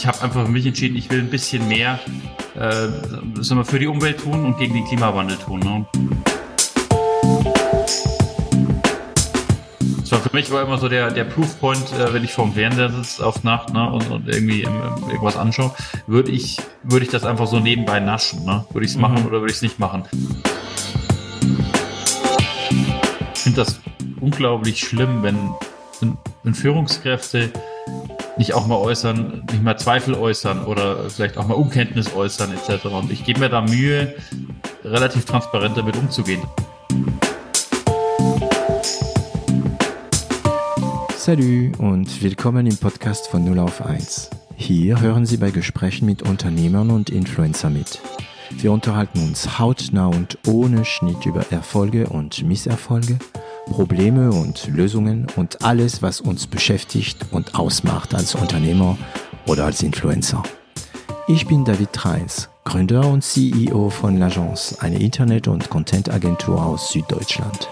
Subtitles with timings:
[0.00, 2.00] ich habe einfach für mich entschieden, ich will ein bisschen mehr
[2.54, 2.88] äh,
[3.34, 5.60] wir, für die Umwelt tun und gegen den Klimawandel tun.
[5.60, 5.86] Ne?
[10.00, 12.90] Das war für mich war immer so der, der Proofpoint, äh, wenn ich vorm Fernseher
[12.90, 14.72] sitze auf Nacht ne, und, und irgendwie ähm,
[15.06, 15.74] irgendwas anschaue,
[16.06, 18.46] würde ich, würde ich das einfach so nebenbei naschen.
[18.46, 18.64] Ne?
[18.72, 19.26] Würde ich es machen mhm.
[19.26, 20.04] oder würde ich es nicht machen?
[23.34, 23.78] Ich finde das
[24.18, 25.36] unglaublich schlimm, wenn,
[26.00, 27.52] wenn, wenn Führungskräfte
[28.40, 32.86] nicht auch mal äußern, nicht mal Zweifel äußern oder vielleicht auch mal Unkenntnis äußern etc.
[32.86, 34.14] Und ich gebe mir da Mühe,
[34.82, 36.40] relativ transparent damit umzugehen.
[41.18, 44.30] Salut und willkommen im Podcast von 0 auf 1.
[44.56, 48.00] Hier hören Sie bei Gesprächen mit Unternehmern und Influencer mit.
[48.52, 53.18] Wir unterhalten uns hautnah und ohne Schnitt über Erfolge und Misserfolge,
[53.70, 58.98] Probleme und Lösungen und alles, was uns beschäftigt und ausmacht als Unternehmer
[59.46, 60.42] oder als Influencer.
[61.28, 67.68] Ich bin David Treins, Gründer und CEO von L'Agence, eine Internet- und Content-Agentur aus Süddeutschland.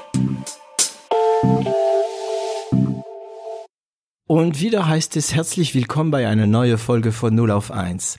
[4.27, 8.19] Und wieder heißt es herzlich willkommen bei einer neuen Folge von 0 auf 1.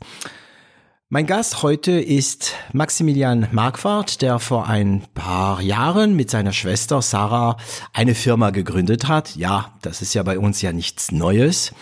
[1.12, 7.58] Mein Gast heute ist Maximilian Marquardt, der vor ein paar Jahren mit seiner Schwester Sarah
[7.94, 9.36] eine Firma gegründet hat.
[9.36, 11.74] Ja, das ist ja bei uns ja nichts Neues.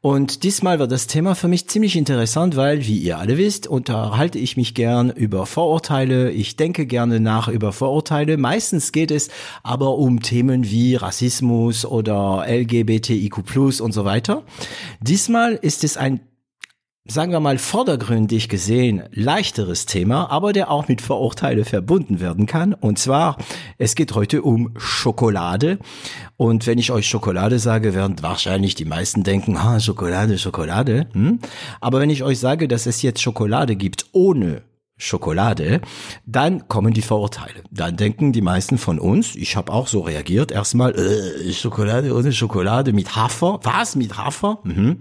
[0.00, 4.38] Und diesmal wird das Thema für mich ziemlich interessant, weil, wie ihr alle wisst, unterhalte
[4.38, 6.30] ich mich gern über Vorurteile.
[6.30, 8.36] Ich denke gerne nach über Vorurteile.
[8.36, 9.28] Meistens geht es
[9.64, 14.44] aber um Themen wie Rassismus oder LGBTIQ und so weiter.
[15.00, 16.20] Diesmal ist es ein
[17.10, 22.74] sagen wir mal, vordergründig gesehen leichteres Thema, aber der auch mit Vorurteile verbunden werden kann.
[22.74, 23.38] Und zwar,
[23.78, 25.78] es geht heute um Schokolade.
[26.36, 31.06] Und wenn ich euch Schokolade sage, werden wahrscheinlich die meisten denken, ah, Schokolade, Schokolade.
[31.12, 31.38] Hm?
[31.80, 34.62] Aber wenn ich euch sage, dass es jetzt Schokolade gibt ohne
[34.98, 35.80] Schokolade,
[36.26, 37.62] dann kommen die Vorurteile.
[37.70, 42.32] Dann denken die meisten von uns, ich habe auch so reagiert, erstmal äh, Schokolade ohne
[42.32, 43.60] Schokolade mit Hafer.
[43.62, 44.58] Was mit Hafer?
[44.64, 44.98] Mhm.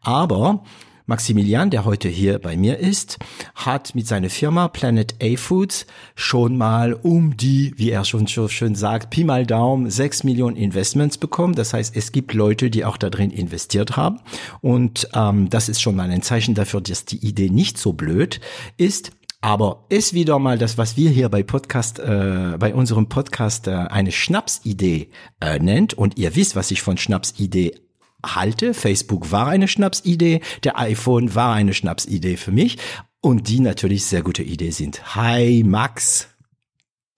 [0.00, 0.64] Aber
[1.06, 3.18] Maximilian, der heute hier bei mir ist,
[3.54, 5.86] hat mit seiner Firma Planet A Foods
[6.16, 10.56] schon mal um die, wie er schon so schön sagt, Pi mal Daumen, sechs Millionen
[10.56, 11.54] Investments bekommen.
[11.54, 14.18] Das heißt, es gibt Leute, die auch da drin investiert haben.
[14.62, 18.40] Und ähm, das ist schon mal ein Zeichen dafür, dass die Idee nicht so blöd
[18.76, 19.12] ist.
[19.40, 23.74] Aber ist wieder mal das, was wir hier bei Podcast, äh, bei unserem Podcast äh,
[23.74, 25.94] eine Schnapsidee äh, nennt.
[25.94, 27.85] Und ihr wisst, was ich von Schnapsidee
[28.34, 28.74] halte.
[28.74, 32.78] Facebook war eine Schnapsidee, der iPhone war eine Schnapsidee für mich
[33.20, 35.14] und die natürlich sehr gute Idee sind.
[35.14, 36.28] Hi Max.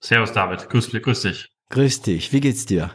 [0.01, 1.49] Servus David, grüß, grüß dich.
[1.69, 2.91] Grüß dich, wie geht's dir?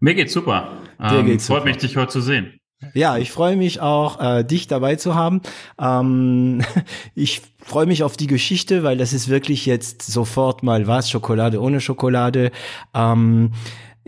[0.00, 0.78] Mir geht's super.
[0.98, 1.68] Dir ähm, geht's freut super.
[1.70, 2.58] mich, dich heute zu sehen.
[2.94, 5.40] Ja, ich freue mich auch, äh, dich dabei zu haben.
[5.80, 6.62] Ähm,
[7.14, 11.60] ich freue mich auf die Geschichte, weil das ist wirklich jetzt sofort mal was, Schokolade
[11.60, 12.52] ohne Schokolade.
[12.94, 13.52] Ähm,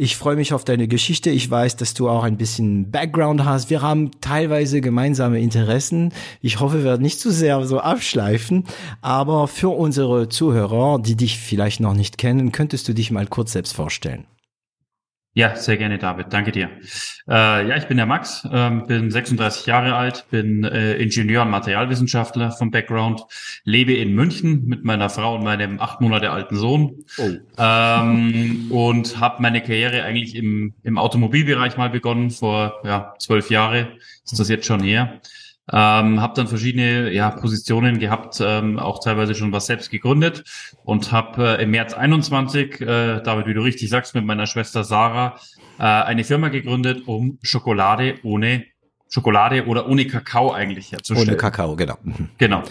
[0.01, 1.29] ich freue mich auf deine Geschichte.
[1.29, 3.69] Ich weiß, dass du auch ein bisschen Background hast.
[3.69, 6.15] Wir haben teilweise gemeinsame Interessen.
[6.41, 8.65] Ich hoffe, wir werden nicht zu sehr so abschleifen.
[9.03, 13.53] Aber für unsere Zuhörer, die dich vielleicht noch nicht kennen, könntest du dich mal kurz
[13.53, 14.25] selbst vorstellen.
[15.33, 16.27] Ja, sehr gerne, David.
[16.33, 16.71] Danke dir.
[17.29, 21.51] Äh, ja, ich bin der Max, ähm, bin 36 Jahre alt, bin äh, Ingenieur und
[21.51, 23.23] Materialwissenschaftler vom Background,
[23.63, 27.31] lebe in München mit meiner Frau und meinem acht Monate alten Sohn oh.
[27.59, 33.97] ähm, und habe meine Karriere eigentlich im, im Automobilbereich mal begonnen, vor ja, zwölf Jahre
[34.25, 35.21] ist das jetzt schon her.
[35.73, 40.43] Ähm, habe dann verschiedene ja, Positionen gehabt, ähm, auch teilweise schon was selbst gegründet
[40.85, 44.83] und habe äh, im März 21, äh, David, wie du richtig sagst, mit meiner Schwester
[44.83, 45.39] Sarah
[45.79, 48.65] äh, eine Firma gegründet, um Schokolade ohne
[49.09, 51.29] Schokolade oder ohne Kakao eigentlich herzustellen.
[51.29, 51.99] Ohne Kakao, genau.
[52.03, 52.31] Mhm.
[52.39, 52.65] Genau.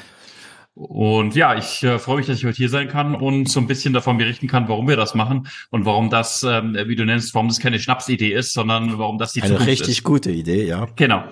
[0.80, 3.68] Und ja, ich äh, freue mich, dass ich heute hier sein kann und so ein
[3.68, 7.34] bisschen davon berichten kann, warum wir das machen und warum das, ähm, wie du nennst,
[7.36, 10.04] warum das keine Schnapsidee ist, sondern warum das die Eine Zukunft richtig ist.
[10.06, 10.88] gute Idee, ja.
[10.96, 11.24] Genau.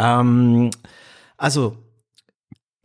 [0.00, 0.70] Ähm,
[1.36, 1.76] also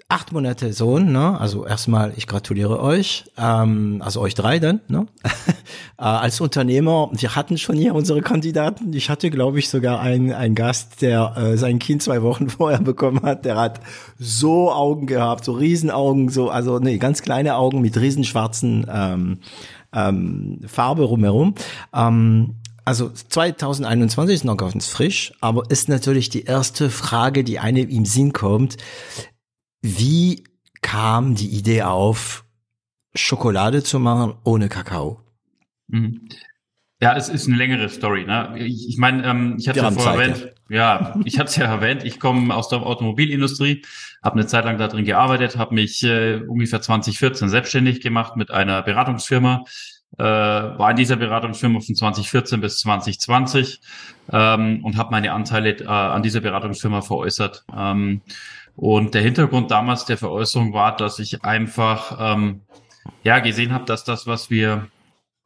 [0.07, 1.39] acht Monate Sohn, ne?
[1.39, 5.07] Also erstmal, ich gratuliere euch, ähm, also euch drei dann, ne?
[5.97, 8.93] äh, als Unternehmer, wir hatten schon hier unsere Kandidaten.
[8.93, 12.81] Ich hatte, glaube ich, sogar einen, einen Gast, der äh, sein Kind zwei Wochen vorher
[12.81, 13.45] bekommen hat.
[13.45, 13.79] Der hat
[14.19, 19.39] so Augen gehabt, so Riesenaugen, so, also nee, ganz kleine Augen mit riesenschwarzen ähm,
[19.91, 21.55] ähm, Farbe rumherum.
[21.95, 22.55] Ähm,
[22.85, 28.05] also 2021 ist noch ganz frisch, aber ist natürlich die erste Frage, die einem im
[28.05, 28.77] Sinn kommt.
[29.81, 30.43] Wie
[30.81, 32.45] kam die Idee auf,
[33.15, 35.19] Schokolade zu machen ohne Kakao?
[35.87, 36.29] Mhm.
[37.01, 38.25] Ja, es ist eine längere Story.
[38.25, 38.55] Ne?
[38.57, 42.03] Ich, meine, ähm, ich hatte ja vorher erwähnt, ja, ja ich hatte es ja erwähnt,
[42.03, 43.83] ich komme aus der Automobilindustrie,
[44.23, 48.49] habe eine Zeit lang da drin gearbeitet, habe mich äh, ungefähr 2014 selbstständig gemacht mit
[48.49, 49.65] einer Beratungsfirma,
[50.17, 53.81] äh, war in dieser Beratungsfirma von 2014 bis 2020
[54.31, 57.65] ähm, und habe meine Anteile äh, an dieser Beratungsfirma veräußert.
[57.75, 58.21] Ähm,
[58.75, 62.61] und der Hintergrund damals der Veräußerung war, dass ich einfach ähm,
[63.23, 64.87] ja gesehen habe, dass das, was wir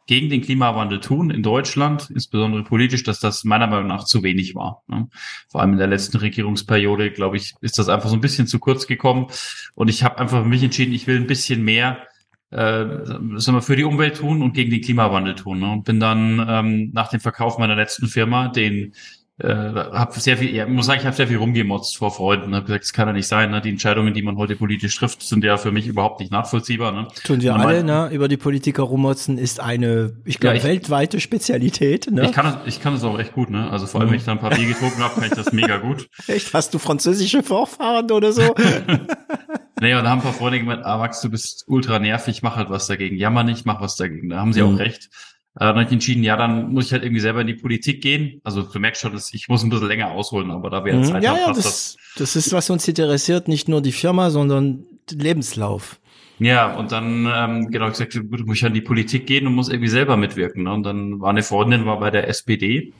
[0.10, 4.56] gegen den Klimawandel tun in Deutschland, insbesondere politisch, dass das meiner Meinung nach zu wenig
[4.56, 4.82] war.
[4.88, 5.08] Ne?
[5.48, 8.58] Vor allem in der letzten Regierungsperiode, glaube ich, ist das einfach so ein bisschen zu
[8.58, 9.28] kurz gekommen.
[9.76, 12.08] Und ich habe einfach für mich entschieden, ich will ein bisschen mehr
[12.52, 15.60] äh, sagen wir, für die Umwelt tun und gegen den Klimawandel tun.
[15.60, 15.72] Ne?
[15.72, 18.94] Und bin dann ähm, nach dem Verkauf meiner letzten Firma, den
[19.42, 22.54] äh, habe sehr viel, ja, muss sagen, ich habe sehr viel rumgemotzt vor Freunden.
[22.54, 23.52] Habe gesagt, das kann ja nicht sein.
[23.52, 23.62] Ne?
[23.62, 26.92] Die Entscheidungen, die man heute politisch trifft, sind ja für mich überhaupt nicht nachvollziehbar.
[26.92, 27.08] Ne?
[27.24, 28.10] Tun wir alle, ne?
[28.12, 32.12] Über die Politiker rummotzen ist eine, ich glaube, ja, weltweite Spezialität.
[32.12, 32.26] Ne?
[32.26, 33.50] Ich kann es, ich kann es auch echt gut.
[33.50, 33.70] Ne?
[33.72, 35.78] Also vor allem, wenn ich dann ein paar Bier getrunken habe, kann ich das mega
[35.78, 36.10] gut.
[36.28, 36.54] Echt?
[36.54, 38.56] Hast du französische Vorfahren oder so?
[39.82, 42.56] nee, und da haben ein paar Freunde gemeint, ah, Max, du bist ultra nervig, mach
[42.56, 43.18] halt was dagegen.
[43.18, 44.30] Jammer nicht, mach was dagegen.
[44.30, 44.76] Da haben sie mhm.
[44.76, 45.10] auch recht.
[45.56, 48.02] Äh, dann habe ich entschieden, ja, dann muss ich halt irgendwie selber in die Politik
[48.02, 48.42] gehen.
[48.44, 51.18] Also du merkst schon, dass ich muss ein bisschen länger ausholen, aber da wäre Zeit
[51.18, 51.24] mhm.
[51.24, 56.00] ja, ja, das, das, das ist, was uns interessiert, nicht nur die Firma, sondern Lebenslauf.
[56.40, 59.68] Ja, und dann, ähm, genau, gesagt, gut, muss ich an die Politik gehen und muss
[59.68, 60.64] irgendwie selber mitwirken.
[60.64, 60.72] Ne?
[60.72, 62.94] Und dann war eine Freundin, war bei der SPD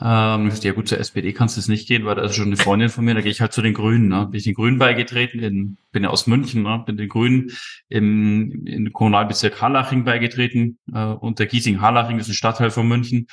[0.00, 2.56] ähm, ja gut, zur SPD kannst du es nicht gehen, weil da ist schon eine
[2.56, 4.08] Freundin von mir, da gehe ich halt zu den Grünen.
[4.08, 4.26] Ne?
[4.26, 6.82] Bin ich den Grünen beigetreten, in, bin ja aus München, ne?
[6.86, 7.50] bin den Grünen
[7.88, 13.26] im, in Kommunalbezirk Harlaching beigetreten, äh, unter Giesing-Harlaching, ist ein Stadtteil von München.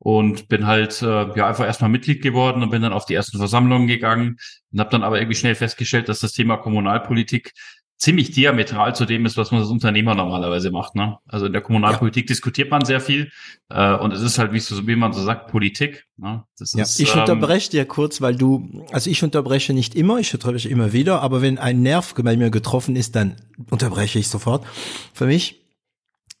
[0.00, 3.36] Und bin halt äh, ja einfach erstmal Mitglied geworden und bin dann auf die ersten
[3.38, 4.36] Versammlungen gegangen
[4.72, 7.52] und habe dann aber irgendwie schnell festgestellt, dass das Thema Kommunalpolitik
[7.98, 10.94] ziemlich diametral zu dem ist, was man als Unternehmer normalerweise macht.
[10.94, 11.18] Ne?
[11.26, 12.28] Also in der Kommunalpolitik ja.
[12.28, 13.30] diskutiert man sehr viel
[13.70, 16.06] äh, und es ist halt, wie, so, wie man so sagt, Politik.
[16.16, 16.44] Ne?
[16.56, 16.84] Das ja.
[16.84, 20.68] ist, ich ähm, unterbreche dir kurz, weil du, also ich unterbreche nicht immer, ich unterbreche
[20.68, 23.34] immer wieder, aber wenn ein Nerv bei mir getroffen ist, dann
[23.68, 24.64] unterbreche ich sofort.
[25.12, 25.60] Für mich,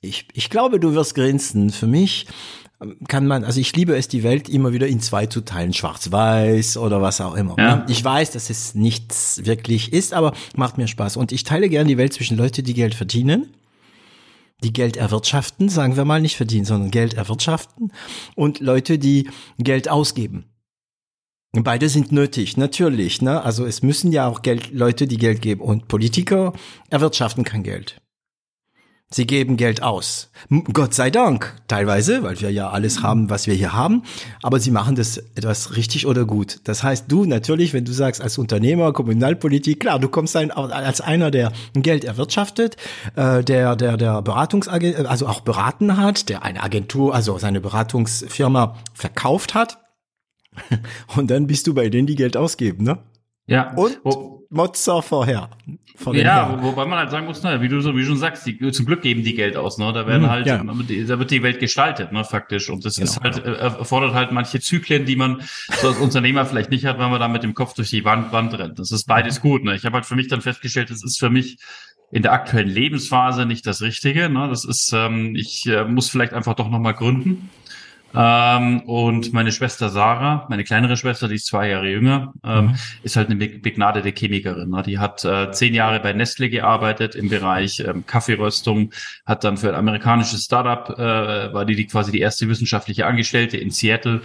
[0.00, 1.70] ich, ich glaube, du wirst grinsen.
[1.70, 2.26] Für mich
[3.08, 6.76] kann man, also ich liebe es, die Welt immer wieder in zwei zu teilen, schwarz-weiß
[6.76, 7.56] oder was auch immer.
[7.58, 7.84] Ja.
[7.88, 11.16] Ich weiß, dass es nichts wirklich ist, aber macht mir Spaß.
[11.16, 13.52] Und ich teile gerne die Welt zwischen Leute, die Geld verdienen,
[14.62, 17.92] die Geld erwirtschaften, sagen wir mal nicht verdienen, sondern Geld erwirtschaften
[18.36, 19.28] und Leute, die
[19.58, 20.44] Geld ausgeben.
[21.52, 23.22] Beide sind nötig, natürlich.
[23.22, 23.42] Ne?
[23.42, 25.62] Also es müssen ja auch Geld, Leute, die Geld geben.
[25.62, 26.52] Und Politiker
[26.90, 28.00] erwirtschaften kein Geld.
[29.10, 30.30] Sie geben Geld aus.
[30.74, 34.02] Gott sei Dank, teilweise, weil wir ja alles haben, was wir hier haben.
[34.42, 36.60] Aber sie machen das etwas richtig oder gut.
[36.64, 41.00] Das heißt, du natürlich, wenn du sagst, als Unternehmer, Kommunalpolitik, klar, du kommst ein, als
[41.00, 42.76] einer, der Geld erwirtschaftet,
[43.16, 48.76] äh, der, der, der Beratungsagent, also auch beraten hat, der eine Agentur, also seine Beratungsfirma
[48.92, 49.78] verkauft hat.
[51.16, 52.98] Und dann bist du bei denen, die Geld ausgeben, ne?
[53.46, 53.72] Ja.
[53.72, 54.00] Und
[54.50, 55.48] Mozza vorher.
[56.12, 58.86] Ja, wobei man halt sagen muss, ne, wie du so wie schon sagst, die, zum
[58.86, 59.92] Glück geben die Geld aus, ne?
[59.92, 60.62] Da werden mhm, halt, ja.
[60.62, 62.70] da wird die Welt gestaltet, ne, faktisch.
[62.70, 63.56] Und das genau, ist halt, genau.
[63.56, 65.42] erfordert halt manche Zyklen, die man
[65.80, 68.32] so als Unternehmer vielleicht nicht hat, wenn man da mit dem Kopf durch die Wand,
[68.32, 68.78] Wand rennt.
[68.78, 69.42] Das ist beides mhm.
[69.42, 69.64] gut.
[69.64, 69.74] Ne?
[69.74, 71.58] Ich habe halt für mich dann festgestellt, das ist für mich
[72.10, 74.28] in der aktuellen Lebensphase nicht das Richtige.
[74.28, 74.48] Ne?
[74.48, 77.50] Das ist, ähm, ich äh, muss vielleicht einfach doch nochmal gründen.
[78.14, 82.74] Ähm, und meine Schwester Sarah, meine kleinere Schwester, die ist zwei Jahre jünger, ähm, mhm.
[83.02, 84.70] ist halt eine begnadete Chemikerin.
[84.70, 84.82] Ne?
[84.82, 88.92] Die hat äh, zehn Jahre bei Nestle gearbeitet im Bereich ähm, Kaffeeröstung,
[89.26, 93.58] hat dann für ein amerikanisches Startup, äh, war die, die quasi die erste wissenschaftliche Angestellte
[93.58, 94.22] in Seattle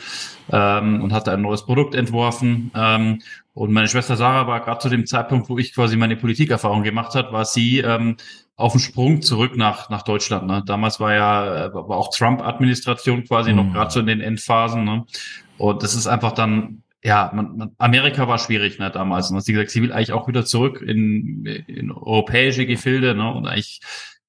[0.52, 2.72] ähm, und hat ein neues Produkt entworfen.
[2.76, 3.20] Ähm,
[3.54, 7.14] und meine Schwester Sarah war gerade zu dem Zeitpunkt, wo ich quasi meine Politikerfahrung gemacht
[7.14, 8.18] hat, war sie ähm,
[8.56, 10.48] auf dem Sprung zurück nach, nach Deutschland.
[10.48, 10.64] Ne?
[10.66, 13.58] Damals war ja äh, war auch Trump-Administration quasi mhm.
[13.58, 14.84] noch gerade so in den Endphasen.
[14.84, 15.06] Ne?
[15.58, 19.32] Und das ist einfach dann, ja, man, man, Amerika war schwierig ne, damals.
[19.32, 23.34] Und sie gesagt, sie will eigentlich auch wieder zurück in, in europäische Gefilde ne?
[23.34, 23.82] und eigentlich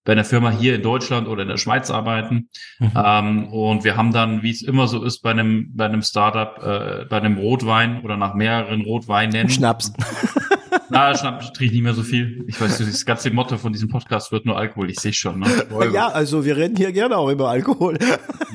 [0.04, 2.48] bei einer Firma hier in Deutschland oder in der Schweiz arbeiten.
[2.78, 2.92] Mhm.
[2.94, 6.62] Ähm, und wir haben dann, wie es immer so ist bei einem, bei einem Startup,
[6.62, 9.48] äh, bei einem Rotwein oder nach mehreren Rotweinen.
[9.48, 9.92] Schnaps.
[10.94, 12.44] Na, Schnaps trinke ich nicht mehr so viel.
[12.46, 14.90] Ich weiß, das ganze Motto von diesem Podcast wird nur Alkohol.
[14.90, 15.40] Ich sehe schon.
[15.40, 15.46] Ne?
[15.92, 17.98] Ja, also wir reden hier gerne auch über Alkohol.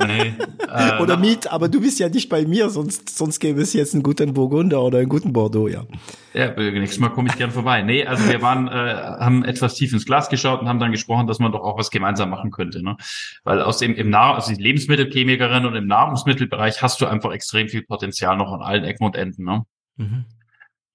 [0.08, 0.34] Nee,
[0.70, 3.94] äh, oder Miet, aber du bist ja nicht bei mir, sonst, sonst gäbe es jetzt
[3.94, 5.84] einen guten Burgunder oder einen guten Bordeaux, ja.
[6.34, 7.82] Ja, nächstes Mal komme ich gern vorbei.
[7.82, 11.28] Nee, also wir waren, äh, haben etwas tief ins Glas geschaut und haben dann gesprochen,
[11.28, 12.82] dass man doch auch was gemeinsam machen könnte.
[12.82, 12.96] Ne?
[13.44, 17.68] Weil aus dem im Nahr also die Lebensmittelchemikerin und im Nahrungsmittelbereich hast du einfach extrem
[17.68, 19.44] viel Potenzial noch an allen Ecken und Enden.
[19.44, 19.64] Ne?
[19.98, 20.26] Mhm.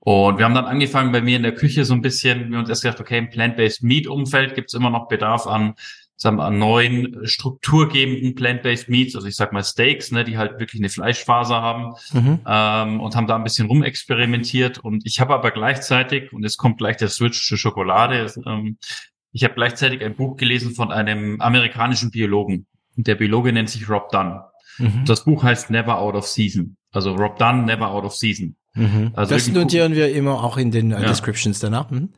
[0.05, 2.65] Und wir haben dann angefangen bei mir in der Küche so ein bisschen, wir haben
[2.65, 5.75] uns erst gedacht, okay, im Plant-Based Meat-Umfeld gibt es immer noch Bedarf an
[6.17, 10.81] sagen wir, neuen strukturgebenden plant-based Meats, also ich sag mal Steaks, ne, die halt wirklich
[10.81, 12.41] eine Fleischfaser haben mhm.
[12.47, 14.79] ähm, und haben da ein bisschen rumexperimentiert.
[14.79, 18.79] Und ich habe aber gleichzeitig, und jetzt kommt gleich der Switch zur Schokolade, ähm,
[19.33, 22.67] ich habe gleichzeitig ein Buch gelesen von einem amerikanischen Biologen.
[22.95, 24.41] Der Biologe nennt sich Rob Dunn.
[24.79, 25.05] Mhm.
[25.07, 26.77] Das Buch heißt Never Out of Season.
[26.93, 28.57] Also Rob Dunn, Never Out of Season.
[28.75, 29.13] Mhm.
[29.15, 31.09] Also das notieren wir immer auch in den äh, ja.
[31.09, 31.91] Descriptions danach.
[31.91, 32.11] Mhm.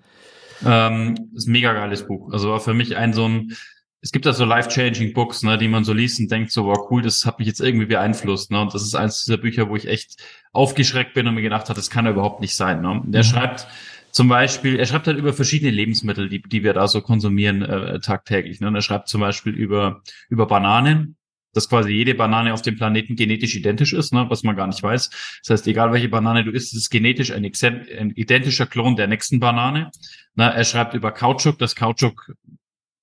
[0.64, 2.32] Ähm, ist ein mega geiles Buch.
[2.32, 3.56] Also war für mich ein so ein,
[4.00, 6.88] es gibt da so life-changing Books, ne, die man so liest und denkt so, wow,
[6.90, 8.50] cool, das hat mich jetzt irgendwie beeinflusst.
[8.50, 8.60] Ne?
[8.60, 10.22] Und das ist eines dieser Bücher, wo ich echt
[10.52, 12.80] aufgeschreckt bin und mir gedacht habe, das kann ja überhaupt nicht sein.
[12.80, 13.02] Ne?
[13.04, 13.26] Der mhm.
[13.26, 13.66] schreibt
[14.12, 18.00] zum Beispiel, er schreibt halt über verschiedene Lebensmittel, die, die wir da so konsumieren äh,
[18.00, 18.60] tagtäglich.
[18.60, 18.68] Ne?
[18.68, 21.15] Und er schreibt zum Beispiel über, über Bananen,
[21.56, 24.82] dass quasi jede Banane auf dem Planeten genetisch identisch ist, ne, was man gar nicht
[24.82, 25.10] weiß.
[25.42, 29.40] Das heißt, egal welche Banane du isst, ist genetisch ein, ein identischer Klon der nächsten
[29.40, 29.90] Banane.
[30.34, 32.34] Na, er schreibt über Kautschuk, dass Kautschuk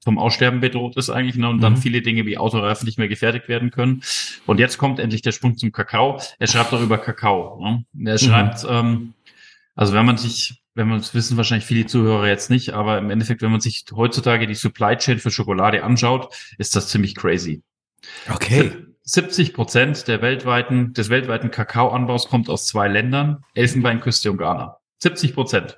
[0.03, 1.61] vom Aussterben bedroht ist eigentlich ne, und mhm.
[1.61, 4.03] dann viele Dinge wie Autoreifen nicht mehr gefertigt werden können.
[4.45, 6.21] Und jetzt kommt endlich der Sprung zum Kakao.
[6.39, 7.83] Er schreibt auch über Kakao.
[7.93, 8.11] Ne?
[8.11, 8.69] Er schreibt, mhm.
[8.69, 9.13] ähm,
[9.75, 13.09] also wenn man sich, wenn man das wissen wahrscheinlich viele Zuhörer jetzt nicht, aber im
[13.09, 17.63] Endeffekt, wenn man sich heutzutage die Supply Chain für Schokolade anschaut, ist das ziemlich crazy.
[18.33, 18.71] Okay.
[19.03, 24.77] 70 Prozent der weltweiten, des weltweiten Kakaoanbaus kommt aus zwei Ländern, Elfenbeinküste und Ghana.
[24.99, 25.75] 70 Prozent.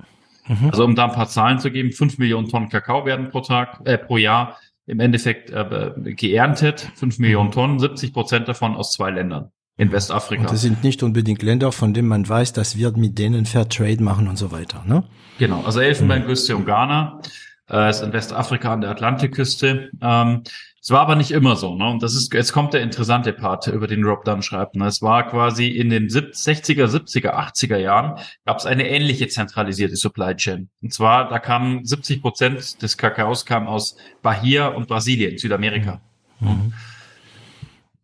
[0.48, 0.70] Mhm.
[0.70, 3.82] Also um da ein paar Zahlen zu geben, fünf Millionen Tonnen Kakao werden pro Tag,
[3.86, 7.54] äh, pro Jahr im Endeffekt äh, geerntet, fünf Millionen mhm.
[7.54, 10.44] Tonnen, 70 Prozent davon aus zwei Ländern in Westafrika.
[10.44, 13.68] Und das sind nicht unbedingt Länder, von denen man weiß, dass wir mit denen Fair
[13.68, 15.04] Trade machen und so weiter, ne?
[15.40, 16.60] Genau, also Elfenbeinküste mhm.
[16.60, 17.22] und Ghana,
[17.70, 19.90] äh, ist in Westafrika an der Atlantikküste.
[20.02, 20.44] Ähm,
[20.86, 21.90] es war aber nicht immer so, ne?
[21.90, 24.76] Und das ist, jetzt kommt der interessante Part, über den Rob Dunn schreibt.
[24.76, 24.86] Ne?
[24.86, 30.36] Es war quasi in den 60er, 70er, 80er Jahren gab es eine ähnliche zentralisierte Supply
[30.36, 30.70] Chain.
[30.84, 36.02] Und zwar, da kamen 70 Prozent des Kakaos kam aus Bahia und Brasilien, Südamerika.
[36.40, 36.50] Mhm.
[36.50, 36.74] mhm.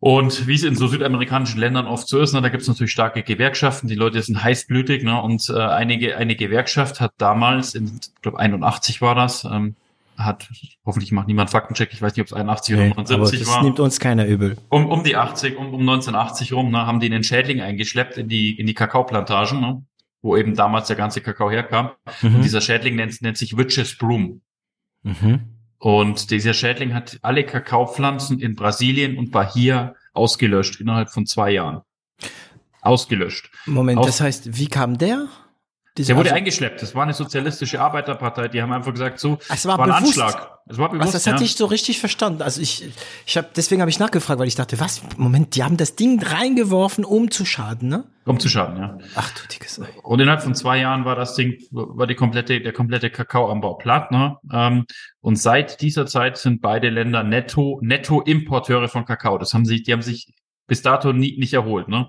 [0.00, 2.90] Und wie es in so südamerikanischen Ländern oft so ist, ne, da gibt es natürlich
[2.90, 8.00] starke Gewerkschaften, die Leute sind heißblütig, ne, und äh, einige, eine Gewerkschaft hat damals, in,
[8.02, 9.76] ich glaube 81 war das, ähm,
[10.16, 10.48] hat,
[10.84, 13.56] hoffentlich macht niemand Faktencheck, ich weiß nicht, ob es 81 nee, oder 79 das war.
[13.56, 14.56] Das nimmt uns keiner übel.
[14.68, 18.28] Um, um die 80, um, um 1980 rum, ne, haben die einen Schädling eingeschleppt in
[18.28, 19.84] die, in die Kakaoplantagen, ne,
[20.20, 21.90] wo eben damals der ganze Kakao herkam.
[22.20, 22.36] Mhm.
[22.36, 24.42] Und dieser Schädling nennt, nennt sich Witch's Broom.
[25.02, 25.40] Mhm.
[25.78, 31.80] Und dieser Schädling hat alle Kakaopflanzen in Brasilien und Bahia ausgelöscht innerhalb von zwei Jahren.
[32.82, 33.50] Ausgelöscht.
[33.66, 35.28] Moment, Aus das heißt, wie kam der?
[35.98, 36.80] Der wurde also, eingeschleppt.
[36.80, 38.48] Das war eine sozialistische Arbeiterpartei.
[38.48, 40.58] Die haben einfach gesagt, so, es war, war ein Anschlag.
[40.66, 41.32] Es war bewusst, was, das ja.
[41.32, 42.40] hatte ich so richtig verstanden.
[42.40, 42.88] Also ich,
[43.26, 45.02] ich habe, deswegen habe ich nachgefragt, weil ich dachte, was?
[45.18, 48.04] Moment, die haben das Ding reingeworfen, um zu schaden, ne?
[48.24, 48.96] Um zu schaden, ja.
[49.16, 49.88] Ach du dickes Ei.
[50.02, 54.12] Und innerhalb von zwei Jahren war das Ding, war die komplette, der komplette Kakaoanbau platt,
[54.12, 54.38] ne?
[54.50, 54.86] Ähm,
[55.20, 59.36] und seit dieser Zeit sind beide Länder netto, netto Importeure von Kakao.
[59.36, 60.32] Das haben sich, die haben sich
[60.66, 62.08] bis dato nie, nicht erholt, ne?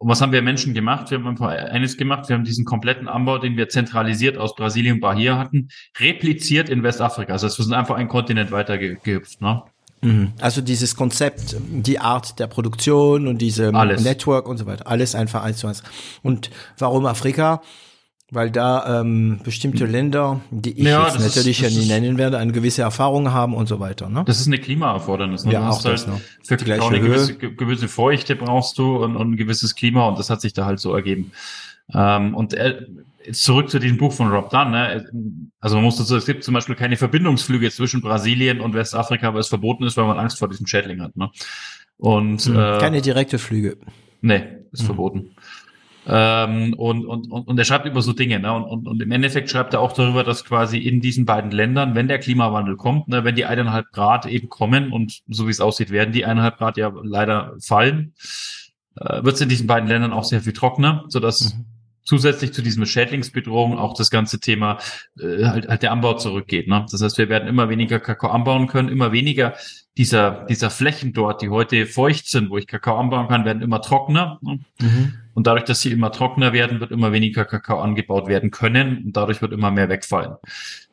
[0.00, 1.10] Und was haben wir Menschen gemacht?
[1.10, 2.26] Wir haben einfach eines gemacht.
[2.30, 6.82] Wir haben diesen kompletten Anbau, den wir zentralisiert aus Brasilien und Bahia hatten, repliziert in
[6.82, 7.34] Westafrika.
[7.34, 9.42] Also wir sind einfach einen Kontinent weiter gehüpft.
[9.42, 9.62] Ne?
[10.00, 10.32] Mhm.
[10.40, 14.02] Also dieses Konzept, die Art der Produktion und diese alles.
[14.02, 15.82] Network und so weiter, alles einfach eins zu eins.
[16.22, 17.60] Und warum Afrika?
[18.32, 19.90] Weil da ähm, bestimmte hm.
[19.90, 23.54] Länder, die ich ja, jetzt natürlich ist, ja nie nennen werde, eine gewisse Erfahrung haben
[23.54, 24.08] und so weiter.
[24.08, 24.22] Ne?
[24.24, 25.44] Das ist eine Klimaerfordernis.
[25.44, 25.52] Ne?
[25.52, 26.20] Ja, auch das halt noch.
[26.44, 30.18] Für die gleiche eine gewisse, gewisse Feuchte brauchst du und, und ein gewisses Klima und
[30.18, 31.32] das hat sich da halt so ergeben.
[31.92, 32.86] Ähm, und äh,
[33.32, 34.70] zurück zu diesem Buch von Rob Dunn.
[34.70, 35.50] Ne?
[35.60, 39.40] Also man muss dazu, es gibt zum Beispiel keine Verbindungsflüge zwischen Brasilien und Westafrika, weil
[39.40, 41.16] es verboten ist, weil man Angst vor diesem Schädling hat.
[41.16, 41.30] Ne?
[41.96, 43.76] Und hm, äh, keine direkte Flüge.
[44.22, 44.86] Nee, ist hm.
[44.86, 45.36] verboten.
[46.06, 48.40] Ähm, und, und, und, und er schreibt über so Dinge.
[48.40, 48.52] Ne?
[48.52, 51.94] Und, und, und im Endeffekt schreibt er auch darüber, dass quasi in diesen beiden Ländern,
[51.94, 55.60] wenn der Klimawandel kommt, ne, wenn die eineinhalb Grad eben kommen und so wie es
[55.60, 58.14] aussieht, werden die eineinhalb Grad ja leider fallen,
[58.96, 61.66] äh, wird es in diesen beiden Ländern auch sehr viel trockener, sodass mhm.
[62.02, 64.78] zusätzlich zu diesem Schädlingsbedrohung auch das ganze Thema
[65.20, 66.66] äh, halt, halt der Anbau zurückgeht.
[66.66, 66.86] Ne?
[66.90, 69.54] Das heißt, wir werden immer weniger Kakao anbauen können, immer weniger
[69.98, 73.82] dieser, dieser Flächen dort, die heute feucht sind, wo ich Kakao anbauen kann, werden immer
[73.82, 74.38] trockener.
[74.40, 74.60] Ne?
[74.80, 75.14] Mhm.
[75.40, 79.16] Und dadurch, dass sie immer trockener werden, wird immer weniger Kakao angebaut werden können und
[79.16, 80.34] dadurch wird immer mehr wegfallen.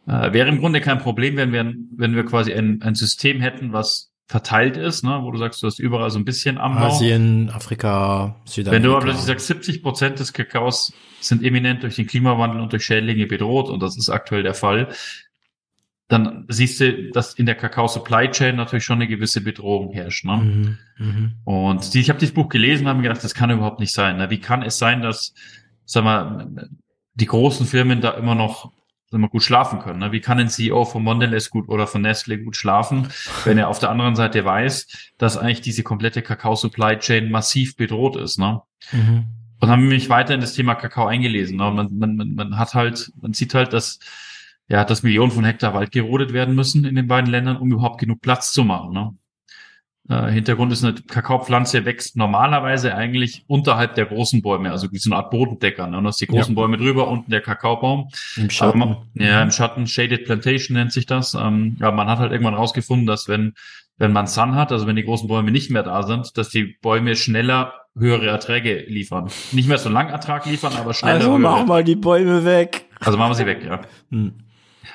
[0.07, 3.73] Äh, wäre im Grunde kein Problem, wenn wir, wenn wir quasi ein, ein System hätten,
[3.73, 6.85] was verteilt ist, ne, wo du sagst, du hast überall so ein bisschen Anbau.
[6.85, 8.71] Asien, Afrika, Südamerika.
[8.71, 12.71] Wenn du aber plötzlich sagst, 70 Prozent des Kakaos sind eminent durch den Klimawandel und
[12.71, 14.87] durch Schädlinge bedroht und das ist aktuell der Fall,
[16.07, 20.23] dann siehst du, dass in der Kakao-Supply Chain natürlich schon eine gewisse Bedrohung herrscht.
[20.23, 20.37] Ne?
[20.37, 21.31] Mhm, mh.
[21.43, 23.93] Und die, ich habe dieses Buch gelesen und habe mir gedacht, das kann überhaupt nicht
[23.93, 24.17] sein.
[24.17, 24.29] Ne?
[24.29, 25.33] Wie kann es sein, dass,
[25.85, 26.69] sag mal,
[27.15, 28.71] die großen Firmen da immer noch
[29.09, 29.99] sagen wir, gut schlafen können.
[29.99, 30.11] Ne?
[30.11, 33.07] Wie kann ein CEO von Mondelez gut oder von Nestle gut schlafen,
[33.45, 38.17] wenn er auf der anderen Seite weiß, dass eigentlich diese komplette Kakao-Supply Chain massiv bedroht
[38.17, 38.37] ist.
[38.37, 38.61] Ne?
[38.91, 39.25] Mhm.
[39.59, 41.57] Und haben mich weiter in das Thema Kakao eingelesen.
[41.57, 41.71] Ne?
[41.71, 43.99] Man, man, man, man hat halt, man sieht halt, dass
[44.69, 47.99] ja, dass Millionen von Hektar Wald gerodet werden müssen in den beiden Ländern, um überhaupt
[47.99, 48.93] genug Platz zu machen.
[48.93, 49.13] Ne?
[50.09, 55.09] Äh, Hintergrund ist eine Kakaopflanze wächst normalerweise eigentlich unterhalb der großen Bäume, also wie so
[55.09, 55.87] eine Art Bodendecker.
[55.87, 55.97] Ne?
[55.97, 56.61] Und hast die großen ja.
[56.61, 58.09] Bäume drüber, unten der Kakaobaum.
[58.35, 58.79] Im Schatten.
[58.79, 61.33] Man, ja, im Schatten, Shaded Plantation nennt sich das.
[61.33, 63.53] Ähm, ja, man hat halt irgendwann rausgefunden, dass wenn,
[63.97, 66.77] wenn man Sun hat, also wenn die großen Bäume nicht mehr da sind, dass die
[66.81, 69.29] Bäume schneller höhere Erträge liefern.
[69.51, 71.15] Nicht mehr so lang Ertrag liefern, aber schneller.
[71.15, 71.39] Also höhere.
[71.39, 72.85] mach mal die Bäume weg.
[72.99, 73.81] Also machen wir sie weg, ja.
[74.11, 74.33] Hm.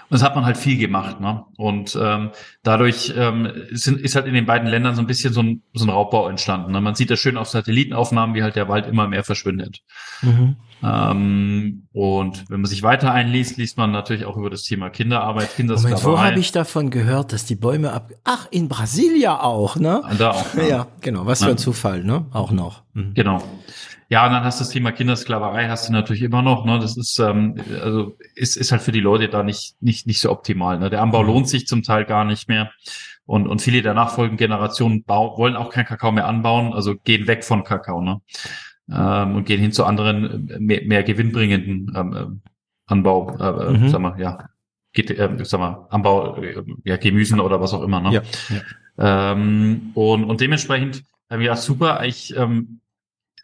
[0.08, 1.20] Und das hat man halt viel gemacht.
[1.20, 1.44] Ne?
[1.56, 2.30] Und ähm,
[2.62, 5.84] dadurch ähm, sind, ist halt in den beiden Ländern so ein bisschen so ein, so
[5.84, 6.72] ein Raubbau entstanden.
[6.72, 6.80] Ne?
[6.80, 9.80] Man sieht das schön auf Satellitenaufnahmen, wie halt der Wald immer mehr verschwindet.
[10.22, 10.56] Mhm.
[10.84, 15.54] Ähm, und wenn man sich weiter einliest, liest man natürlich auch über das Thema Kinderarbeit,
[15.54, 16.02] Kindersklaverei.
[16.02, 18.10] Moment, wo habe ich davon gehört, dass die Bäume ab...
[18.24, 20.02] Ach, in Brasilia auch, ne?
[20.18, 20.54] Da auch.
[20.54, 21.26] Ja, ja genau.
[21.26, 22.26] Was für ein Zufall, ne?
[22.32, 22.82] Auch noch.
[22.94, 23.14] Mhm.
[23.14, 23.42] Genau.
[24.12, 26.66] Ja, und dann hast du das Thema Kindersklaverei hast du natürlich immer noch.
[26.66, 26.78] Ne?
[26.78, 30.30] Das ist ähm, also ist, ist halt für die Leute da nicht nicht nicht so
[30.30, 30.78] optimal.
[30.78, 30.90] Ne?
[30.90, 31.28] Der Anbau mhm.
[31.28, 32.70] lohnt sich zum Teil gar nicht mehr.
[33.24, 37.26] Und, und viele der nachfolgenden Generationen bau, wollen auch kein Kakao mehr anbauen, also gehen
[37.26, 38.20] weg von Kakao ne?
[38.92, 42.50] ähm, und gehen hin zu anderen äh, mehr, mehr gewinnbringenden ähm, äh,
[42.92, 43.88] Anbau, äh, äh, mhm.
[43.88, 44.50] sag mal, ja,
[44.92, 48.02] geht, äh, sag mal, Anbau, äh, ja, Gemüsen oder was auch immer.
[48.02, 48.12] Ne?
[48.12, 48.22] Ja,
[48.98, 49.32] ja.
[49.32, 52.81] Ähm, und, und dementsprechend haben wir ja super, ich ähm,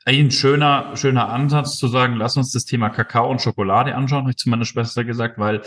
[0.09, 4.31] ein schöner, schöner Ansatz zu sagen, lass uns das Thema Kakao und Schokolade anschauen, habe
[4.31, 5.63] ich zu meiner Schwester gesagt, weil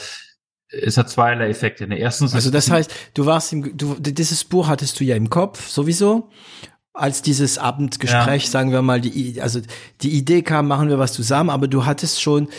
[0.70, 1.86] es hat zweierlei Effekte.
[1.86, 5.68] Erstens also das heißt, du warst im, du, dieses Buch hattest du ja im Kopf
[5.68, 6.30] sowieso
[6.94, 8.50] als dieses Abendgespräch, ja.
[8.50, 9.62] sagen wir mal, die, also
[10.02, 12.50] die Idee kam, machen wir was zusammen, aber du hattest schon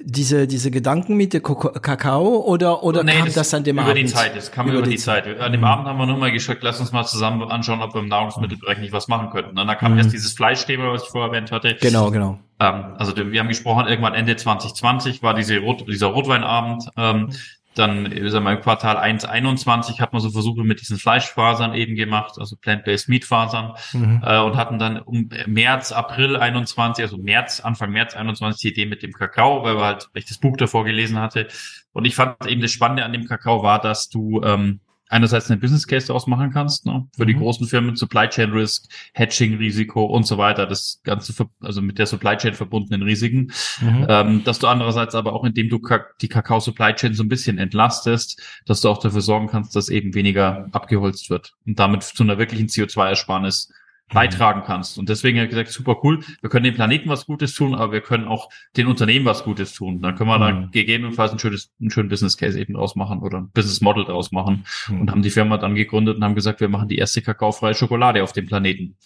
[0.00, 3.82] diese, diese Gedanken mit der Kakao oder, oder nee, kam das, das an dem über
[3.82, 3.98] Abend?
[3.98, 5.24] Über die Zeit, es kam über, über die, die Zeit.
[5.24, 5.40] Zeit.
[5.40, 5.66] An dem mhm.
[5.66, 8.78] Abend haben wir nur mal geschickt, lass uns mal zusammen anschauen, ob wir im Nahrungsmittelbereich
[8.78, 9.58] nicht was machen könnten.
[9.58, 9.98] Und dann kam mhm.
[9.98, 11.76] erst dieses Fleischthema, was ich vorher erwähnt hatte.
[11.80, 12.38] Genau, genau.
[12.60, 16.84] Ähm, also wir haben gesprochen, irgendwann Ende 2020 war diese Rot, dieser Rotweinabend.
[16.96, 17.30] Ähm, mhm
[17.74, 21.94] dann sagen wir, im Quartal 1, 21 hat man so Versuche mit diesen Fleischfasern eben
[21.94, 24.22] gemacht, also Plant-Based Meat-Fasern mhm.
[24.24, 28.86] äh, und hatten dann um März, April 21, also März, Anfang März 21 die Idee
[28.86, 31.48] mit dem Kakao, weil wir halt, weil ich das Buch davor gelesen hatte.
[31.92, 34.80] Und ich fand eben das Spannende an dem Kakao war, dass du ähm,
[35.14, 37.06] einerseits einen Business Case daraus machen kannst, ne?
[37.16, 37.28] für mhm.
[37.28, 41.98] die großen Firmen, Supply Chain Risk, Hedging Risiko und so weiter, das Ganze, also mit
[41.98, 44.06] der Supply Chain verbundenen Risiken, mhm.
[44.08, 45.80] ähm, dass du andererseits aber auch, indem du
[46.20, 49.88] die Kakao Supply Chain so ein bisschen entlastest, dass du auch dafür sorgen kannst, dass
[49.88, 53.70] eben weniger abgeholzt wird und damit zu einer wirklichen CO2-Ersparnis
[54.12, 54.98] beitragen kannst.
[54.98, 57.92] Und deswegen hat er gesagt, super cool, wir können dem Planeten was Gutes tun, aber
[57.92, 60.02] wir können auch den Unternehmen was Gutes tun.
[60.02, 60.62] Dann können wir mhm.
[60.62, 64.04] da gegebenenfalls ein schönes, einen schönen Business Case eben draus machen oder ein Business Model
[64.04, 65.00] draus machen mhm.
[65.00, 68.22] und haben die Firma dann gegründet und haben gesagt, wir machen die erste kakaofreie Schokolade
[68.22, 68.96] auf dem Planeten.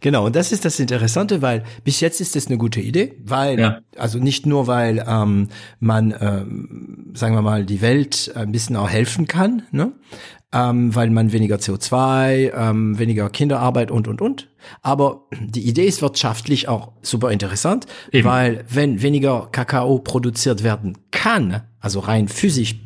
[0.00, 3.58] Genau, und das ist das Interessante, weil bis jetzt ist das eine gute Idee, weil,
[3.58, 3.78] ja.
[3.96, 5.48] also nicht nur, weil ähm,
[5.80, 9.92] man, ähm, sagen wir mal, die Welt ein bisschen auch helfen kann, ne?
[10.52, 14.48] Ähm, weil man weniger CO2, ähm, weniger Kinderarbeit und, und, und.
[14.82, 18.28] Aber die Idee ist wirtschaftlich auch super interessant, Eben.
[18.28, 22.76] weil wenn weniger Kakao produziert werden kann, also rein physisch,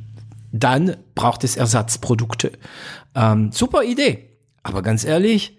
[0.53, 2.53] dann braucht es Ersatzprodukte.
[3.15, 4.31] Ähm, super Idee.
[4.63, 5.59] Aber ganz ehrlich,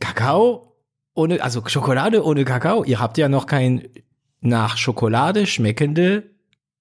[0.00, 0.74] Kakao
[1.14, 3.88] ohne, also Schokolade ohne Kakao, ihr habt ja noch kein
[4.40, 6.30] nach Schokolade schmeckende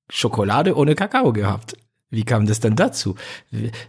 [0.09, 1.75] Schokolade ohne Kakao gehabt.
[2.11, 3.15] Wie kam das dann dazu?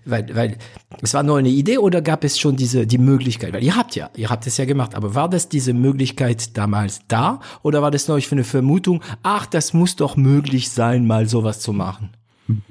[0.04, 0.56] Weil, weil
[1.02, 3.52] es war nur eine Idee oder gab es schon diese die Möglichkeit?
[3.52, 7.00] Weil ihr habt ja, ihr habt es ja gemacht, aber war das diese Möglichkeit damals
[7.08, 9.02] da oder war das nur für eine Vermutung?
[9.24, 12.10] Ach, das muss doch möglich sein, mal sowas zu machen.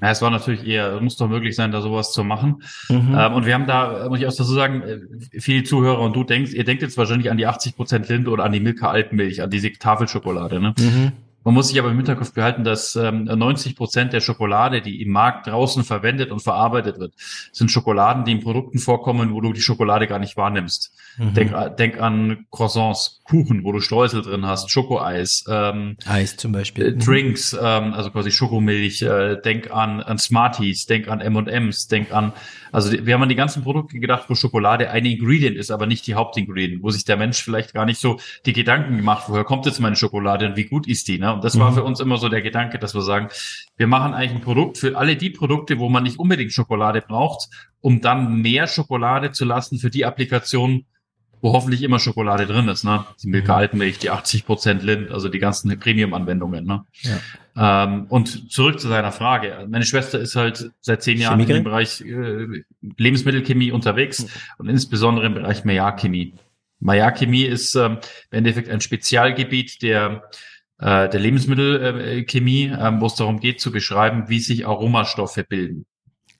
[0.01, 2.63] Ja, es war natürlich eher, es muss doch möglich sein, da sowas zu machen.
[2.89, 3.15] Mhm.
[3.17, 4.99] Ähm, und wir haben da, muss ich auch dazu sagen, äh,
[5.39, 8.43] viele Zuhörer und du denkst, ihr denkt jetzt wahrscheinlich an die 80 Prozent Linde oder
[8.43, 10.73] an die Milka Alpenmilch, an diese Tafelschokolade, ne?
[10.77, 11.11] Mhm.
[11.43, 15.09] Man muss sich aber im Hinterkopf behalten, dass ähm, 90 Prozent der Schokolade, die im
[15.09, 17.13] Markt draußen verwendet und verarbeitet wird,
[17.51, 20.93] sind Schokoladen, die in Produkten vorkommen, wo du die Schokolade gar nicht wahrnimmst.
[21.17, 21.33] Mhm.
[21.33, 26.85] Denk, denk an Croissants, Kuchen, wo du Streusel drin hast, Schokoeis, ähm, Eis zum Beispiel,
[26.87, 26.99] äh, mhm.
[26.99, 29.01] Drinks, ähm, also quasi Schokomilch.
[29.01, 32.33] Äh, denk an, an Smarties, denk an M&M's, denk an
[32.71, 36.07] also wir haben an die ganzen Produkte gedacht, wo Schokolade ein Ingredient ist, aber nicht
[36.07, 39.65] die Hauptingredient, wo sich der Mensch vielleicht gar nicht so die Gedanken gemacht, woher kommt
[39.65, 41.19] jetzt meine Schokolade und wie gut ist die.
[41.19, 41.33] Ne?
[41.33, 41.59] Und das mhm.
[41.59, 43.29] war für uns immer so der Gedanke, dass wir sagen,
[43.77, 47.49] wir machen eigentlich ein Produkt für alle die Produkte, wo man nicht unbedingt Schokolade braucht,
[47.81, 50.85] um dann mehr Schokolade zu lassen für die Applikationen,
[51.41, 53.03] wo hoffentlich immer Schokolade drin ist, ne?
[53.23, 56.85] Die Milka Alpenmilch, die 80 Prozent Lind, also die ganzen Premium-Anwendungen, ne?
[57.01, 57.17] Ja.
[57.57, 59.67] Ähm, und zurück zu seiner Frage.
[59.69, 61.57] Meine Schwester ist halt seit zehn Jahren Chemiker?
[61.57, 62.63] im Bereich äh,
[62.97, 64.29] Lebensmittelchemie unterwegs mhm.
[64.59, 66.33] und insbesondere im Bereich Maillard-Chemie.
[66.79, 67.97] Maillard-Chemie ist ähm,
[68.31, 70.23] im Endeffekt ein Spezialgebiet der
[70.81, 75.85] äh, der Lebensmittelchemie, äh, wo es darum geht zu beschreiben, wie sich Aromastoffe bilden.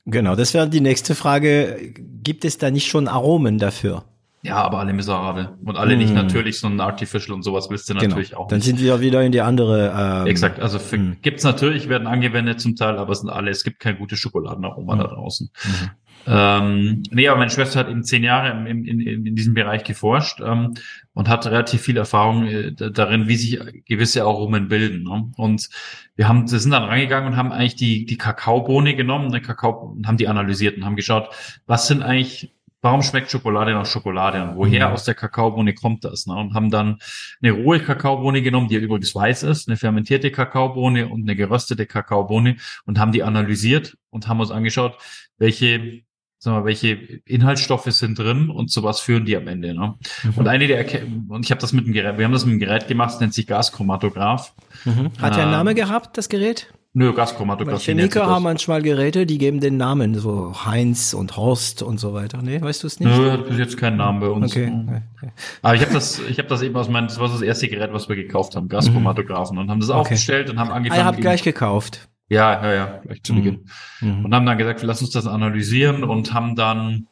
[0.06, 1.94] Genau, das wäre die nächste Frage.
[2.24, 4.04] Gibt es da nicht schon Aromen dafür?
[4.44, 5.50] Ja, aber alle miserabel.
[5.64, 6.00] Und alle mm.
[6.00, 6.16] nicht hm.
[6.16, 8.08] natürlich, sondern artificial und sowas willst du genau.
[8.08, 8.66] natürlich auch Dann nicht.
[8.66, 9.94] sind wir wieder in die andere.
[10.24, 10.60] Ähm, Exakt.
[10.60, 11.18] Also für, mm.
[11.22, 14.96] gibt's natürlich, werden angewendet zum Teil, aber es sind alle, es gibt kein gutes Schokoladenaroma
[14.96, 15.00] mm.
[15.00, 15.52] da draußen.
[15.54, 15.90] -hmm.
[16.28, 20.40] Ähm, nee, aber meine Schwester hat eben zehn Jahre in, in, in diesem Bereich geforscht
[20.44, 20.76] ähm,
[21.14, 25.04] und hat relativ viel Erfahrung äh, darin, wie sich gewisse Aromen bilden.
[25.04, 25.32] Ne?
[25.38, 25.70] Und
[26.16, 29.94] wir haben, wir sind dann rangegangen und haben eigentlich die, die Kakaobohne genommen, den Kakao,
[29.96, 31.30] und haben die analysiert und haben geschaut,
[31.66, 34.94] was sind eigentlich warum schmeckt Schokolade nach Schokolade und woher mhm.
[34.94, 36.26] aus der Kakaobohne kommt das?
[36.26, 36.36] Ne?
[36.36, 36.98] Und haben dann
[37.42, 42.58] eine rohe Kakaobohne genommen, die übrigens weiß ist, eine fermentierte Kakaobohne und eine geröstete Kakaobohne
[42.86, 44.98] und haben die analysiert und haben uns angeschaut,
[45.38, 46.04] welche
[46.40, 46.94] sagen wir, welche
[47.26, 49.76] Inhaltsstoffe sind drin und zu was führen die am Ende.
[49.76, 49.94] Ne?
[50.24, 50.34] Mhm.
[50.36, 52.54] Und eine der Erke und ich habe das mit dem Gerät, wir haben das mit
[52.54, 54.54] dem Gerät gemacht, das nennt sich Gaschromatograph.
[54.86, 55.12] Mhm.
[55.22, 56.74] Hat der einen Namen gehabt, das Gerät?
[56.94, 57.82] Nö, Gaschromatograph.
[57.82, 62.42] Chemiker haben manchmal Geräte, die geben den Namen, so Heinz und Horst und so weiter.
[62.42, 63.08] Nee, weißt du es nicht?
[63.08, 64.52] Nö, hat bis jetzt keinen Namen bei uns.
[64.52, 64.74] Okay.
[65.16, 65.32] okay.
[65.62, 67.94] Aber ich habe das, ich habe das eben aus meinem, das war das erste Gerät,
[67.94, 70.00] was wir gekauft haben, Gaschromatographen und haben das okay.
[70.00, 71.00] aufgestellt und haben angefangen.
[71.00, 72.10] Ah, ihr habt gleich gekauft.
[72.28, 73.66] Ja, ja, ja, gleich zu Beginn.
[74.02, 74.26] Mhm.
[74.26, 77.08] Und haben dann gesagt, lass uns das analysieren und haben dann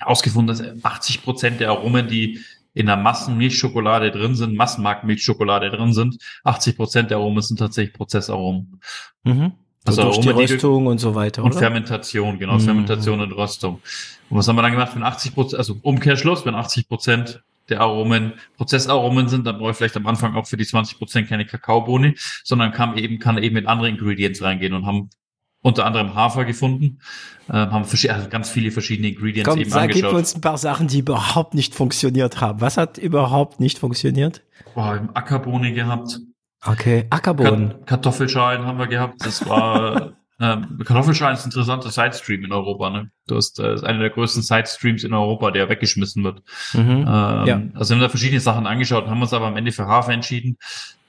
[0.00, 2.40] ausgefunden, dass 80 Prozent der Aromen, die
[2.74, 8.80] in der Massenmilchschokolade drin sind, Massenmarktmilchschokolade drin sind, 80 Prozent der Aromen sind tatsächlich Prozessaromen.
[9.24, 9.52] Mhm.
[9.84, 11.42] Also durch Aromen, die Röstung und so weiter.
[11.42, 11.58] Und oder?
[11.58, 12.60] Fermentation, genau, mhm.
[12.60, 13.80] Fermentation und Röstung.
[14.28, 14.94] Und was haben wir dann gemacht?
[14.94, 19.76] Wenn 80 Prozent, also Umkehrschluss, wenn 80 Prozent der Aromen Prozessaromen sind, dann brauche ich
[19.76, 23.54] vielleicht am Anfang auch für die 20 Prozent keine Kakaobohne, sondern kann eben, kann eben
[23.54, 25.10] mit anderen Ingredients reingehen und haben
[25.62, 27.00] unter anderem Hafer gefunden,
[27.48, 30.10] äh, haben also ganz viele verschiedene Ingredients Komm, eben sag, angeschaut.
[30.10, 32.60] Gib uns ein paar Sachen, die überhaupt nicht funktioniert haben.
[32.60, 34.42] Was hat überhaupt nicht funktioniert?
[34.74, 36.20] Boah, Ackerbohne gehabt.
[36.64, 37.84] Okay, Ackerbohnen.
[37.86, 39.24] Kartoffelschalen haben wir gehabt.
[39.24, 42.88] Das war Ähm, Kartoffelschalen ist ein interessanter Sidestream in Europa.
[42.88, 43.10] Ne?
[43.26, 46.42] Du hast äh, einer der größten Sidestreams in Europa, der weggeschmissen wird.
[46.72, 47.62] Mhm, ähm, ja.
[47.74, 50.56] Also wir haben da verschiedene Sachen angeschaut, haben uns aber am Ende für Hafer entschieden.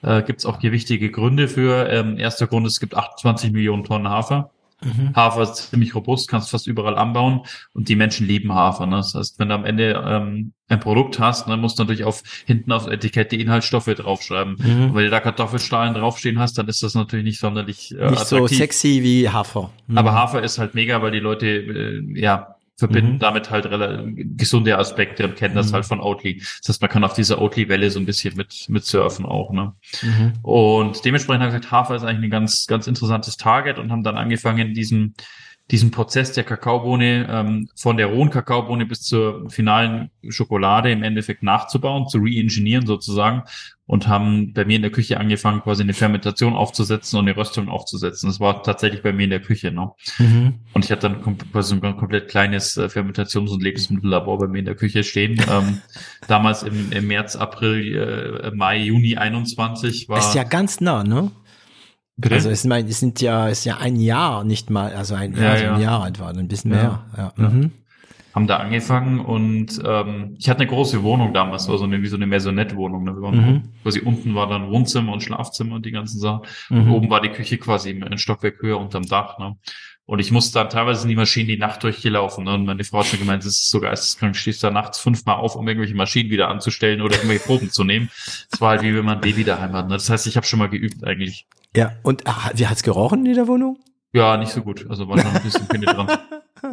[0.02, 1.88] Äh, gibt es auch gewichtige Gründe für.
[1.90, 4.52] Ähm, erster Grund, es gibt 28 Millionen Tonnen Hafer.
[4.84, 5.16] Mhm.
[5.16, 7.42] Hafer ist ziemlich robust, kannst fast überall anbauen
[7.74, 8.86] und die Menschen lieben Hafer.
[8.88, 8.98] Ne?
[8.98, 12.24] Das heißt, wenn du am Ende ähm, ein Produkt hast, dann musst du natürlich auf
[12.46, 14.56] hinten aufs Etikett die Inhaltsstoffe draufschreiben.
[14.58, 14.84] Mhm.
[14.86, 18.22] Und wenn du da Kartoffelstahlen draufstehen hast, dann ist das natürlich nicht sonderlich äh, Nicht
[18.22, 18.28] attraktiv.
[18.30, 19.72] so sexy wie Hafer.
[19.88, 19.98] Mhm.
[19.98, 23.20] Aber Hafer ist halt mega, weil die Leute äh, ja verbinden mhm.
[23.20, 23.70] damit halt
[24.38, 25.76] gesunde Aspekte und kennen das mhm.
[25.76, 26.40] halt von Oatly.
[26.40, 29.74] Das heißt, man kann auf dieser Oatly-Welle so ein bisschen mit, mit surfen auch, ne?
[30.02, 30.34] Mhm.
[30.42, 34.04] Und dementsprechend haben wir gesagt, Hafer ist eigentlich ein ganz, ganz interessantes Target und haben
[34.04, 35.14] dann angefangen, diesen,
[35.72, 41.44] diesen Prozess der Kakaobohne ähm, von der rohen Kakaobohne bis zur finalen Schokolade im Endeffekt
[41.44, 43.44] nachzubauen, zu re-engineeren sozusagen
[43.92, 47.68] und haben bei mir in der Küche angefangen, quasi eine Fermentation aufzusetzen und eine Röstung
[47.68, 48.30] aufzusetzen.
[48.30, 49.72] Das war tatsächlich bei mir in der Küche.
[49.72, 49.92] Ne?
[50.18, 50.60] Mhm.
[50.74, 54.66] Und ich hatte dann quasi ein komplett kleines äh, Fermentations- und Lebensmittellabor bei mir in
[54.66, 55.42] der Küche stehen.
[55.52, 55.82] ähm,
[56.28, 60.20] damals im, im März, April, äh, Mai, Juni 21 war.
[60.20, 61.32] Ist ja ganz nah, ne?
[62.22, 62.36] Bitte?
[62.36, 65.52] Also es, mein, es sind ja, ist ja ein Jahr nicht mal, also ein, ja,
[65.52, 67.04] also ein Jahr etwa, ein bisschen mehr.
[67.18, 67.34] Ja.
[67.38, 67.50] ja.
[67.50, 67.72] Mhm.
[68.34, 72.16] Haben da angefangen und ähm, ich hatte eine große Wohnung damals, also eine, wie so
[72.16, 73.04] eine Maisonette-Wohnung.
[73.04, 73.16] Ne?
[73.16, 73.64] Wir waren mhm.
[73.84, 76.44] quasi unten war dann Wohnzimmer und Schlafzimmer und die ganzen Sachen.
[76.70, 76.84] Mhm.
[76.84, 79.38] Und oben war die Küche quasi ein Stockwerk höher unterm Dach.
[79.38, 79.58] Ne?
[80.06, 82.44] Und ich musste dann teilweise in die Maschinen die Nacht durchgelaufen.
[82.44, 82.54] Ne?
[82.56, 85.56] Und meine Frau hat schon gemeint, es ist so geisteskrank, stehst da nachts fünfmal auf,
[85.56, 88.10] um irgendwelche Maschinen wieder anzustellen oder irgendwelche Proben zu nehmen.
[88.52, 89.88] Es war halt wie wenn man ein Baby daheim hat.
[89.88, 89.94] Ne?
[89.94, 91.48] Das heißt, ich habe schon mal geübt eigentlich.
[91.76, 93.80] Ja, und ach, wie hat's gerochen in der Wohnung?
[94.14, 94.86] Ja, nicht so gut.
[94.90, 96.20] Also war schon ein bisschen penetrant.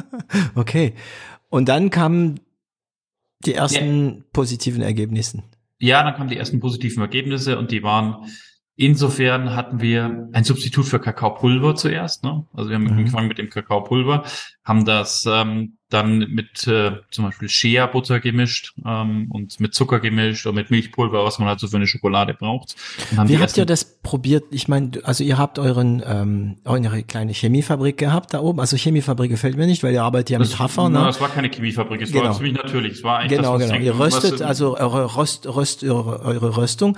[0.57, 0.95] okay.
[1.49, 2.41] Und dann kamen
[3.45, 4.23] die ersten ja.
[4.33, 5.45] positiven Ergebnisse.
[5.79, 8.27] Ja, dann kamen die ersten positiven Ergebnisse und die waren
[8.81, 12.23] Insofern hatten wir ein Substitut für Kakaopulver zuerst.
[12.23, 12.47] Ne?
[12.55, 12.93] Also wir haben mhm.
[12.93, 14.23] angefangen mit dem Kakaopulver,
[14.63, 20.47] haben das ähm, dann mit äh, zum Beispiel Shea-Butter gemischt ähm, und mit Zucker gemischt
[20.47, 22.77] oder mit Milchpulver, was man halt so für eine Schokolade braucht.
[23.25, 24.45] Wie habt ihr das probiert?
[24.53, 28.61] Ich meine, also ihr habt euren ähm, eure kleine Chemiefabrik gehabt da oben.
[28.61, 30.89] Also Chemiefabrik gefällt mir nicht, weil ihr arbeitet ja das, mit Hafer.
[30.89, 31.01] Ne?
[31.01, 32.27] Na, es war keine Chemiefabrik, es genau.
[32.27, 32.93] war ziemlich natürlich.
[32.93, 33.83] Es war eigentlich genau, das, genau.
[33.83, 36.97] Ihr röstet also eure, Röst, Röst, eure, eure Röstung.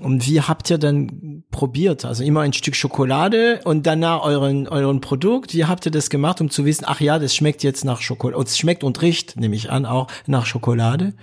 [0.00, 2.04] Und wie habt ihr dann probiert?
[2.04, 5.54] Also immer ein Stück Schokolade und danach euren, euren Produkt.
[5.54, 8.38] Wie habt ihr das gemacht, um zu wissen, ach ja, das schmeckt jetzt nach Schokolade.
[8.38, 11.14] Und es schmeckt und riecht, nehme ich an, auch nach Schokolade?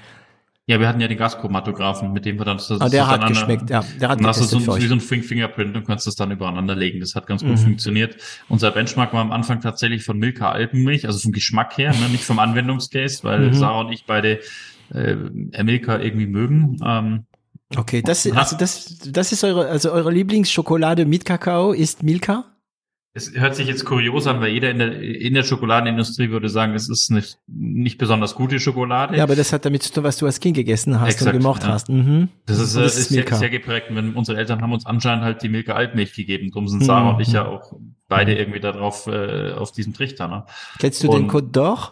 [0.65, 3.69] Ja, wir hatten ja den Gaschromatographen, mit dem wir dann das Ah, der hat geschmeckt,
[3.69, 3.83] ja.
[3.99, 6.31] Der hat dann hast du so, wie so ein Fing- Fingerprint und kannst das dann
[6.31, 7.01] übereinander legen.
[7.01, 7.57] Das hat ganz gut Mhm.
[7.57, 8.15] funktioniert.
[8.47, 12.23] Unser Benchmark war am Anfang tatsächlich von Milka Alpenmilch, also vom Geschmack her, ne, nicht
[12.23, 13.53] vom Anwendungscase, weil Mhm.
[13.55, 14.39] Sarah und ich beide
[14.93, 15.15] äh,
[15.63, 16.77] Milka irgendwie mögen.
[16.85, 17.25] Ähm,
[17.75, 22.45] Okay, das, also das, das ist eure, also eure Lieblingsschokolade mit Kakao ist Milka?
[23.15, 26.73] Es hört sich jetzt kurios an, weil jeder in der, in der Schokoladenindustrie würde sagen,
[26.73, 29.15] es ist nicht, nicht besonders gute Schokolade.
[29.15, 31.39] Ja, aber das hat damit zu tun, was du als Kind gegessen hast Exakt, und
[31.39, 31.69] gemocht ja.
[31.69, 31.89] hast.
[31.89, 32.29] Mhm.
[32.47, 33.35] das ist, Und äh, das ist, ist sehr, Milka.
[33.35, 33.87] sehr geprägt.
[33.91, 36.49] Wenn unsere Eltern haben uns anscheinend halt die Milka Alpmilch gegeben.
[36.49, 36.85] Drum sind Mhm.
[36.85, 37.73] Sarah und ich ja auch
[38.09, 40.27] beide irgendwie darauf, äh, auf diesem Trichter.
[40.27, 40.45] Ne?
[40.79, 41.89] Kennst du den Und- Côte d'Or?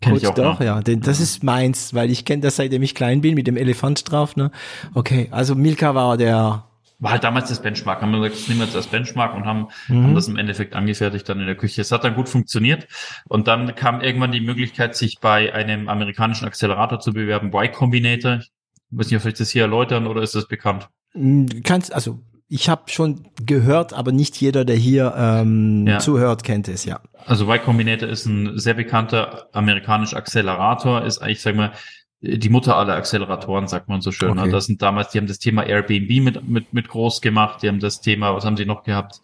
[0.00, 0.60] Kenn ich auch d'Or, noch.
[0.60, 0.80] ja.
[0.80, 4.10] Den, das ist meins, weil ich kenne das seitdem ich klein bin mit dem Elefant
[4.10, 4.36] drauf.
[4.36, 4.50] Ne?
[4.94, 6.64] Okay, also Milka war der.
[7.00, 8.02] War halt damals das Benchmark.
[8.02, 10.02] Haben wir gesagt, das nehmen wir jetzt als Benchmark und haben, Mhm.
[10.04, 11.80] haben das im Endeffekt angefertigt dann in der Küche.
[11.80, 12.88] Es hat dann gut funktioniert.
[13.28, 18.40] Und dann kam irgendwann die Möglichkeit, sich bei einem amerikanischen Accelerator zu bewerben, Y Combinator.
[18.40, 18.50] Ich
[18.90, 20.88] weiß nicht, ob ich das hier erläutern oder ist das bekannt?
[21.64, 25.98] Kannst, also ich habe schon gehört, aber nicht jeder, der hier ähm, Ja.
[25.98, 27.00] zuhört, kennt es, ja.
[27.26, 31.72] Also Y Combinator ist ein sehr bekannter amerikanischer Accelerator, ist eigentlich, sag mal,
[32.20, 34.30] die Mutter aller Acceleratoren, sagt man so schön.
[34.30, 34.42] Okay.
[34.42, 37.68] Und das sind damals, die haben das Thema Airbnb mit, mit, mit groß gemacht, die
[37.68, 39.20] haben das Thema, was haben sie noch gehabt?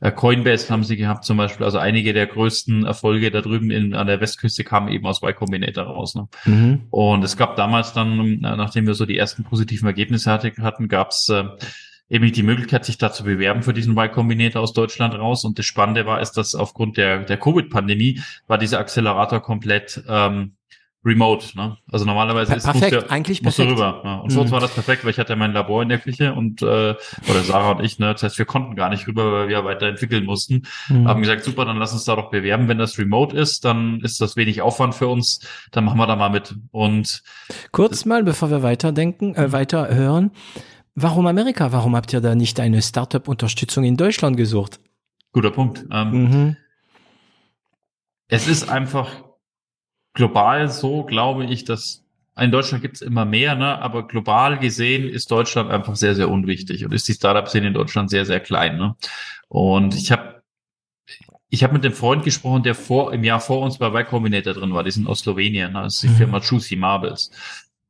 [0.00, 1.64] Äh, Coinbase haben sie gehabt zum Beispiel.
[1.64, 5.34] Also einige der größten Erfolge da drüben in, an der Westküste kamen eben aus Y
[5.34, 6.14] Combinator raus.
[6.16, 6.28] Ne?
[6.44, 6.82] Mhm.
[6.90, 10.88] Und es gab damals dann, äh, nachdem wir so die ersten positiven Ergebnisse hatte, hatten,
[10.88, 11.44] gab es äh,
[12.14, 15.44] eben die Möglichkeit, sich da zu bewerben für diesen Y Combinator aus Deutschland raus.
[15.44, 20.52] Und das Spannende war, ist, dass aufgrund der, der Covid-Pandemie war dieser Accelerator komplett ähm,
[21.04, 21.54] remote.
[21.56, 21.76] Ne?
[21.92, 23.78] Also normalerweise Per- ist perfekt, musste, eigentlich musste perfekt.
[23.78, 24.00] rüber.
[24.04, 24.14] Ja.
[24.20, 24.54] Und für uns Mhm.
[24.54, 27.72] war das perfekt, weil ich hatte mein Labor in der Küche und äh, oder Sarah
[27.72, 28.12] und ich, ne?
[28.12, 30.62] Das heißt, wir konnten gar nicht rüber, weil wir weiterentwickeln mussten.
[30.88, 31.06] Mhm.
[31.08, 32.68] Haben gesagt, super, dann lass uns da doch bewerben.
[32.68, 35.40] Wenn das remote ist, dann ist das wenig Aufwand für uns.
[35.72, 36.54] Dann machen wir da mal mit.
[36.70, 37.22] Und
[37.72, 40.30] Kurz mal, bevor wir weiterdenken, äh, weiter hören.
[40.94, 41.72] Warum Amerika?
[41.72, 44.80] Warum habt ihr da nicht eine Startup-Unterstützung in Deutschland gesucht?
[45.32, 45.84] guter Punkt.
[45.90, 46.56] Ähm, Mhm.
[48.28, 49.08] Es ist einfach
[50.14, 52.04] global so, glaube ich, dass
[52.38, 53.80] in Deutschland gibt es immer mehr, ne?
[53.80, 58.10] aber global gesehen ist Deutschland einfach sehr, sehr unwichtig und ist die Startup-Szene in Deutschland
[58.10, 58.76] sehr, sehr klein.
[58.76, 58.94] Ne?
[59.48, 60.42] Und ich habe
[61.48, 64.54] ich hab mit dem Freund gesprochen, der vor im Jahr vor uns bei Y Combinator
[64.54, 64.82] drin war.
[64.84, 65.72] Die sind aus Slowenien.
[65.72, 65.82] Ne?
[65.82, 66.16] Das ist die Mhm.
[66.16, 67.30] Firma Juicy Marbles.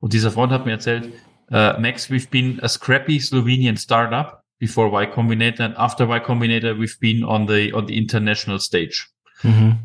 [0.01, 1.11] Und dieser Freund hat mir erzählt,
[1.51, 6.79] äh, Max, we've been a scrappy Slovenian startup before Y Combinator and after Y Combinator
[6.79, 9.09] we've been on the on the international stage.
[9.43, 9.79] Mhm.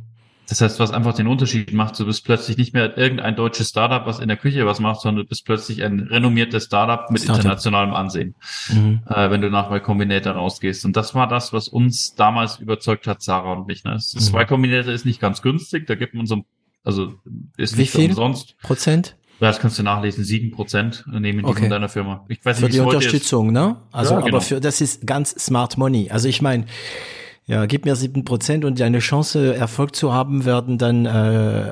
[0.47, 4.07] Das heißt, was einfach den Unterschied macht, du bist plötzlich nicht mehr irgendein deutsches Startup,
[4.07, 7.39] was in der Küche was macht, sondern du bist plötzlich ein renommiertes Startup mit Startup.
[7.43, 8.33] internationalem Ansehen,
[8.69, 9.01] Mhm.
[9.07, 10.85] äh, wenn du nach Y Combinator rausgehst.
[10.85, 13.83] Und das war das, was uns damals überzeugt hat, Sarah und mich.
[13.83, 13.91] Ne?
[13.91, 14.39] Das Mhm.
[14.39, 16.43] Y Combinator ist nicht ganz günstig, da gibt man so,
[16.83, 17.13] also
[17.57, 18.09] ist Wie nicht viel?
[18.09, 18.57] umsonst.
[18.63, 21.61] Prozent das kannst du nachlesen, sieben Prozent nehmen die Okay.
[21.61, 22.25] von deiner Firma.
[22.27, 22.79] Ich weiß für nicht, die.
[22.81, 23.77] Unterstützung, ne?
[23.91, 24.37] Also, Ja, genau.
[24.37, 26.09] aber für das ist ganz smart money.
[26.11, 26.65] Also ich meine,
[27.45, 31.71] ja, gib mir sieben Prozent und deine Chance, Erfolg zu haben, werden dann äh,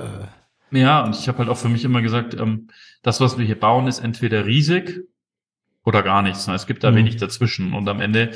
[0.72, 2.68] Ja, und ich habe halt auch für mich immer gesagt, ähm,
[3.04, 5.02] das, was wir hier bauen, ist entweder riesig
[5.88, 6.48] oder gar nichts.
[6.48, 6.54] Ne?
[6.54, 6.96] Es gibt da Mhm.
[6.98, 7.74] wenig dazwischen.
[7.74, 8.32] Und am Ende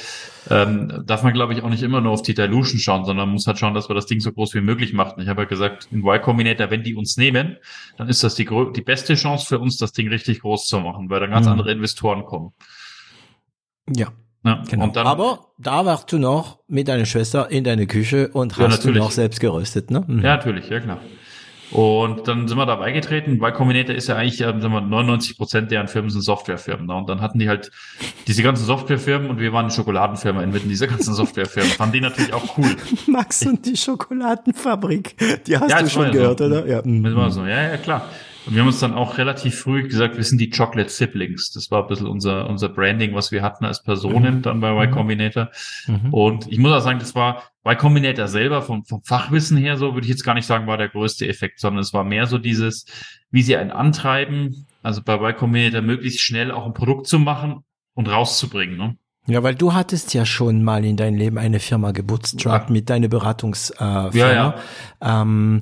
[0.50, 3.46] ähm, darf man, glaube ich, auch nicht immer nur auf die Dilution schauen, sondern muss
[3.46, 5.22] halt schauen, dass wir das Ding so groß wie möglich machen.
[5.22, 7.58] Ich habe halt gesagt, in Y Combinator, wenn die uns nehmen,
[7.98, 11.10] dann ist das die, die beste Chance für uns, das Ding richtig groß zu machen,
[11.10, 11.52] weil dann ganz Mhm.
[11.52, 12.54] andere Investoren kommen.
[13.94, 14.08] ja,
[14.44, 14.64] Ne?
[14.70, 14.88] genau.
[14.88, 18.84] Dann, aber da warst du noch mit deiner Schwester in deine Küche und Ja, hast
[18.84, 19.04] du natürlich.
[19.04, 20.04] noch selbst geröstet, ne?
[20.08, 20.24] Mhm.
[20.24, 21.00] Ja, natürlich, ja klar.
[21.72, 23.42] Und dann sind wir da beigetreten.
[23.42, 26.86] Y Combinator ist ja eigentlich, ähm, sagen wir, 99 Prozent deren Firmen sind Softwarefirmen.
[26.86, 26.96] Ne?
[26.96, 27.72] Und dann hatten die halt
[28.28, 31.72] diese ganzen Softwarefirmen und wir waren eine Schokoladenfirma inmitten dieser ganzen Softwarefirmen.
[31.72, 32.76] Fanden die natürlich auch cool.
[33.08, 35.16] Max und die Schokoladenfabrik,
[35.48, 36.46] die hast Ja, du schon gehört, so.
[36.46, 36.66] oder?
[36.68, 36.82] Ja.
[36.84, 37.32] mhm.
[37.32, 38.06] So, ja, ja, klar.
[38.46, 41.52] Und wir haben uns dann auch relativ früh gesagt, wir sind die Chocolate Siblings.
[41.52, 44.90] Das war ein bisschen unser, unser Branding, was wir hatten als Personen dann bei Y
[44.90, 44.94] Mhm.
[44.94, 45.50] Combinator.
[45.88, 46.14] Mhm.
[46.14, 49.94] Und ich muss auch sagen, das war bei Combinator selber vom, vom Fachwissen her so,
[49.94, 52.40] würde ich jetzt gar nicht sagen, war der größte Effekt, sondern es war mehr so
[52.40, 52.86] dieses,
[53.30, 57.64] wie sie einen antreiben, also bei Y Combinator möglichst schnell auch ein Produkt zu machen
[57.94, 58.78] und rauszubringen.
[58.78, 58.96] Ne?
[59.28, 62.74] Ja, weil du hattest ja schon mal in deinem Leben eine Firma gebootstrapped Ja.
[62.74, 64.10] mit deiner Beratungsfirma.
[64.12, 64.28] Äh, Ja,
[65.00, 65.22] Firma.
[65.22, 65.62] Ähm,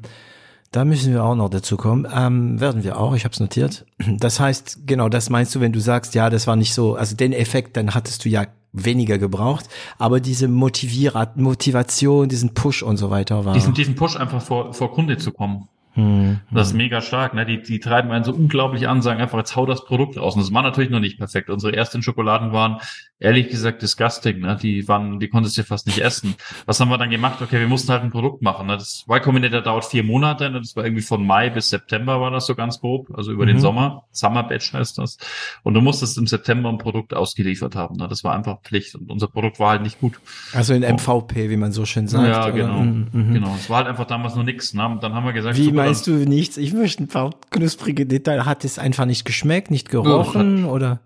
[0.71, 2.07] da müssen wir auch noch dazu kommen.
[2.13, 3.85] Ähm, werden wir auch, ich habe es notiert.
[4.07, 7.15] Das heißt, genau, das meinst du, wenn du sagst, ja, das war nicht so, also
[7.15, 9.65] den Effekt, dann hattest du ja weniger gebraucht,
[9.97, 13.53] aber diese Motivierat Motivation, diesen Push und so weiter war.
[13.53, 15.67] Diesen, diesen Push einfach vor, vor Kunde zu kommen.
[15.93, 16.77] Hm, das ist hm.
[16.77, 17.45] mega stark, ne?
[17.45, 20.35] Die, die treiben einen so unglaublich an, sagen einfach, jetzt hau das Produkt raus.
[20.35, 21.49] Und das war natürlich noch nicht perfekt.
[21.49, 22.79] Unsere ersten Schokoladen waren
[23.19, 24.57] ehrlich gesagt disgusting, ne?
[24.61, 26.35] Die waren, die konntest du fast nicht essen.
[26.65, 27.41] Was haben wir dann gemacht?
[27.41, 28.67] Okay, wir mussten halt ein Produkt machen.
[28.67, 28.77] Ne?
[28.77, 30.59] Das Y Combinator dauert vier Monate, ne?
[30.59, 33.49] das war irgendwie von Mai bis September war das so ganz grob, also über mhm.
[33.49, 34.05] den Sommer.
[34.11, 35.17] Summer Batch heißt das.
[35.63, 37.97] Und du musstest im September ein Produkt ausgeliefert haben.
[37.97, 38.07] Ne?
[38.07, 38.95] Das war einfach Pflicht.
[38.95, 40.19] Und unser Produkt war halt nicht gut.
[40.53, 42.27] Also in MVP, wie man so schön sagt.
[42.27, 42.79] Ja, genau.
[42.79, 43.33] Mhm, mhm.
[43.33, 43.55] Genau.
[43.55, 44.73] Es war halt einfach damals nur nichts.
[44.73, 44.87] Ne?
[44.87, 46.57] Und dann haben wir gesagt, wie meinst du nichts?
[46.57, 48.45] Ich möchte ein paar knusprige Details.
[48.45, 50.99] Hat es einfach nicht geschmeckt, nicht gerochen oder?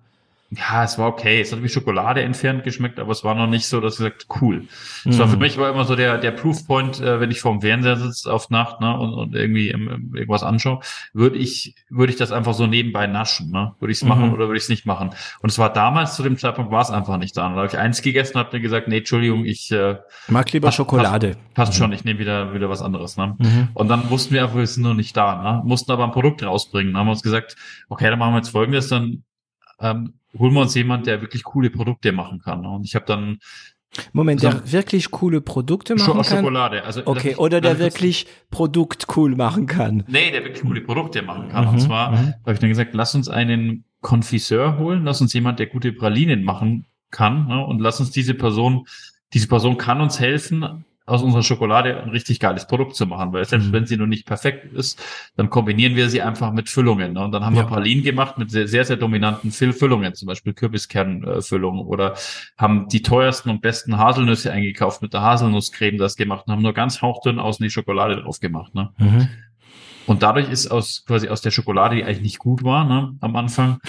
[0.57, 1.41] Ja, es war okay.
[1.41, 4.27] Es hat wie Schokolade entfernt geschmeckt, aber es war noch nicht so, dass ich gesagt,
[4.41, 4.67] cool.
[5.05, 5.19] Es mhm.
[5.19, 8.31] war für mich war immer so der, der Proofpoint, äh, wenn ich vorm Fernseher sitze
[8.31, 10.79] auf Nacht, ne, und, und irgendwie im, irgendwas anschaue,
[11.13, 13.73] würde ich, würde ich das einfach so nebenbei naschen, ne?
[13.79, 14.33] Würde ich es machen mhm.
[14.33, 15.11] oder würde ich es nicht machen?
[15.41, 17.47] Und es war damals zu dem Zeitpunkt war es einfach nicht da.
[17.47, 20.51] Und da habe ich eins gegessen und habe mir gesagt, nee, Entschuldigung, ich äh, mag
[20.51, 21.29] lieber passt, Schokolade.
[21.29, 21.77] Passt, passt mhm.
[21.77, 23.35] schon, ich nehme wieder, wieder was anderes, ne?
[23.39, 23.69] Mhm.
[23.73, 25.61] Und dann wussten wir einfach, wir sind noch nicht da, ne?
[25.65, 26.93] Mussten aber ein Produkt rausbringen.
[26.93, 27.55] Dann haben wir uns gesagt,
[27.89, 29.23] okay, dann machen wir jetzt folgendes, dann
[29.79, 32.65] ähm, holen wir uns jemand, der wirklich coole Produkte machen kann.
[32.65, 33.39] Und ich habe dann
[34.11, 36.23] Moment, so, der wirklich coole Produkte machen kann?
[36.23, 36.83] Schokolade.
[36.83, 40.03] Also, okay, oder der wirklich Produkt cool machen kann.
[40.07, 41.65] Nee, der wirklich coole Produkte machen kann.
[41.65, 42.33] Mhm, und zwar mhm.
[42.41, 46.43] habe ich dann gesagt, lass uns einen Konfiseur holen, lass uns jemand, der gute Pralinen
[46.43, 48.87] machen kann, ne, und lass uns diese Person,
[49.33, 53.43] diese Person kann uns helfen, aus unserer Schokolade ein richtig geiles Produkt zu machen, weil
[53.43, 53.73] selbst mhm.
[53.73, 55.01] wenn sie noch nicht perfekt ist,
[55.35, 57.13] dann kombinieren wir sie einfach mit Füllungen.
[57.13, 57.23] Ne?
[57.25, 57.63] Und dann haben ja.
[57.63, 62.15] wir Pralinen gemacht mit sehr, sehr, sehr dominanten Füllungen, zum Beispiel Kürbiskernfüllung oder
[62.57, 66.73] haben die teuersten und besten Haselnüsse eingekauft mit der Haselnusscreme das gemacht und haben nur
[66.73, 68.73] ganz hauchdünn außen die Schokolade drauf gemacht.
[68.73, 68.91] Ne?
[68.97, 69.27] Mhm.
[70.05, 73.35] Und dadurch ist aus quasi aus der Schokolade, die eigentlich nicht gut war, ne, am
[73.35, 73.79] Anfang,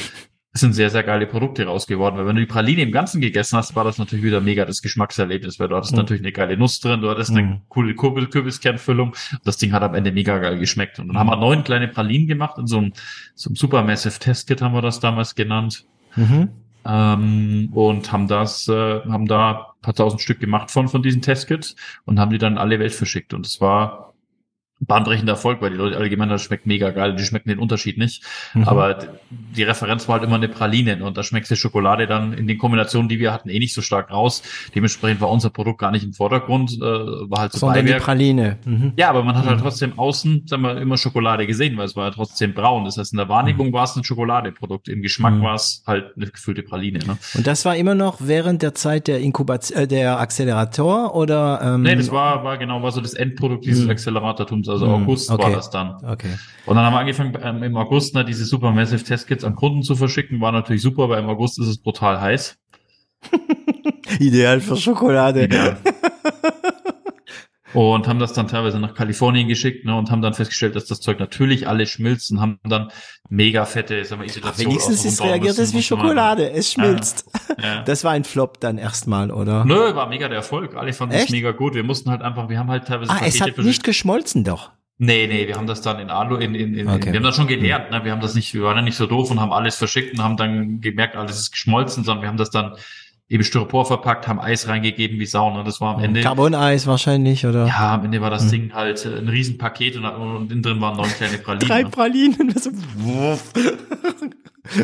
[0.54, 2.16] es sind sehr, sehr geile Produkte raus geworden.
[2.16, 4.82] Weil wenn du die Praline im Ganzen gegessen hast, war das natürlich wieder mega das
[4.82, 5.98] Geschmackserlebnis, weil du hattest mhm.
[5.98, 7.36] natürlich eine geile Nuss drin, du hattest mhm.
[7.36, 9.16] eine coole Kürbis Kürbiskernfüllung.
[9.44, 11.00] Das Ding hat am Ende mega geil geschmeckt.
[11.00, 11.20] Und dann mhm.
[11.20, 12.92] haben wir neun kleine Pralinen gemacht in so einem,
[13.34, 15.86] so einem Supermassive Testkit haben wir das damals genannt.
[16.14, 16.50] Mhm.
[16.86, 21.74] Ähm, und haben das, äh, haben da paar tausend Stück gemacht von, von diesen Testkits
[22.04, 23.34] und haben die dann alle Welt verschickt.
[23.34, 24.13] Und es war
[24.80, 27.58] bahnbrechender Erfolg, weil die Leute alle gemeint haben, das schmeckt mega geil, die schmecken den
[27.58, 28.22] Unterschied nicht.
[28.54, 28.64] Mhm.
[28.64, 28.98] Aber
[29.30, 32.58] die Referenz war halt immer eine Praline und da schmeckt die Schokolade dann in den
[32.58, 34.42] Kombinationen, die wir hatten, eh nicht so stark raus.
[34.74, 38.00] Dementsprechend war unser Produkt gar nicht im Vordergrund, äh, war halt so Sondern Beiwerk.
[38.00, 38.58] die Praline.
[38.64, 38.92] Mhm.
[38.96, 39.62] Ja, aber man hat halt mhm.
[39.62, 42.84] trotzdem außen, sagen wir, immer Schokolade gesehen, weil es war ja trotzdem braun.
[42.84, 43.72] Das heißt, in der Wahrnehmung mhm.
[43.72, 45.42] war es ein Schokoladeprodukt, im Geschmack mhm.
[45.42, 46.98] war es halt eine gefüllte Praline.
[46.98, 47.16] Ne?
[47.34, 51.60] Und das war immer noch während der Zeit der Inkubation, äh, der Accelerator oder?
[51.62, 53.90] Ähm, nee, das war, war genau, war so das Endprodukt dieses mhm.
[53.90, 55.42] Acceleratortums, also August okay.
[55.42, 55.96] war das dann.
[56.04, 56.36] Okay.
[56.66, 59.96] Und dann haben wir angefangen, ähm, im August ne, diese Supermassive Testkits an Kunden zu
[59.96, 60.40] verschicken.
[60.40, 62.56] War natürlich super, weil im August ist es brutal heiß.
[64.18, 65.44] Ideal für Schokolade.
[65.44, 65.78] Ideal.
[67.74, 71.00] und haben das dann teilweise nach Kalifornien geschickt ne, und haben dann festgestellt, dass das
[71.00, 72.90] Zeug natürlich alles schmilzt und haben dann
[73.28, 74.66] mega fette sagen wir, Isolation.
[74.66, 77.26] wenigstens ist reagiert es wie Schokolade, es schmilzt.
[77.58, 77.82] Ja, ja.
[77.84, 79.64] Das war ein Flop dann erstmal, oder?
[79.64, 80.74] Nö, war mega der Erfolg.
[80.76, 81.74] Alle fanden es mega gut.
[81.74, 84.70] Wir mussten halt einfach, wir haben halt teilweise Ah, Pakete es hat nicht geschmolzen doch.
[84.98, 87.06] Nee, nee, wir haben das dann in Alu, in, in, in okay.
[87.06, 88.04] wir haben das schon gelernt, ne?
[88.04, 90.22] Wir haben das nicht, wir waren ja nicht so doof und haben alles verschickt und
[90.22, 92.76] haben dann gemerkt, alles ist geschmolzen, sondern wir haben das dann
[93.28, 95.48] eben Styropor verpackt, haben Eis reingegeben wie Sau.
[95.48, 96.20] Und das war am Ende.
[96.20, 97.66] Carbon-Eis wahrscheinlich, oder?
[97.66, 98.50] Ja, am Ende war das hm.
[98.50, 101.68] Ding halt äh, ein Riesenpaket und, und innen drin waren neun kleine Pralinen.
[101.68, 101.88] Drei ne?
[101.90, 102.54] Pralinen.
[102.58, 102.70] So.
[102.70, 103.38] und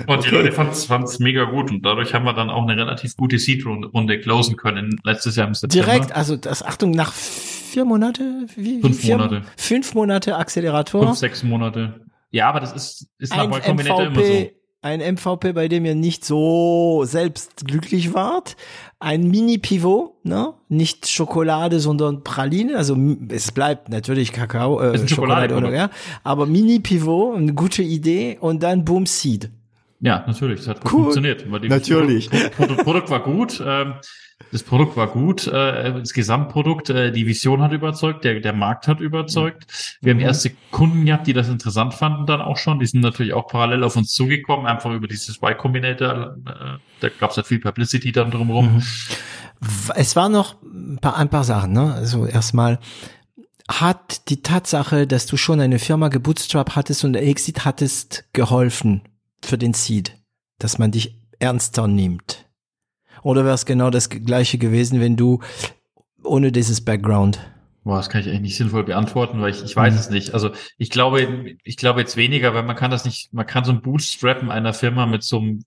[0.06, 0.20] okay.
[0.22, 3.38] die Leute fanden es mega gut und dadurch haben wir dann auch eine relativ gute
[3.38, 5.86] Seed-Runde closen können letztes Jahr im September.
[5.86, 8.46] Direkt, also das Achtung, nach vier Monate?
[8.56, 9.42] Wie, fünf vier, Monate.
[9.56, 11.04] Fünf Monate Accelerator.
[11.04, 12.00] Fünf, sechs Monate.
[12.30, 14.50] Ja, aber das ist, ist nach Y Combinator immer so
[14.82, 18.56] ein MVP, bei dem ihr nicht so selbst glücklich wart,
[18.98, 20.54] ein Mini-Pivot, ne?
[20.68, 22.96] nicht Schokolade, sondern Praline, also
[23.28, 25.90] es bleibt natürlich Kakao, äh, Schokolade, oder ja,
[26.24, 29.50] aber Mini-Pivot, eine gute Idee und dann Boom Seed.
[30.00, 31.00] Ja, natürlich, das hat gut cool.
[31.02, 31.46] funktioniert.
[31.68, 32.30] Natürlich.
[32.56, 33.62] Produkt, Produkt war gut.
[33.64, 33.94] Ähm,
[34.52, 38.88] das Produkt war gut, äh, das Gesamtprodukt, äh, die Vision hat überzeugt, der, der Markt
[38.88, 39.66] hat überzeugt.
[40.00, 40.18] Wir mhm.
[40.18, 42.80] haben erste Kunden gehabt, die das interessant fanden dann auch schon.
[42.80, 46.36] Die sind natürlich auch parallel auf uns zugekommen, einfach über dieses Y Combinator.
[46.46, 48.74] Äh, da gab es halt viel Publicity dann drumherum.
[48.74, 48.82] Mhm.
[49.94, 51.92] Es war noch ein paar, ein paar Sachen, ne?
[51.94, 52.78] Also erstmal
[53.68, 59.02] hat die Tatsache, dass du schon eine Firma gebootstrap hattest und Exit hattest, geholfen
[59.42, 60.16] für den Seed,
[60.58, 62.49] dass man dich ernster nimmt.
[63.22, 65.40] Oder wäre es genau das gleiche gewesen, wenn du
[66.22, 67.40] ohne dieses Background?
[67.82, 70.00] Boah, das kann ich eigentlich nicht sinnvoll beantworten, weil ich, ich weiß mhm.
[70.00, 70.34] es nicht.
[70.34, 73.72] Also ich glaube, ich glaube jetzt weniger, weil man kann das nicht, man kann so
[73.72, 75.64] ein Bootstrappen einer Firma mit so einem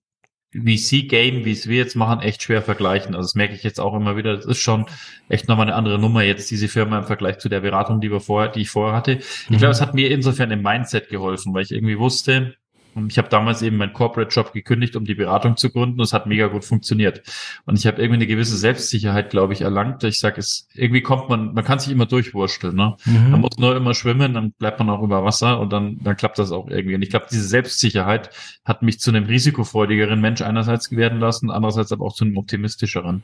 [0.54, 3.16] VC-Game, wie es wir jetzt machen, echt schwer vergleichen.
[3.16, 4.36] Also das merke ich jetzt auch immer wieder.
[4.36, 4.86] Das ist schon
[5.28, 8.20] echt nochmal eine andere Nummer jetzt, diese Firma im Vergleich zu der Beratung, die wir
[8.20, 9.12] vorher, die ich vorher hatte.
[9.14, 9.58] Ich mhm.
[9.58, 12.54] glaube, es hat mir insofern im Mindset geholfen, weil ich irgendwie wusste,
[13.08, 16.00] ich habe damals eben meinen Corporate-Job gekündigt, um die Beratung zu gründen.
[16.00, 17.22] Und es hat mega gut funktioniert.
[17.66, 20.04] Und ich habe irgendwie eine gewisse Selbstsicherheit, glaube ich, erlangt.
[20.04, 22.74] Ich sage, es irgendwie kommt man, man kann sich immer durchwursteln.
[22.74, 22.96] Ne?
[23.04, 23.30] Mhm.
[23.30, 26.38] Man muss nur immer schwimmen, dann bleibt man auch über Wasser und dann, dann klappt
[26.38, 26.94] das auch irgendwie.
[26.94, 28.30] Und ich glaube, diese Selbstsicherheit
[28.64, 33.22] hat mich zu einem risikofreudigeren Mensch einerseits werden lassen, andererseits aber auch zu einem optimistischeren.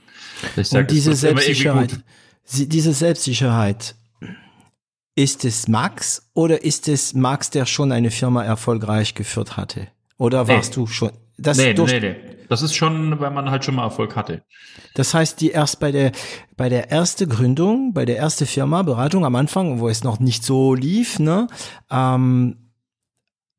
[0.56, 2.00] Ich sag, und diese Selbstsicherheit,
[2.52, 3.94] diese Selbstsicherheit,
[5.14, 9.88] ist es Max oder ist es Max, der schon eine Firma erfolgreich geführt hatte?
[10.16, 10.74] Oder warst nee.
[10.76, 11.10] du schon?
[11.38, 12.16] Das nee, durch nee, nee.
[12.50, 14.42] Das ist schon, weil man halt schon mal Erfolg hatte.
[14.94, 16.10] Das heißt, die erst bei der,
[16.56, 20.42] bei der erste Gründung, bei der erste Firma, Beratung am Anfang, wo es noch nicht
[20.42, 21.46] so lief, ne,
[21.90, 22.72] ähm,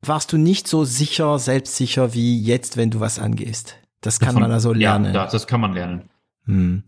[0.02, 3.76] warst du nicht so sicher, selbstsicher wie jetzt, wenn du was angehst.
[4.02, 5.14] Das kann Davon, man also lernen.
[5.14, 6.10] Ja, das kann man lernen.
[6.46, 6.82] Hm.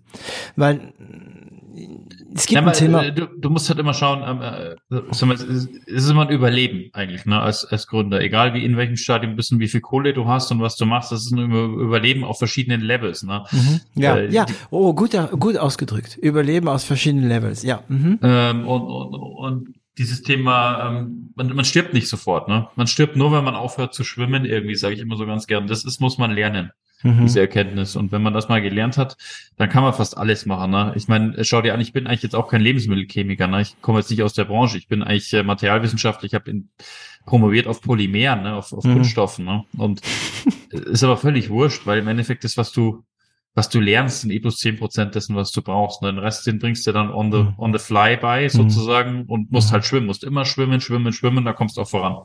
[0.56, 0.92] Weil
[2.34, 3.04] es gibt ja, ein Thema.
[3.04, 5.22] Äh, du, du, musst halt immer schauen, ähm, äh, es
[5.86, 8.20] ist immer ein Überleben eigentlich, ne, als, als Gründer.
[8.20, 10.76] Egal wie in welchem Stadium du bist und wie viel Kohle du hast und was
[10.76, 13.44] du machst, das ist ein Überleben auf verschiedenen Levels, ne.
[13.50, 13.80] Mhm.
[13.94, 14.46] Ja, äh, ja.
[14.70, 16.16] Oh, gut, gut ausgedrückt.
[16.20, 17.82] Überleben aus verschiedenen Levels, ja.
[17.88, 18.18] Mhm.
[18.22, 22.68] Ähm, und, und, und dieses Thema, ähm, man, man stirbt nicht sofort, ne?
[22.76, 25.66] Man stirbt nur, wenn man aufhört zu schwimmen, irgendwie, sage ich immer so ganz gern.
[25.66, 26.70] Das ist, muss man lernen
[27.04, 27.22] mhm.
[27.22, 27.94] diese Erkenntnis.
[27.94, 29.16] Und wenn man das mal gelernt hat,
[29.56, 30.72] dann kann man fast alles machen.
[30.72, 30.92] Ne?
[30.96, 33.46] Ich meine, schau dir an, ich bin eigentlich jetzt auch kein Lebensmittelchemiker.
[33.46, 33.62] Ne?
[33.62, 34.78] Ich komme jetzt nicht aus der Branche.
[34.78, 36.26] Ich bin eigentlich äh, Materialwissenschaftler.
[36.26, 36.62] Ich habe
[37.26, 38.54] promoviert auf Polymeren, ne?
[38.54, 38.94] auf, auf mhm.
[38.94, 39.44] Kunststoffen.
[39.44, 39.64] Ne?
[39.76, 40.00] Und
[40.70, 43.04] ist aber völlig wurscht, weil im Endeffekt ist, was du
[43.56, 46.02] was du lernst, sind eh plus zehn Prozent dessen, was du brauchst.
[46.02, 47.54] Und den Rest, den bringst du dann on the, mhm.
[47.56, 48.48] on the fly bei, mhm.
[48.48, 49.74] sozusagen, und musst mhm.
[49.74, 52.24] halt schwimmen, musst immer schwimmen, schwimmen, schwimmen, da kommst du auch voran.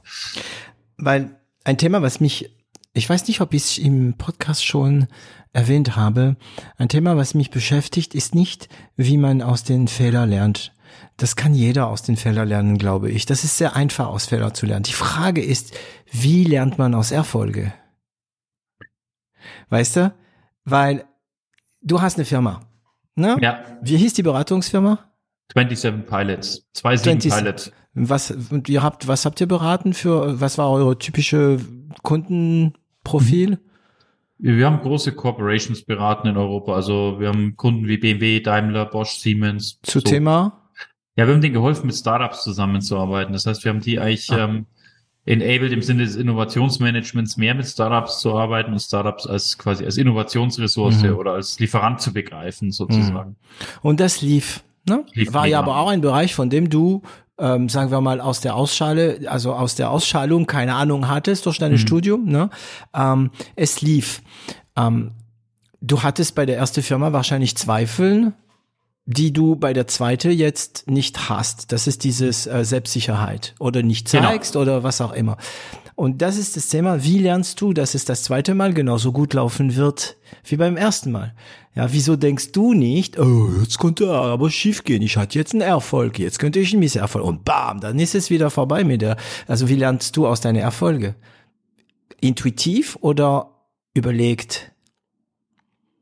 [0.97, 2.49] Weil ein Thema, was mich
[2.93, 5.07] ich weiß nicht, ob ich es im Podcast schon
[5.53, 6.37] erwähnt habe.
[6.77, 10.73] Ein Thema, was mich beschäftigt, ist nicht, wie man aus den Fehlern lernt.
[11.17, 13.25] Das kann jeder aus den Fehlern lernen, glaube ich.
[13.25, 14.83] Das ist sehr einfach, aus Fehlern zu lernen.
[14.83, 15.77] Die Frage ist,
[16.11, 17.73] wie lernt man aus Erfolge?
[19.69, 20.13] Weißt du?
[20.65, 21.05] Weil
[21.81, 22.61] du hast eine Firma.
[23.15, 23.37] Ne?
[23.41, 23.63] Ja.
[23.81, 24.99] Wie hieß die Beratungsfirma?
[25.53, 26.67] 27 Pilots.
[26.73, 27.71] 27 Pilots.
[27.93, 28.33] Was,
[28.67, 31.59] ihr habt, was habt ihr beraten für, was war eure typische
[32.03, 32.78] Kundenprofil?
[33.13, 33.57] Mhm.
[34.57, 36.73] Wir haben große Corporations beraten in Europa.
[36.73, 39.79] Also wir haben Kunden wie BMW, Daimler, Bosch, Siemens.
[39.83, 40.05] Zu so.
[40.05, 40.69] Thema?
[41.17, 43.33] Ja, wir haben denen geholfen, mit Startups zusammenzuarbeiten.
[43.33, 44.45] Das heißt, wir haben die eigentlich ah.
[44.45, 44.65] ähm,
[45.25, 49.97] enabled im Sinne des Innovationsmanagements mehr mit Startups zu arbeiten und Startups als quasi als
[49.97, 51.15] Innovationsressource mhm.
[51.15, 53.31] oder als Lieferant zu begreifen, sozusagen.
[53.31, 53.35] Mhm.
[53.81, 54.63] Und das lief.
[54.87, 55.05] Ne?
[55.13, 57.01] Lief War ja aber auch ein Bereich, von dem du
[57.39, 61.57] ähm, sagen wir mal, aus der Ausschale, also aus der Ausschalung keine Ahnung hattest durch
[61.57, 61.77] dein mhm.
[61.77, 62.49] Studium, ne?
[62.93, 64.21] Ähm, es lief.
[64.75, 65.11] Ähm,
[65.81, 68.33] du hattest bei der ersten Firma wahrscheinlich Zweifeln,
[69.11, 71.71] die du bei der zweite jetzt nicht hast.
[71.71, 74.29] Das ist dieses äh, Selbstsicherheit oder nicht genau.
[74.29, 74.61] zeigst genau.
[74.61, 75.37] oder was auch immer.
[75.95, 79.33] Und das ist das Thema, wie lernst du, dass es das zweite Mal genauso gut
[79.33, 81.33] laufen wird wie beim ersten Mal?
[81.75, 85.61] Ja, wieso denkst du nicht, oh, jetzt könnte aber schief gehen, ich hatte jetzt einen
[85.61, 89.17] Erfolg, jetzt könnte ich einen Misserfolg und bam, dann ist es wieder vorbei mit der,
[89.47, 91.15] also wie lernst du aus deinen Erfolge?
[92.21, 93.55] Intuitiv oder
[93.95, 94.71] überlegt?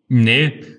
[0.10, 0.77] Nee,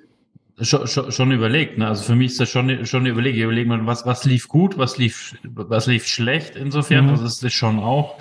[0.60, 1.78] schon, schon, schon überlegt.
[1.78, 1.86] Ne?
[1.86, 3.36] Also für mich ist das schon, schon überlegt.
[3.36, 7.04] Ich überlege mal, was, was lief gut, was lief, was lief schlecht insofern.
[7.04, 7.10] Mhm.
[7.10, 8.18] Also das ist schon auch.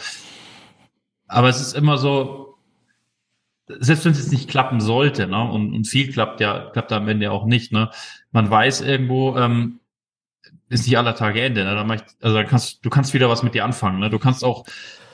[1.28, 2.58] Aber es ist immer so,
[3.68, 7.08] selbst wenn es jetzt nicht klappen sollte, ne, und, und viel klappt ja, klappt am
[7.08, 7.90] Ende auch nicht, ne,
[8.32, 9.80] man weiß irgendwo, ähm,
[10.70, 13.44] ist nicht aller Tage Ende, ne, dann ich, also dann kannst, du kannst wieder was
[13.44, 14.66] mit dir anfangen, ne, du kannst auch,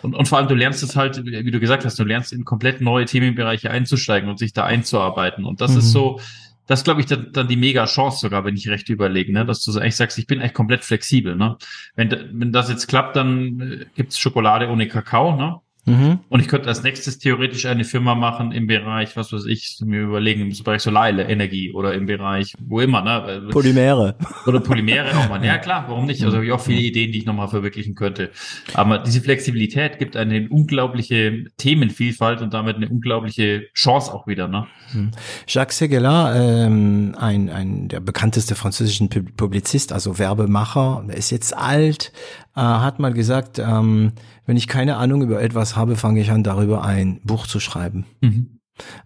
[0.04, 2.46] und, und vor allem du lernst es halt, wie du gesagt hast, du lernst in
[2.46, 5.80] komplett neue Themenbereiche einzusteigen und sich da einzuarbeiten und das mhm.
[5.80, 6.20] ist so,
[6.68, 9.46] das glaube ich dann, dann die mega Chance sogar, wenn ich recht überlege, ne?
[9.46, 11.36] dass du eigentlich sagst, ich bin eigentlich komplett flexibel.
[11.36, 11.58] Ne?
[11.96, 15.36] Wenn, wenn das jetzt klappt, dann äh, gibt's Schokolade ohne Kakao.
[15.36, 15.60] Ne?
[15.86, 16.20] Mhm.
[16.30, 20.02] Und ich könnte als nächstes theoretisch eine Firma machen im Bereich, was weiß ich, mir
[20.02, 23.50] überlegen, im Bereich Solarenergie oder im Bereich, wo immer, ne?
[23.52, 24.16] Polymere.
[24.46, 25.34] Oder Polymere auch mal.
[25.44, 26.24] Ja, klar, warum nicht?
[26.24, 28.32] Also habe ich auch viele Ideen, die ich nochmal verwirklichen könnte.
[28.76, 34.68] Aber diese Flexibilität gibt eine unglaubliche Themenvielfalt und damit eine unglaubliche Chance auch wieder, ne?
[34.94, 35.12] Mhm.
[35.48, 42.14] Jacques Seguela, ähm, ein, ein der bekannteste französischen Publizist, also Werbemacher, der ist jetzt alt,
[42.56, 44.14] äh, hat mal gesagt, ähm,
[44.46, 48.06] wenn ich keine Ahnung über etwas habe, fange ich an, darüber ein Buch zu schreiben.
[48.22, 48.60] Mhm.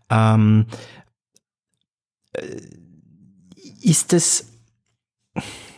[0.09, 0.65] Ähm,
[2.33, 2.41] äh,
[3.81, 4.51] ist es,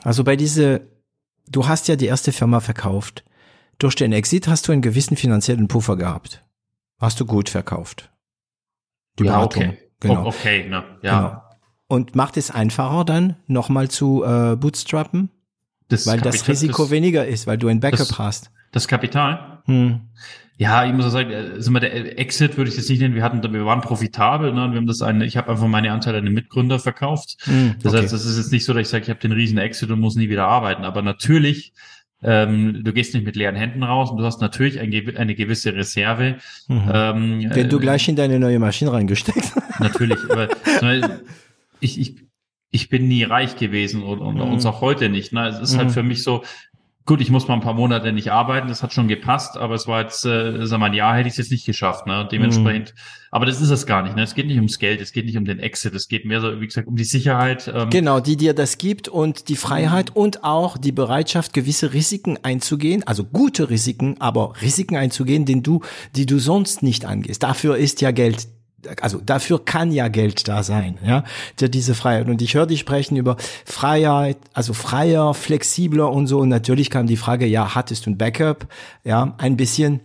[0.03, 0.81] also bei diese,
[1.47, 3.23] du hast ja die erste Firma verkauft.
[3.77, 6.43] Durch den Exit hast du einen gewissen finanziellen Puffer gehabt.
[6.99, 8.11] Hast du gut verkauft.
[9.17, 9.63] die ja, Beratung.
[9.63, 9.77] okay.
[9.99, 10.25] Genau.
[10.27, 10.83] Okay, ne?
[11.01, 11.19] Ja.
[11.19, 11.43] Genau.
[11.87, 15.29] Und macht es einfacher dann, nochmal zu äh, bootstrappen,
[15.89, 18.51] Das weil das Kapital- Risiko das, weniger ist, weil du ein Backup das- hast.
[18.71, 19.61] das Kapital.
[19.65, 19.99] Hm.
[20.57, 23.15] Ja, ich muss auch sagen, äh, sag mal, der Exit würde ich jetzt nicht nennen.
[23.15, 24.51] Wir hatten, wir waren profitabel.
[24.53, 24.71] Ne?
[24.71, 27.37] Wir haben das eine, ich habe einfach meine Anteile an den Mitgründer verkauft.
[27.45, 28.03] Hm, Das okay.
[28.03, 29.99] heißt, das ist jetzt nicht so, dass ich sage, ich habe den riesen Exit und
[30.01, 30.83] muss nie wieder arbeiten.
[30.83, 31.71] Aber natürlich,
[32.21, 35.73] ähm, du gehst nicht mit leeren Händen raus und du hast natürlich ein, eine gewisse
[35.73, 36.35] Reserve.
[36.67, 36.91] Mhm.
[36.93, 39.53] Ähm, Den du äh, gleich in deine neue Maschine reingesteckt.
[39.79, 40.49] Natürlich, aber
[41.79, 42.15] ich, ich,
[42.71, 44.41] ich bin nie reich gewesen und, und Mhm.
[44.41, 45.33] uns auch heute nicht.
[45.33, 45.47] Ne?
[45.47, 45.77] Es ist Mhm.
[45.79, 46.43] halt für mich so,
[47.05, 49.87] gut, ich muss mal ein paar Monate nicht arbeiten, das hat schon gepasst, aber es
[49.87, 52.05] war jetzt, äh, sag mal, ein Jahr hätte ich es jetzt nicht geschafft.
[52.05, 52.27] Ne?
[52.31, 52.93] Dementsprechend,
[53.31, 54.15] aber das ist es gar nicht.
[54.15, 54.21] Ne?
[54.21, 56.61] Es geht nicht ums Geld, es geht nicht um den Exit, es geht mehr so,
[56.61, 57.71] wie gesagt, um die Sicherheit.
[57.73, 62.37] Ähm, Genau, die dir das gibt und die Freiheit und auch die Bereitschaft, gewisse Risiken
[62.43, 65.81] einzugehen, also gute Risiken, aber Risiken einzugehen, den du,
[66.15, 67.41] die du sonst nicht angehst.
[67.41, 68.47] Dafür ist ja Geld
[69.01, 71.23] also dafür kann ja Geld da sein, ja,
[71.59, 72.27] diese Freiheit.
[72.27, 76.39] Und ich höre dich sprechen über Freiheit, also freier, flexibler und so.
[76.39, 78.67] Und natürlich kam die Frage, ja, hattest du ein Backup?
[79.03, 80.01] Ja, ein bisschen.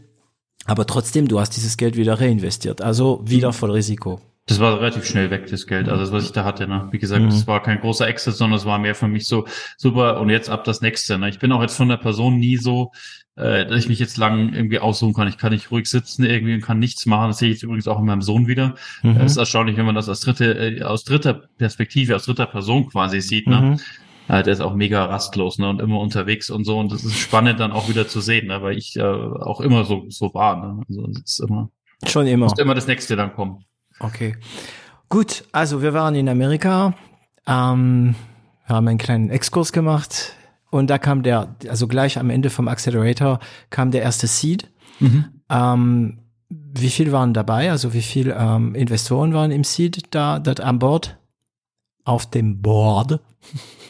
[0.67, 2.81] Aber trotzdem, du hast dieses Geld wieder reinvestiert.
[2.83, 4.21] Also wieder voll Risiko.
[4.47, 6.67] Das war relativ schnell weg, das Geld, also das, was ich da hatte.
[6.69, 6.89] Ne?
[6.91, 7.29] Wie gesagt, Mhm.
[7.29, 9.47] es war kein großer Exit, sondern es war mehr für mich so
[9.79, 11.19] super und jetzt ab das nächste.
[11.19, 11.31] Ne?
[11.31, 12.93] Ich bin auch jetzt von der Person nie so,
[13.37, 15.27] äh, dass ich mich jetzt lang irgendwie aussuchen kann.
[15.29, 17.29] Ich kann nicht ruhig sitzen irgendwie und kann nichts machen.
[17.29, 18.75] Das sehe ich jetzt übrigens auch in meinem Sohn wieder.
[19.03, 19.17] Mhm.
[19.17, 22.89] Es ist erstaunlich, wenn man das aus dritte, äh, aus dritter Perspektive, aus dritter Person
[22.89, 23.49] quasi sieht.
[23.49, 23.61] Ne?
[23.61, 23.81] Mhm.
[24.29, 25.69] Äh, der ist auch mega rastlos ne?
[25.69, 26.79] und immer unterwegs und so.
[26.79, 28.63] Und das ist spannend dann auch wieder zu sehen, ne?
[28.63, 30.57] weil ich äh, auch immer so so war.
[30.57, 30.83] Ne?
[30.89, 31.71] Also es ist immer,
[32.07, 32.47] Schon immer.
[32.47, 33.65] muss immer das nächste dann kommen.
[33.99, 34.37] Okay.
[35.09, 36.95] Gut, also wir waren in Amerika,
[37.47, 38.15] ähm,
[38.67, 40.35] wir haben einen kleinen Exkurs gemacht
[40.75, 43.39] und da kam der, also gleich am Ende vom Accelerator
[43.71, 44.69] kam der erste Seed.
[45.51, 46.19] Ähm,
[46.49, 47.71] wie viel waren dabei?
[47.71, 51.17] Also wie viel ähm, Investoren waren im Seed da dort an Bord?
[52.05, 53.21] Auf dem Board?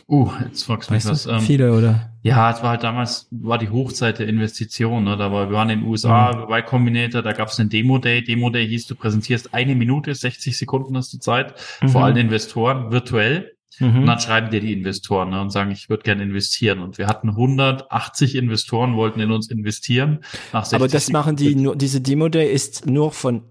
[0.06, 1.26] Uh, jetzt fragst du mich was.
[1.26, 2.10] Ähm, Viele oder?
[2.22, 5.04] Ja, es war halt damals, war die Hochzeit der Investition.
[5.04, 5.16] Ne?
[5.16, 6.48] Da war, wir waren in den USA Mhm.
[6.48, 8.22] bei Combinator, da gab es einen Demo-Day.
[8.22, 11.54] Demo-Day hieß, du präsentierst eine Minute, 60 Sekunden hast du Zeit,
[11.86, 12.04] vor Mhm.
[12.04, 13.53] allen Investoren, virtuell.
[13.80, 14.06] Und Mhm.
[14.06, 16.80] dann schreiben dir die Investoren ne, und sagen, ich würde gerne investieren.
[16.80, 20.20] Und wir hatten 180 Investoren, wollten in uns investieren.
[20.52, 23.42] Nach 60 Aber das machen die nur, diese Demo Day ist nur von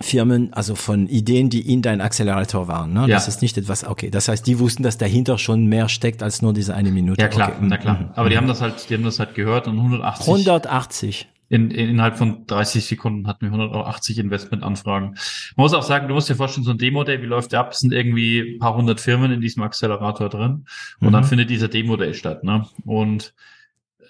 [0.00, 2.92] Firmen, also von Ideen, die in dein Accelerator waren.
[2.92, 3.00] Ne?
[3.02, 3.06] Ja.
[3.06, 4.10] Das ist nicht etwas, okay.
[4.10, 7.22] Das heißt, die wussten, dass dahinter schon mehr steckt als nur diese eine Minute.
[7.22, 7.58] Ja klar, okay.
[7.68, 7.98] na klar.
[8.00, 8.08] mhm.
[8.14, 11.28] Aber die haben das halt, die haben das halt gehört und 180 180.
[11.54, 15.10] In, in, innerhalb von 30 Sekunden hatten wir 180 Investmentanfragen.
[15.10, 17.70] Man muss auch sagen, du musst dir vorstellen, so ein Demo-Day, wie läuft der ab?
[17.70, 20.64] Es sind irgendwie ein paar hundert Firmen in diesem Accelerator drin.
[21.00, 21.12] Und Mhm.
[21.12, 22.42] dann findet dieser Demo-Day statt.
[22.42, 22.66] Ne?
[22.84, 23.34] Und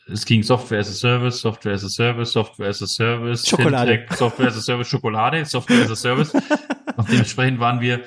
[0.07, 3.99] es ging Software as a Service, Software as a Service, Software as a Service, Schokolade.
[3.99, 6.33] Fintech, Software as a Service, Schokolade, Software as a Service.
[6.97, 8.01] Und dementsprechend waren wir,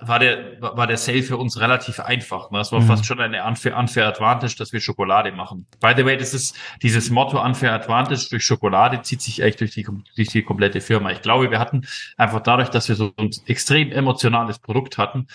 [0.00, 2.50] war der, war der Sale für uns relativ einfach.
[2.50, 2.60] Ne?
[2.60, 2.86] Es war Mhm.
[2.86, 5.66] fast schon eine unfair, unfair Advantage, dass wir Schokolade machen.
[5.80, 9.72] By the way, das ist dieses Motto unfair Advantage durch Schokolade zieht sich echt durch
[9.72, 11.10] die, durch die komplette Firma.
[11.10, 11.82] Ich glaube, wir hatten
[12.16, 15.26] einfach dadurch, dass wir so ein extrem emotionales Produkt hatten,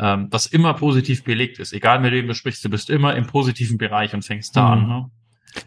[0.00, 1.72] ähm, das immer positiv belegt ist.
[1.72, 4.82] Egal mit wem du sprichst, du bist immer im positiven Bereich und fängst da Mhm.
[4.82, 4.88] an.
[4.88, 5.10] Ne?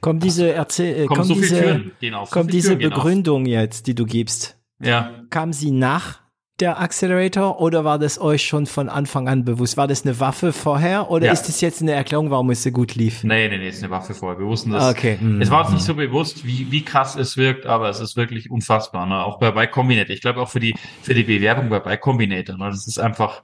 [0.01, 1.61] Kommt diese Erzähl, äh, kommt so diese,
[2.01, 2.29] Türen auf.
[2.29, 2.77] kommt auf.
[2.77, 6.19] Begründung jetzt, die du gibst, Ja, kam sie nach
[6.59, 9.77] der Accelerator oder war das euch schon von Anfang an bewusst?
[9.77, 11.31] War das eine Waffe vorher oder Ja.
[11.33, 13.23] ist das jetzt eine Erklärung, warum es so gut lief?
[13.23, 14.39] nee, nee, nee, ist eine Waffe vorher.
[14.39, 14.89] Wir wussten das.
[14.89, 15.17] Okay.
[15.21, 15.41] Mhm.
[15.41, 18.49] Es war uns nicht so bewusst, wie, wie krass es wirkt, aber es ist wirklich
[18.49, 19.05] unfassbar.
[19.05, 19.23] Ne?
[19.23, 20.13] Auch bei, bei Combinator.
[20.15, 22.57] Ich glaube auch für die, für die Bewerbung bei, bei Combinator.
[22.57, 22.65] Ne?
[22.69, 23.43] Das ist einfach,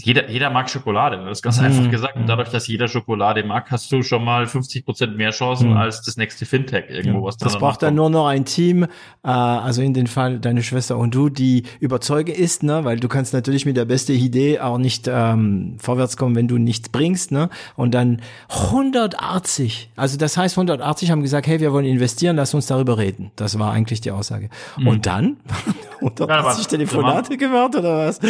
[0.00, 1.18] jeder, jeder mag Schokolade.
[1.18, 1.24] Ne?
[1.26, 1.66] Das ist ganz Mhm.
[1.66, 2.16] einfach gesagt.
[2.16, 5.76] Und dadurch, dass jeder Schokolade mag, hast du schon mal 50 Prozent mehr Chancen Mhm.
[5.76, 8.88] als das nächste Fintech irgendwo, was Das braucht dann nur noch ein Team, äh,
[9.28, 13.32] also in dem Fall deine Schwester und du, die überzeuge ist, ne, weil du kannst
[13.34, 17.50] natürlich mit der beste Idee auch nicht ähm, vorwärts kommen, wenn du nichts bringst, ne?
[17.76, 22.66] Und dann 180, also das heißt 180 haben gesagt, hey, wir wollen investieren, lass uns
[22.66, 23.30] darüber reden.
[23.36, 24.48] Das war eigentlich die Aussage.
[24.76, 25.36] Und dann
[26.00, 28.20] 180 da Telefonate gemacht oder was?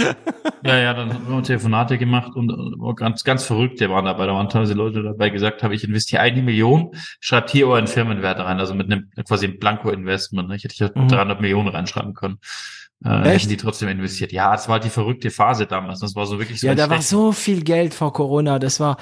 [0.64, 4.26] Ja, ja, dann haben wir Telefonate gemacht und ganz, ganz Verrückte waren dabei.
[4.26, 8.38] Da waren teilweise Leute dabei, gesagt habe, ich investiere eine Million, schreibt hier euren Firmenwert
[8.38, 10.48] rein, also mit einem quasi einem Blanko-Investment.
[10.48, 10.56] Ne?
[10.56, 11.08] Ich hätte Mhm.
[11.08, 12.38] 300 Millionen reinschreiben können.
[13.04, 13.42] Äh, Echt?
[13.44, 14.32] hätten die trotzdem investiert.
[14.32, 16.00] Ja, das war halt die verrückte Phase damals.
[16.00, 18.80] Das war so wirklich so Ja, da war schlecht- so viel Geld vor Corona, das
[18.80, 18.96] war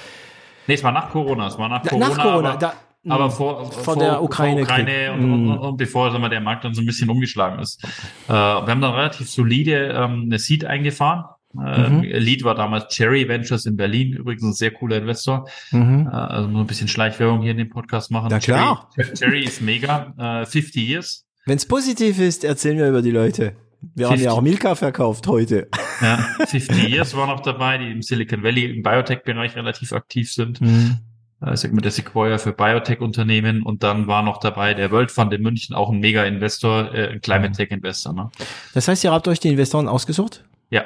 [0.66, 1.46] Nee, es war nach Corona.
[1.46, 2.09] Es war nach Corona.
[2.09, 2.72] nach Corona, aber, da-
[3.09, 4.88] aber mh, vor, vor der Ukraine-Krieg.
[5.14, 5.50] und, und, Mhm.
[5.59, 7.84] und bevor sagen wir, der Markt dann so ein bisschen umgeschlagen ist.
[8.28, 11.24] Äh, wir haben dann relativ solide ähm, eine Seed eingefahren.
[11.64, 12.02] Äh, Mhm.
[12.02, 15.48] Lead war damals Cherry Ventures in Berlin, übrigens ein sehr cooler Investor.
[15.70, 16.09] mhm.
[16.11, 18.28] Äh, also nur ein bisschen Schleichwerbung hier in dem Podcast machen.
[18.30, 18.90] Na klar.
[18.94, 20.14] Cherry, Cherry ist mega.
[20.42, 21.24] Äh, 50 Years.
[21.46, 23.52] Wenn es positiv ist, erzählen wir über die Leute.
[23.94, 24.09] Wir 50.
[24.09, 25.68] haben ja auch Milka verkauft heute.
[26.00, 30.61] Ja, 50 Years war noch dabei, die im Silicon Valley im Biotech-Bereich relativ aktiv sind.
[30.61, 30.96] Mhm.
[31.42, 35.32] Äh, sag mal, der Sequoia für Biotech-Unternehmen und dann war noch dabei der World Fund
[35.34, 38.14] in München, auch ein Mega-Investor, äh, ein Climate Tech Investor.
[38.14, 38.30] Ne?
[38.74, 40.44] Das heißt, ihr habt euch die Investoren ausgesucht?
[40.70, 40.84] Ja.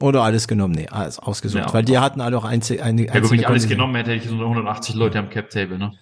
[0.00, 0.74] Oder alles genommen?
[0.74, 1.66] Nee, alles ausgesucht.
[1.66, 4.24] Ja, weil die hatten alle auch einzige, eine, ja, wenn ich alles genommen hätte, hätte
[4.24, 5.92] ich so 180 Leute am Cap-Table, ne?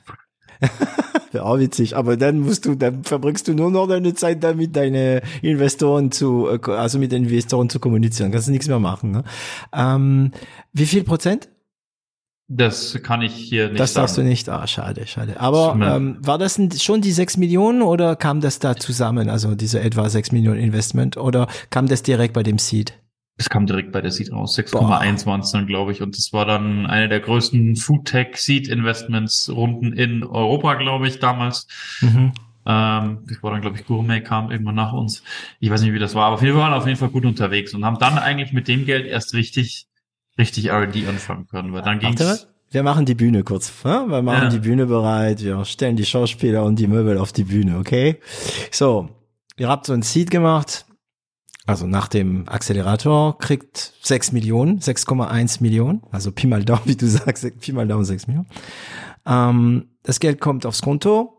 [1.33, 4.77] Wäre auch witzig, aber dann musst du, dann verbringst du nur noch deine Zeit damit,
[4.77, 8.33] deine Investoren zu, äh, also mit den Investoren zu kommunizieren.
[8.33, 9.11] Kannst du nichts mehr machen.
[9.11, 9.25] Ne?
[9.73, 10.33] Ähm,
[10.73, 11.49] wie viel Prozent?
[12.49, 14.03] Das kann ich hier nicht Das sagen.
[14.03, 14.49] darfst du nicht.
[14.49, 15.41] Ah, schade, schade.
[15.41, 19.81] Aber ähm, war das schon die sechs Millionen oder kam das da zusammen, also diese
[19.81, 22.95] etwa sechs Millionen Investment oder kam das direkt bei dem Seed?
[23.39, 24.59] Es kam direkt bei der Seed raus.
[24.59, 26.03] 6,1 waren es dann, glaube ich.
[26.03, 31.19] Und das war dann eine der größten Foodtech Seed Investments Runden in Europa, glaube ich,
[31.19, 31.67] damals.
[32.01, 32.33] Mhm.
[32.65, 35.23] Ähm, das war dann, glaube ich, Gourmet kam irgendwann nach uns.
[35.59, 37.85] Ich weiß nicht, wie das war, aber wir waren auf jeden Fall gut unterwegs und
[37.85, 39.89] haben dann eigentlich mit dem Geld erst richtig
[40.39, 42.47] richtig R&D anfangen können, weil dann ging's.
[42.71, 44.05] Wir machen die Bühne kurz, ne?
[44.09, 44.49] wir machen ja.
[44.49, 48.19] die Bühne bereit, wir stellen die Schauspieler und die Möbel auf die Bühne, okay?
[48.71, 49.11] So,
[49.59, 50.87] ihr habt so ein Seed gemacht,
[51.67, 57.07] also nach dem Accelerator kriegt 6 Millionen, 6,1 Millionen, also Pi mal Daumen, wie du
[57.07, 58.49] sagst, Pi mal Daumen 6 Millionen.
[59.27, 61.39] Ähm, das Geld kommt aufs Konto.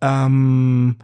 [0.00, 0.96] Ähm,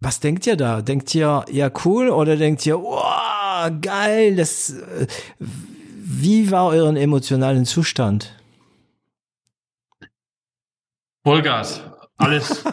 [0.00, 0.82] was denkt ihr da?
[0.82, 4.36] Denkt ihr, ja cool oder denkt ihr, wow, geil.
[4.36, 5.06] Das, äh,
[5.38, 8.32] wie war euren emotionalen Zustand?
[11.24, 11.82] Vollgas.
[12.16, 12.64] Alles.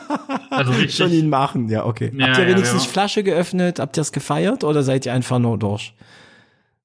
[0.50, 0.96] Also richtig.
[0.96, 2.12] Schon ihn machen, ja, okay.
[2.16, 3.80] Ja, Habt ihr wenigstens ja, Flasche geöffnet?
[3.80, 5.94] Habt ihr es gefeiert oder seid ihr einfach nur durch?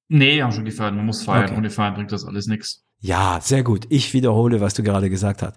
[0.09, 0.95] Nee, wir haben schon gefeiert.
[0.95, 1.45] Man muss feiern.
[1.47, 1.57] Okay.
[1.57, 2.85] Ohne feiern bringt das alles nichts.
[3.01, 3.87] Ja, sehr gut.
[3.91, 5.57] Ich wiederhole, was du gerade gesagt hast.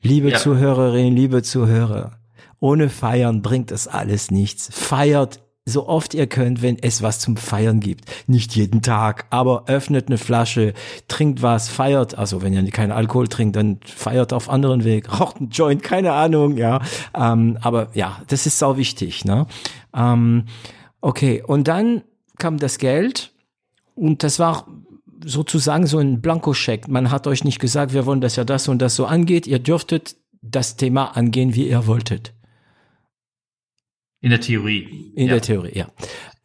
[0.00, 0.38] Liebe ja.
[0.38, 2.18] Zuhörerinnen, liebe Zuhörer,
[2.58, 4.68] ohne Feiern bringt das alles nichts.
[4.72, 8.10] Feiert so oft ihr könnt, wenn es was zum Feiern gibt.
[8.26, 10.74] Nicht jeden Tag, aber öffnet eine Flasche,
[11.06, 12.18] trinkt was, feiert.
[12.18, 16.12] Also wenn ihr keinen Alkohol trinkt, dann feiert auf anderen Weg, raucht einen Joint, keine
[16.12, 16.80] Ahnung, ja.
[17.14, 19.24] Ähm, aber ja, das ist sau wichtig.
[19.24, 19.46] Ne?
[19.94, 20.46] Ähm,
[21.00, 22.02] okay, und dann
[22.38, 23.32] kam das Geld
[23.94, 24.66] und das war
[25.24, 26.88] sozusagen so ein Blankoscheck.
[26.88, 29.46] Man hat euch nicht gesagt, wir wollen, dass ja das und das so angeht.
[29.46, 32.34] Ihr dürftet das Thema angehen, wie ihr wolltet.
[34.22, 35.12] In der Theorie.
[35.16, 35.34] In ja.
[35.34, 35.88] der Theorie, ja.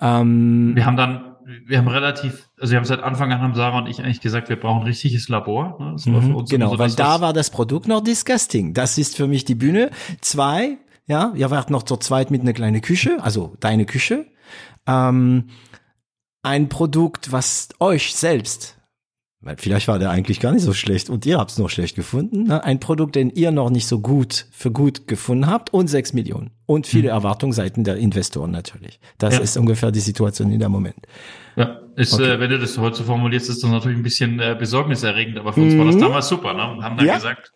[0.01, 3.78] Ähm, wir haben dann, wir haben relativ, also wir haben seit Anfang an haben Sarah
[3.78, 5.78] und ich eigentlich gesagt, wir brauchen ein richtiges Labor.
[5.80, 5.95] Ne?
[6.05, 8.73] Mhm, genau, so weil da war das Produkt noch disgusting.
[8.73, 9.91] Das ist für mich die Bühne.
[10.21, 14.25] Zwei, ja, ihr wart noch zur zweit mit einer kleinen Küche, also deine Küche.
[14.88, 15.49] Ähm,
[16.41, 18.76] ein Produkt, was euch selbst
[19.39, 21.95] weil vielleicht war der eigentlich gar nicht so schlecht und ihr habt es noch schlecht
[21.95, 22.45] gefunden.
[22.45, 22.63] Ne?
[22.63, 26.51] Ein Produkt, den ihr noch nicht so gut für gut gefunden habt und sechs Millionen.
[26.65, 27.15] Und viele mhm.
[27.15, 28.99] Erwartungen seiten der Investoren natürlich.
[29.19, 29.41] Das ja.
[29.41, 30.97] ist ungefähr die Situation in dem Moment.
[31.55, 32.31] Ja, ist, okay.
[32.31, 35.53] äh, wenn du das heute so formulierst, ist das natürlich ein bisschen äh, besorgniserregend, aber
[35.53, 35.79] für uns mhm.
[35.79, 36.01] war das mhm.
[36.01, 36.53] damals super.
[36.53, 36.75] Ne?
[36.77, 37.15] Wir haben dann ja.
[37.15, 37.51] gesagt,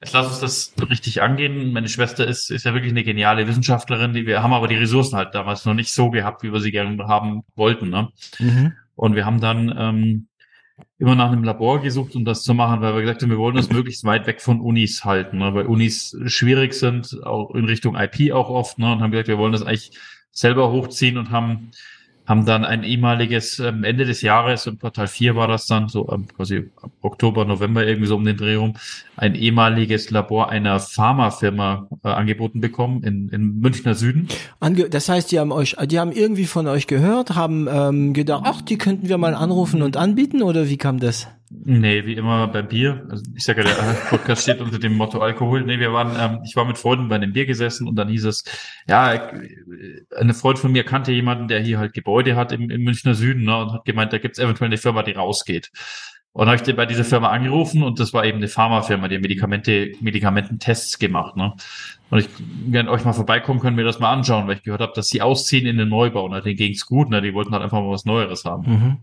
[0.00, 1.72] jetzt lass uns das richtig angehen.
[1.72, 5.16] Meine Schwester ist, ist ja wirklich eine geniale Wissenschaftlerin, die wir haben aber die Ressourcen
[5.16, 7.88] halt damals noch nicht so gehabt, wie wir sie gerne haben wollten.
[7.88, 8.08] Ne?
[8.40, 8.72] Mhm.
[8.96, 10.26] Und wir haben dann ähm,
[11.00, 13.56] immer nach einem Labor gesucht, um das zu machen, weil wir gesagt haben, wir wollen
[13.56, 15.54] das möglichst weit weg von Unis halten, ne?
[15.54, 18.92] weil Unis schwierig sind, auch in Richtung IP auch oft, ne?
[18.92, 19.92] und haben gesagt, wir wollen das eigentlich
[20.30, 21.70] selber hochziehen und haben
[22.30, 26.08] haben dann ein ehemaliges ähm, Ende des Jahres, im Quartal 4 war das dann, so
[26.12, 26.70] ähm, quasi
[27.02, 28.74] Oktober, November irgendwie so um den Dreh rum,
[29.16, 34.28] ein ehemaliges Labor einer Pharmafirma äh, angeboten bekommen in, in Münchner Süden.
[34.60, 38.44] Ange das heißt, die haben euch, die haben irgendwie von euch gehört, haben ähm, gedacht,
[38.46, 41.26] ach, die könnten wir mal anrufen und anbieten oder wie kam das?
[41.52, 43.04] Nee, wie immer beim Bier.
[43.10, 45.64] Also ich sage ja, der Podcast steht unter dem Motto Alkohol.
[45.64, 48.24] Nee, wir waren, ähm, ich war mit Freunden bei einem Bier gesessen und dann hieß
[48.26, 48.44] es,
[48.88, 49.32] ja,
[50.16, 53.42] eine Freund von mir kannte jemanden, der hier halt Gebäude hat im, im Münchner Süden
[53.44, 55.72] ne, und hat gemeint, da gibt's eventuell eine Firma, die rausgeht.
[56.32, 59.90] Und habe ich bei dieser Firma angerufen und das war eben eine Pharmafirma, die Medikamente,
[60.00, 61.36] Medikamententests gemacht.
[61.36, 61.52] Ne?
[62.10, 62.28] Und ich,
[62.66, 65.20] wenn euch mal vorbeikommen, können wir das mal anschauen, weil ich gehört habe, dass sie
[65.20, 66.28] ausziehen in den Neubau.
[66.28, 66.40] Ne?
[66.42, 67.20] Denen ging's gut, ne?
[67.20, 68.70] die wollten halt einfach mal was Neueres haben.
[68.70, 68.98] Mhm.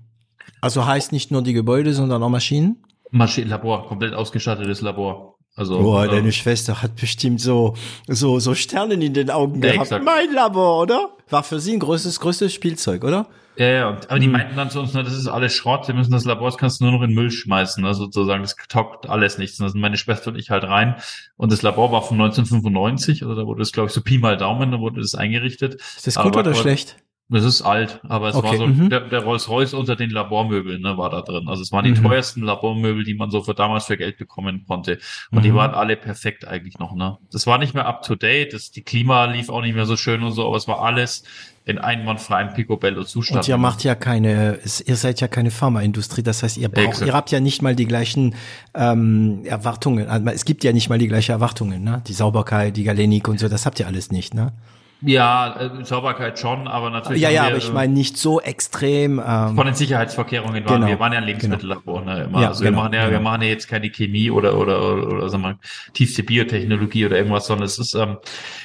[0.61, 2.83] Also heißt nicht nur die Gebäude, sondern auch Maschinen?
[3.11, 5.37] Maschinenlabor, komplett ausgestattetes Labor.
[5.55, 7.73] Also, Boah, äh, deine Schwester hat bestimmt so,
[8.07, 9.87] so, so Sternen in den Augen ja, gehabt.
[9.87, 10.05] Exakt.
[10.05, 11.09] Mein Labor, oder?
[11.29, 13.27] War für sie ein größtes, größtes Spielzeug, oder?
[13.57, 15.95] Ja, ja, und, aber die meinten dann zu uns, na, das ist alles Schrott, wir
[15.95, 19.09] müssen das Labor, das kannst du nur noch in Müll schmeißen, ne, sozusagen, das taugt
[19.09, 19.59] alles nichts.
[19.59, 20.97] Und da sind meine Schwester und ich halt rein.
[21.37, 24.37] Und das Labor war von 1995, also da wurde das, glaube ich, so Pi mal
[24.37, 25.81] Daumen, da wurde das eingerichtet.
[25.95, 26.97] Ist das gut oder schlecht?
[27.29, 28.47] Das ist alt, aber es okay.
[28.47, 28.89] war so mhm.
[28.89, 31.49] der, der Rolls-Royce unter den Labormöbeln, ne, war da drin.
[31.49, 32.03] Also es waren die mhm.
[32.03, 34.99] teuersten Labormöbel, die man so für damals für Geld bekommen konnte.
[35.31, 35.43] Und mhm.
[35.43, 37.17] die waren alle perfekt eigentlich noch, ne.
[37.29, 39.97] Das war nicht mehr up to date, das, die Klima lief auch nicht mehr so
[39.97, 41.23] schön und so, aber es war alles
[41.65, 43.41] in einwandfreien Picobello-Zustand.
[43.41, 47.11] Und ihr macht ja keine, ihr seid ja keine Pharmaindustrie, das heißt, ihr braucht, ihr
[47.11, 48.35] habt ja nicht mal die gleichen
[48.73, 50.07] ähm, Erwartungen.
[50.07, 52.01] Also es gibt ja nicht mal die gleichen Erwartungen, ne?
[52.07, 54.53] Die Sauberkeit, die Galenik und so, das habt ihr alles nicht, ne?
[55.01, 57.21] Ja, äh, Sauberkeit schon, aber natürlich.
[57.21, 59.21] Ja, ja, wir, aber ich meine nicht so extrem.
[59.25, 62.13] Ähm, von den Sicherheitsvorkehrungen waren genau, wir waren ja ein Lebensmittellabor, genau.
[62.15, 62.41] ne, immer.
[62.41, 63.11] Ja, also genau, wir machen ja, genau.
[63.11, 65.59] wir machen ja jetzt keine Chemie oder oder oder, oder sagen wir
[65.93, 68.17] tiefste Biotechnologie oder irgendwas, sondern es ist ähm,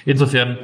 [0.07, 0.59] insofern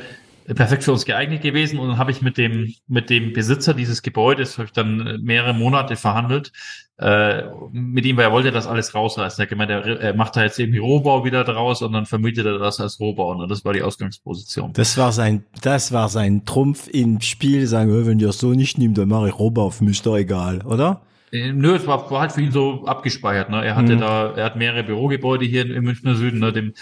[0.54, 4.02] perfekt für uns geeignet gewesen und dann habe ich mit dem mit dem Besitzer dieses
[4.02, 6.52] Gebäudes habe ich dann mehrere Monate verhandelt
[6.98, 9.40] äh, mit ihm, weil er wollte das alles rausreißen.
[9.40, 12.46] Er hat gemeint, er, er macht da jetzt irgendwie Rohbau wieder draus und dann vermietet
[12.46, 14.72] er das als Rohbau und das war die Ausgangsposition.
[14.72, 18.78] Das war sein das war sein Trumpf im Spiel, sagen, wenn ihr es so nicht
[18.78, 21.02] nimmt, dann mache ich Rohbau, für mich doch egal, oder?
[21.30, 23.50] Äh, nö, es war, war halt für ihn so abgespeichert.
[23.50, 23.64] Ne?
[23.64, 24.00] Er hatte mhm.
[24.00, 26.40] da, er hat mehrere Bürogebäude hier im Münchner Süden.
[26.40, 26.52] Ne?
[26.52, 26.72] Dem,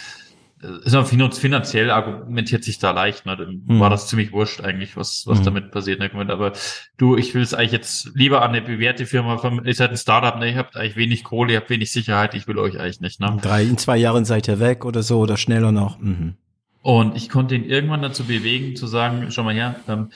[0.85, 3.37] ist finanziell argumentiert sich da leicht, ne?
[3.37, 3.81] Dann mhm.
[3.81, 5.45] war das ziemlich wurscht eigentlich, was, was mhm.
[5.45, 6.01] damit passiert.
[6.01, 6.11] Ne?
[6.29, 6.53] Aber
[6.97, 10.39] du, ich will es eigentlich jetzt lieber an eine bewährte Firma, ihr seid ein Startup,
[10.39, 10.51] ne?
[10.51, 13.37] Ihr habt eigentlich wenig Kohle, ihr habt wenig Sicherheit, ich will euch eigentlich nicht, ne?
[13.41, 15.99] Drei, in zwei Jahren seid ihr weg oder so oder schneller noch.
[15.99, 16.35] Mhm.
[16.83, 20.11] Und ich konnte ihn irgendwann dazu bewegen, zu sagen, schau mal her, ähm,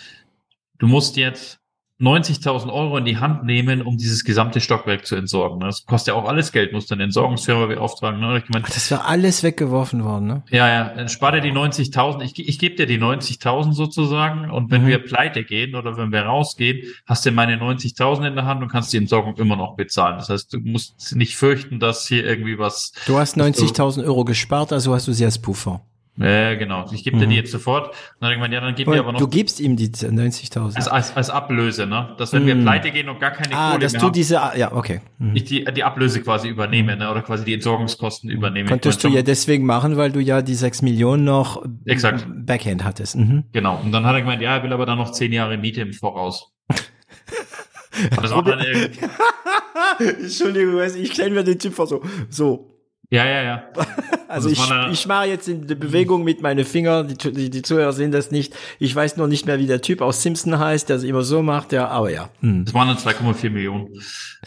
[0.79, 1.60] du musst jetzt
[2.01, 5.61] 90.000 Euro in die Hand nehmen, um dieses gesamte Stockwerk zu entsorgen.
[5.61, 8.21] Das kostet ja auch alles Geld, muss dann Entsorgungsfirma beauftragen.
[8.21, 8.39] Ne?
[8.39, 10.43] Ich mein, Ach, das wäre alles weggeworfen worden, ne?
[10.51, 12.23] Ja, ja, dann spar dir die 90.000.
[12.23, 14.87] Ich, ich gebe dir die 90.000 sozusagen und wenn mhm.
[14.87, 18.69] wir pleite gehen oder wenn wir rausgehen, hast du meine 90.000 in der Hand und
[18.69, 20.17] kannst die Entsorgung immer noch bezahlen.
[20.17, 22.93] Das heißt, du musst nicht fürchten, dass hier irgendwie was...
[23.07, 25.83] Du hast 90.000 Euro gespart, also hast du sie als Puffer.
[26.21, 26.85] Ja, genau.
[26.93, 27.21] Ich gebe mhm.
[27.21, 27.89] dir die jetzt sofort.
[27.89, 29.21] Und dann ich meine, ja, dann gib mir aber noch.
[29.21, 30.77] Du gibst ihm die 90.000.
[30.77, 32.15] Als, als, als Ablöse, ne?
[32.19, 32.47] Dass wenn mhm.
[32.47, 35.01] wir pleite gehen und gar keine ah, Kohle dass mehr du haben, diese, ja, okay.
[35.19, 35.37] Mhm.
[35.37, 37.11] Ich die, die Ablöse quasi übernehme, ne?
[37.11, 38.69] Oder quasi die Entsorgungskosten übernehme.
[38.69, 42.27] Könntest du ja deswegen machen, weil du ja die 6 Millionen noch Exakt.
[42.29, 43.17] Backhand hattest.
[43.17, 43.45] Mhm.
[43.53, 43.81] Genau.
[43.83, 45.95] Und dann hat er gemeint, ja, er will aber dann noch 10 Jahre Miete im
[45.95, 46.53] Voraus.
[46.69, 48.61] und das war dann.
[49.99, 52.70] Entschuldigung, ich stelle mir den Typ vor so, so,
[53.11, 53.65] ja, ja, ja.
[54.31, 57.93] Also, also ich, ich mache jetzt die Bewegung mit meinen Fingern, die, die, die Zuhörer
[57.93, 58.55] sehen das nicht.
[58.79, 61.43] Ich weiß noch nicht mehr, wie der Typ aus Simpson heißt, der es immer so
[61.43, 62.29] macht, ja, aber ja.
[62.39, 62.65] Hm.
[62.65, 63.89] Das waren dann 2,4 Millionen.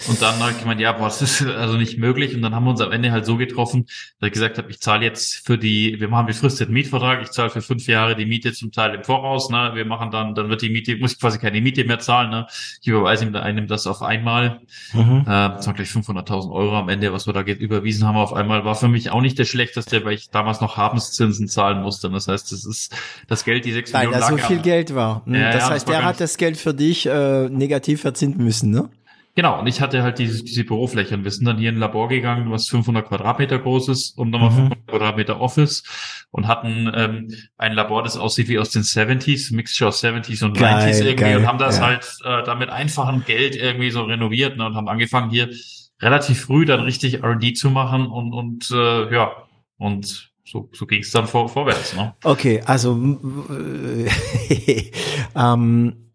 [0.07, 2.33] Und dann habe ich gemeint, ja, boah, das ist also nicht möglich.
[2.33, 3.85] Und dann haben wir uns am Ende halt so getroffen,
[4.19, 7.49] dass ich gesagt habe, ich zahle jetzt für die, wir machen befristeten Mietvertrag, ich zahle
[7.49, 9.71] für fünf Jahre die Miete zum Teil im Voraus, ne?
[9.73, 12.47] Wir machen dann, dann wird die Miete, muss ich quasi keine Miete mehr zahlen, ne?
[12.81, 14.61] Ich überweise ihm einem das auf einmal.
[14.93, 15.21] Mhm.
[15.21, 18.52] Äh, das waren gleich 500.000 Euro am Ende, was wir da überwiesen haben auf einmal,
[18.65, 22.09] war für mich auch nicht der schlechteste, weil ich damals noch Habenszinsen zahlen musste.
[22.09, 22.95] Das heißt, das ist
[23.27, 24.21] das Geld, die sechs Weil Millionen.
[24.23, 25.25] Weil da so viel Geld war.
[25.25, 28.37] Hm, ja, das ja, heißt, das der hat das Geld für dich äh, negativ verzinnt
[28.37, 28.89] müssen, ne?
[29.35, 31.23] Genau, und ich hatte halt diese, diese Büroflächen.
[31.23, 34.51] Wir sind dann hier in ein Labor gegangen, was 500 Quadratmeter groß ist und nochmal
[34.51, 34.55] mhm.
[34.55, 35.83] 500 Quadratmeter Office
[36.29, 40.55] und hatten ähm, ein Labor, das aussieht wie aus den 70s, Mixture aus 70s und
[40.55, 41.85] geil, 90s irgendwie geil, und haben das ja.
[41.85, 45.49] halt äh, damit einfachen Geld irgendwie so renoviert ne, und haben angefangen hier
[46.03, 49.31] relativ früh dann richtig R&D zu machen und, und äh, ja,
[49.77, 51.95] und so, so ging es dann vor, vorwärts.
[51.95, 52.13] Ne?
[52.23, 53.17] Okay, also
[53.49, 54.09] äh,
[55.35, 56.11] ähm,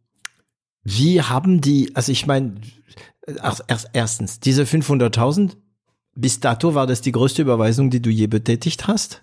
[0.84, 2.60] wie haben die, also ich meine,
[3.26, 5.56] erst, erstens, diese 500.000,
[6.14, 9.22] bis dato war das die größte Überweisung, die du je betätigt hast?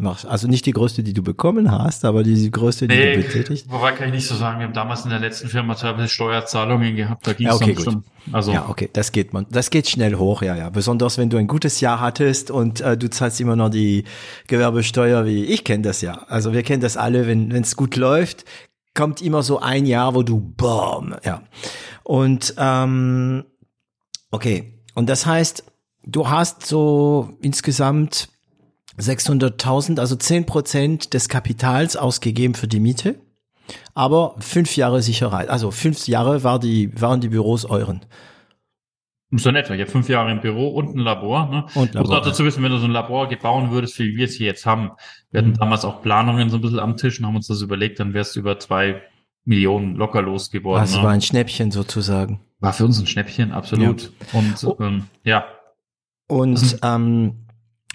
[0.00, 0.26] Machst.
[0.26, 3.66] Also nicht die größte, die du bekommen hast, aber die größte, die nee, du betätigt.
[3.68, 4.58] Wobei kann ich nicht so sagen.
[4.58, 7.26] Wir haben damals in der letzten Firma teilweise Steuerzahlungen gehabt.
[7.26, 8.04] Da ging es ja, okay, schon.
[8.32, 9.46] Also ja, okay, das geht man.
[9.50, 10.70] Das geht schnell hoch, ja, ja.
[10.70, 14.04] Besonders wenn du ein gutes Jahr hattest und äh, du zahlst immer noch die
[14.46, 16.24] Gewerbesteuer, wie ich kenne das ja.
[16.28, 18.44] Also wir kennen das alle, wenn es gut läuft,
[18.94, 21.42] kommt immer so ein Jahr, wo du boom, ja.
[22.02, 23.44] Und ähm,
[24.30, 25.64] okay, und das heißt,
[26.04, 28.28] du hast so insgesamt
[28.98, 33.20] 600.000, also 10 Prozent des Kapitals ausgegeben für die Miete,
[33.94, 35.48] aber fünf Jahre Sicherheit.
[35.48, 38.04] Also fünf Jahre war die, waren die Büros euren.
[39.32, 39.74] So in etwa.
[39.74, 41.48] Ich habe fünf Jahre im Büro und ein Labor.
[41.48, 41.66] Ne?
[41.76, 42.10] Und Labor.
[42.10, 44.46] Muss auch dazu wissen, wenn du so ein Labor gebauen würdest, wie wir es hier
[44.46, 44.90] jetzt haben.
[45.30, 45.58] Wir hatten mhm.
[45.58, 48.34] damals auch Planungen so ein bisschen am Tisch und haben uns das überlegt, dann wärst
[48.34, 49.02] du über zwei
[49.44, 50.80] Millionen locker losgeworden.
[50.80, 51.04] Also ne?
[51.04, 52.40] war ein Schnäppchen sozusagen.
[52.58, 54.12] War für uns ein Schnäppchen, absolut.
[54.32, 54.38] Ja.
[54.38, 54.76] Und oh.
[54.80, 55.44] ähm, ja.
[56.26, 57.46] Und ähm,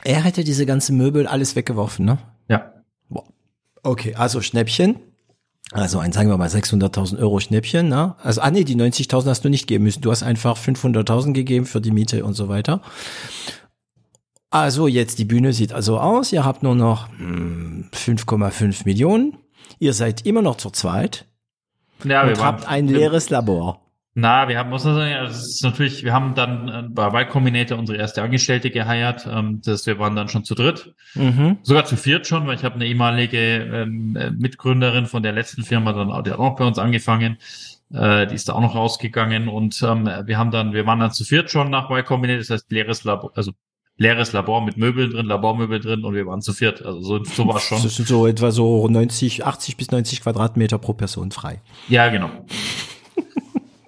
[0.04, 2.18] er hätte diese ganzen Möbel alles weggeworfen, ne?
[2.50, 2.74] Ja.
[3.84, 4.98] Okay, also Schnäppchen.
[5.72, 8.16] Also ein, sagen wir mal, 600.000 Euro Schnäppchen, ne?
[8.22, 10.02] Also, ah nee, die 90.000 hast du nicht geben müssen.
[10.02, 12.82] Du hast einfach 500.000 gegeben für die Miete und so weiter.
[14.50, 16.32] Also jetzt die Bühne sieht also aus.
[16.32, 19.38] Ihr habt nur noch 5,5 hm, Millionen.
[19.80, 21.26] Ihr seid immer noch zu zweit.
[22.04, 23.85] Ja, und habt ein leeres Labor.
[24.18, 27.28] Na, wir haben, muss man sagen, das ist natürlich, wir haben dann äh, bei Y
[27.28, 29.28] Combinator unsere erste Angestellte geheiert.
[29.30, 30.96] Ähm, das, wir waren dann schon zu dritt.
[31.16, 31.58] Mhm.
[31.64, 35.64] Sogar zu viert schon, weil ich habe eine ehemalige ähm, äh, Mitgründerin von der letzten
[35.64, 37.40] Firma, dann die hat auch bei uns angefangen.
[37.94, 41.12] Äh, die ist da auch noch rausgegangen und ähm, wir haben dann, wir waren dann
[41.12, 43.52] zu viert schon nach Y Combinator, das heißt leeres Labor, also
[43.98, 46.82] leeres Labor mit Möbeln drin, Labormöbel drin und wir waren zu viert.
[46.82, 47.84] Also so, so war schon.
[47.84, 51.62] Das sind so etwa so 90, 80 bis 90 Quadratmeter pro Person frei.
[51.90, 52.30] Ja, genau.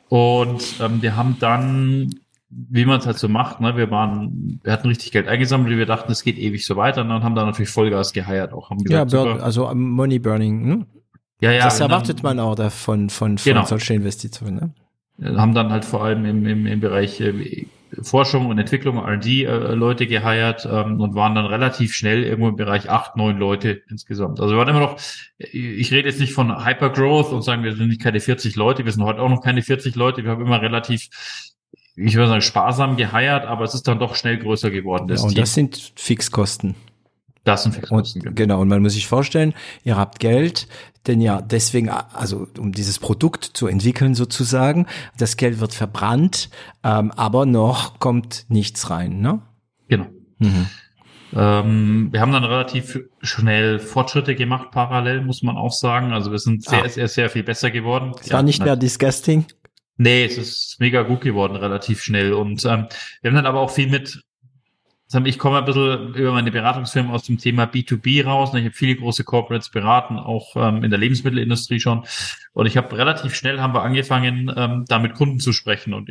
[0.10, 2.16] Und ähm, wir haben dann,
[2.49, 5.86] wie man es halt so macht, ne, wir waren, wir hatten richtig Geld eingesammelt, wir
[5.86, 8.70] dachten, es geht ewig so weiter und dann haben da natürlich Vollgas geheiert auch.
[8.70, 10.86] Haben gesagt, ja, burn, also Money Burning, hm?
[11.41, 11.66] Ja, ja.
[11.66, 13.66] Das erwartet man auch davon, von, von genau.
[13.66, 14.74] solchen Investitionen,
[15.20, 15.38] ne?
[15.38, 17.66] Haben dann halt vor allem im, im, im Bereich äh,
[18.01, 22.89] Forschung und Entwicklung, R&D äh, geheiert ähm, und waren dann relativ schnell irgendwo im Bereich
[22.89, 24.39] acht, neun Leute insgesamt.
[24.39, 24.99] Also wir waren immer noch,
[25.38, 28.91] ich rede jetzt nicht von Hypergrowth und sagen, wir sind nicht keine 40 Leute, wir
[28.91, 31.09] sind heute auch noch keine 40 Leute, wir haben immer relativ
[31.97, 35.07] ich würde sagen, sparsam geheiert, aber es ist dann doch schnell größer geworden.
[35.07, 35.41] Das ja, und Team.
[35.41, 36.75] das sind Fixkosten.
[37.43, 38.27] Das sind Fixkosten.
[38.27, 40.67] Und, genau, und man muss sich vorstellen, ihr habt Geld,
[41.08, 44.88] denn ja, deswegen, also um dieses Produkt zu entwickeln sozusagen,
[45.18, 46.49] das Geld wird verbrannt,
[46.84, 49.41] ähm, aber noch kommt nichts rein, ne?
[49.88, 50.08] Genau.
[50.39, 50.68] Mhm.
[51.36, 56.14] Ähm, wir haben dann relativ schnell Fortschritte gemacht, parallel, muss man auch sagen.
[56.14, 56.89] Also wir sind sehr, ah.
[56.89, 58.14] sehr, sehr viel besser geworden.
[58.22, 59.45] Es war nicht mehr disgusting.
[59.97, 62.34] Nee, es ist mega gut geworden, relativ schnell.
[62.34, 62.88] Und ähm,
[63.22, 64.24] wir haben dann aber auch viel mit
[65.26, 68.49] ich komme ein bisschen über meine Beratungsfirma aus dem Thema B2B raus.
[68.53, 72.03] Ich habe viele große Corporates beraten, auch ähm, in der Lebensmittelindustrie schon.
[72.53, 76.10] Und ich habe relativ schnell haben wir angefangen, ähm, da mit Kunden zu sprechen und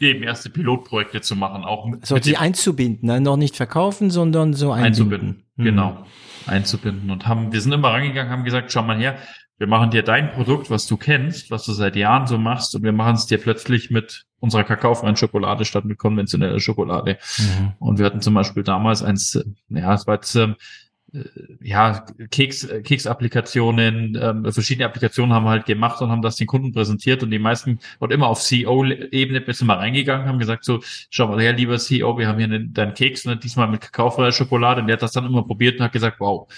[0.00, 1.64] eben erste Pilotprojekte zu machen.
[1.64, 3.20] Auch so, die einzubinden, ne?
[3.20, 4.86] noch nicht verkaufen, sondern so einbinden.
[4.86, 5.64] Einzubinden, mhm.
[5.64, 6.06] genau.
[6.46, 7.10] Einzubinden.
[7.10, 9.16] Und haben, wir sind immer rangegangen, haben gesagt, schau mal her,
[9.62, 12.82] wir machen dir dein Produkt, was du kennst, was du seit Jahren so machst, und
[12.82, 17.16] wir machen es dir plötzlich mit unserer kakaofreien Schokolade statt mit konventioneller Schokolade.
[17.38, 17.72] Mhm.
[17.78, 20.56] Und wir hatten zum Beispiel damals eins, ja, es war jetzt, ähm,
[21.14, 21.20] äh,
[21.60, 26.72] ja, Keks, Keks-Applikationen, ähm, verschiedene Applikationen haben wir halt gemacht und haben das den Kunden
[26.72, 31.28] präsentiert und die meisten und immer auf CEO-Ebene du mal reingegangen, haben gesagt so, schau
[31.28, 34.80] mal her, lieber CEO, wir haben hier einen, deinen Keks, ne, diesmal mit kakaofreier Schokolade
[34.80, 36.48] und der hat das dann immer probiert und hat gesagt, wow,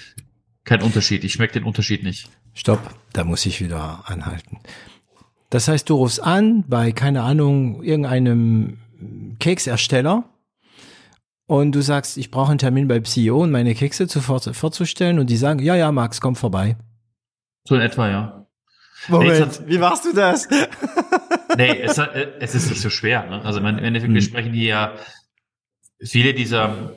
[0.65, 1.25] kein Unterschied.
[1.25, 2.29] Ich schmecke den Unterschied nicht.
[2.55, 2.81] Stopp,
[3.13, 4.59] da muss ich wieder anhalten.
[5.51, 8.79] Das heißt, du rufst an bei, keine Ahnung, irgendeinem
[9.39, 10.25] Keksersteller
[11.47, 15.29] und du sagst, ich brauche einen Termin bei CEO und meine Kekse zu vorzustellen und
[15.29, 16.77] die sagen, ja, ja, Max, komm vorbei.
[17.65, 18.47] So in etwa, ja.
[19.09, 20.49] Moment, nee, wie machst du das?
[21.57, 23.27] nee, es, es, ist nicht so schwer.
[23.27, 23.43] Ne?
[23.45, 24.15] Also im Endeffekt, hm.
[24.15, 24.95] wir sprechen hier ja
[26.01, 26.95] viele dieser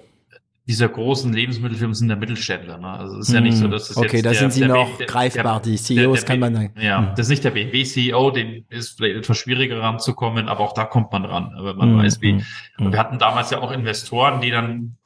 [0.67, 2.77] dieser großen Lebensmittelfirmen sind der Mittelständler.
[2.77, 2.87] Ne?
[2.87, 5.07] Also es ist ja nicht so, hm, dass es Okay, da sind sie noch der,
[5.07, 6.69] greifbar, die CEOs kann man dann.
[6.79, 7.09] Ja, hm.
[7.15, 11.11] das ist nicht der BMW-CEO, den ist vielleicht etwas schwieriger ranzukommen, aber auch da kommt
[11.13, 12.43] man ran, wenn man hm, weiß, wie.
[12.75, 14.97] Hm, wir hatten damals ja auch Investoren, die dann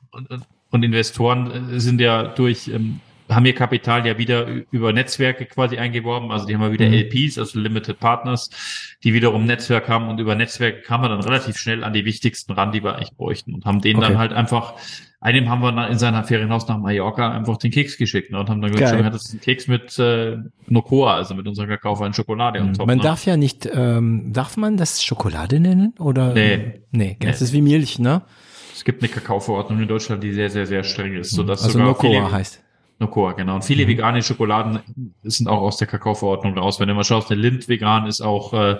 [0.72, 3.00] und Investoren äh, sind ja durch ähm,
[3.30, 6.32] haben ihr Kapital ja wieder über Netzwerke quasi eingeworben.
[6.32, 6.96] Also die haben ja wieder mhm.
[6.96, 8.50] LPs, also Limited Partners,
[9.06, 12.52] die wiederum Netzwerk haben und über Netzwerke kam man dann relativ schnell an die wichtigsten
[12.52, 14.10] ran, die wir eigentlich bräuchten und haben denen okay.
[14.10, 14.74] dann halt einfach
[15.22, 18.62] einem haben wir in seiner Ferienhaus nach Mallorca einfach den Keks geschickt ne, und haben
[18.62, 22.76] dann gesagt, das ist ein Keks mit äh, Nocoa, also mit unserer Kakaofreien Schokolade und
[22.76, 22.88] top.
[22.88, 23.04] Man ne?
[23.04, 25.94] darf ja nicht, ähm, darf man das Schokolade nennen?
[26.00, 26.34] Oder?
[26.34, 26.82] Nee.
[26.92, 27.46] Nee, das nee.
[27.46, 28.24] ist wie Milch, ne?
[28.74, 31.32] Es gibt eine Kakaoverordnung in Deutschland, die sehr, sehr, sehr streng ist.
[31.32, 32.64] Sodass also sogar Nocoa viele, heißt.
[32.98, 33.56] Nocoa, genau.
[33.56, 33.90] Und viele mhm.
[33.90, 34.80] vegane Schokoladen
[35.22, 36.80] sind auch aus der Kakaoverordnung raus.
[36.80, 38.78] Wenn du mal schaust, eine Lind vegan ist auch äh,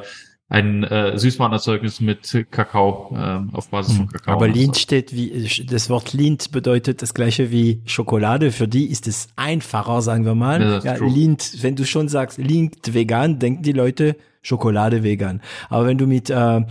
[0.52, 4.12] ein äh, Süßwarenerzeugnis mit Kakao äh, auf Basis von hm.
[4.12, 4.36] Kakao.
[4.36, 8.52] Aber Lint steht wie das Wort Lint bedeutet das gleiche wie Schokolade.
[8.52, 10.62] Für die ist es einfacher, sagen wir mal.
[10.62, 15.42] Ja, ja Lint, wenn du schon sagst Lint vegan, denken die Leute Schokolade vegan.
[15.70, 16.62] Aber wenn du mit äh,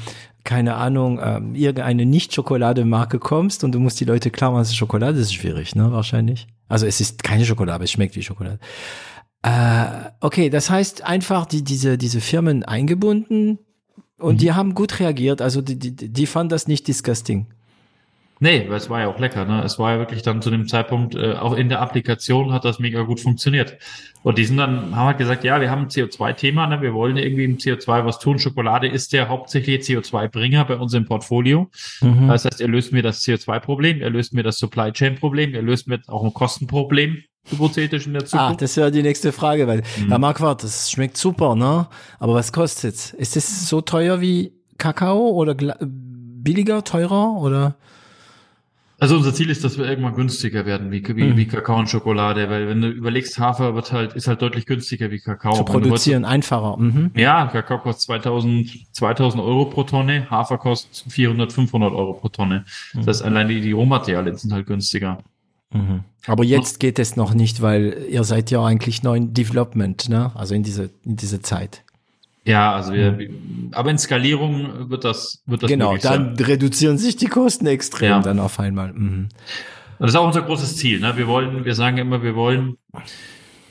[0.44, 4.76] keine Ahnung, äh, irgendeine Nicht-Schokolade-Marke kommst und du musst die Leute klar machen, es ist
[4.76, 5.90] Schokolade, das ist schwierig, ne?
[5.90, 6.48] Wahrscheinlich.
[6.68, 8.58] Also es ist keine Schokolade, aber es schmeckt wie Schokolade.
[9.42, 13.58] Äh, okay, das heißt einfach die, diese, diese Firmen eingebunden,
[14.20, 14.38] und mhm.
[14.38, 17.46] die haben gut reagiert, also die, die, die fanden das nicht disgusting.
[18.42, 19.62] Nee, weil es war ja auch lecker, ne?
[19.62, 22.78] Es war ja wirklich dann zu dem Zeitpunkt, äh, auch in der Applikation hat das
[22.78, 23.76] mega gut funktioniert.
[24.22, 26.80] Und die sind dann, haben halt gesagt, ja, wir haben ein CO2-Thema, ne?
[26.80, 28.38] Wir wollen irgendwie im CO2 was tun.
[28.38, 31.68] Schokolade ist der hauptsächliche CO2-Bringer bei uns im Portfolio.
[32.00, 32.28] Mhm.
[32.28, 35.86] Das heißt, er löst mir das CO2-Problem, er löst mir das Supply Chain-Problem, er löst
[35.86, 38.52] mir auch ein Kostenproblem hypothetisch in der Zukunft?
[38.52, 40.10] Ah, das wäre die nächste Frage, weil, mhm.
[40.10, 41.88] ja, Marquardt, das schmeckt super, ne?
[42.18, 43.10] Aber was kostet's?
[43.10, 47.76] Ist es so teuer wie Kakao oder billiger, teurer oder?
[49.00, 51.36] Also unser Ziel ist, dass wir irgendwann günstiger werden, wie, wie, Mhm.
[51.38, 55.10] wie Kakao und Schokolade, weil wenn du überlegst, Hafer wird halt, ist halt deutlich günstiger
[55.10, 55.54] wie Kakao.
[55.54, 56.76] Zu du heute- produzieren, einfacher.
[56.76, 57.10] Mhm.
[57.16, 62.64] Ja, Kakao kostet 2000, 2000 Euro pro Tonne, Hafer kostet 400, 500 Euro pro Tonne.
[62.94, 65.18] Das heißt, allein die, die Rohmaterialien sind halt günstiger.
[65.72, 66.00] Mhm.
[66.26, 70.30] Aber jetzt geht es noch nicht, weil ihr seid ja eigentlich noch in Development, ne?
[70.34, 71.84] Also in diese, in diese Zeit.
[72.44, 73.18] Ja, also wir,
[73.72, 76.34] aber in Skalierung wird das, wird das genau, möglich sein.
[76.36, 78.20] dann reduzieren sich die Kosten extrem Ja.
[78.20, 78.92] dann auf einmal.
[78.92, 79.28] Mhm.
[79.98, 81.00] Das ist auch unser großes Ziel.
[81.00, 81.16] Ne?
[81.16, 82.76] Wir wollen, wir sagen immer, wir wollen,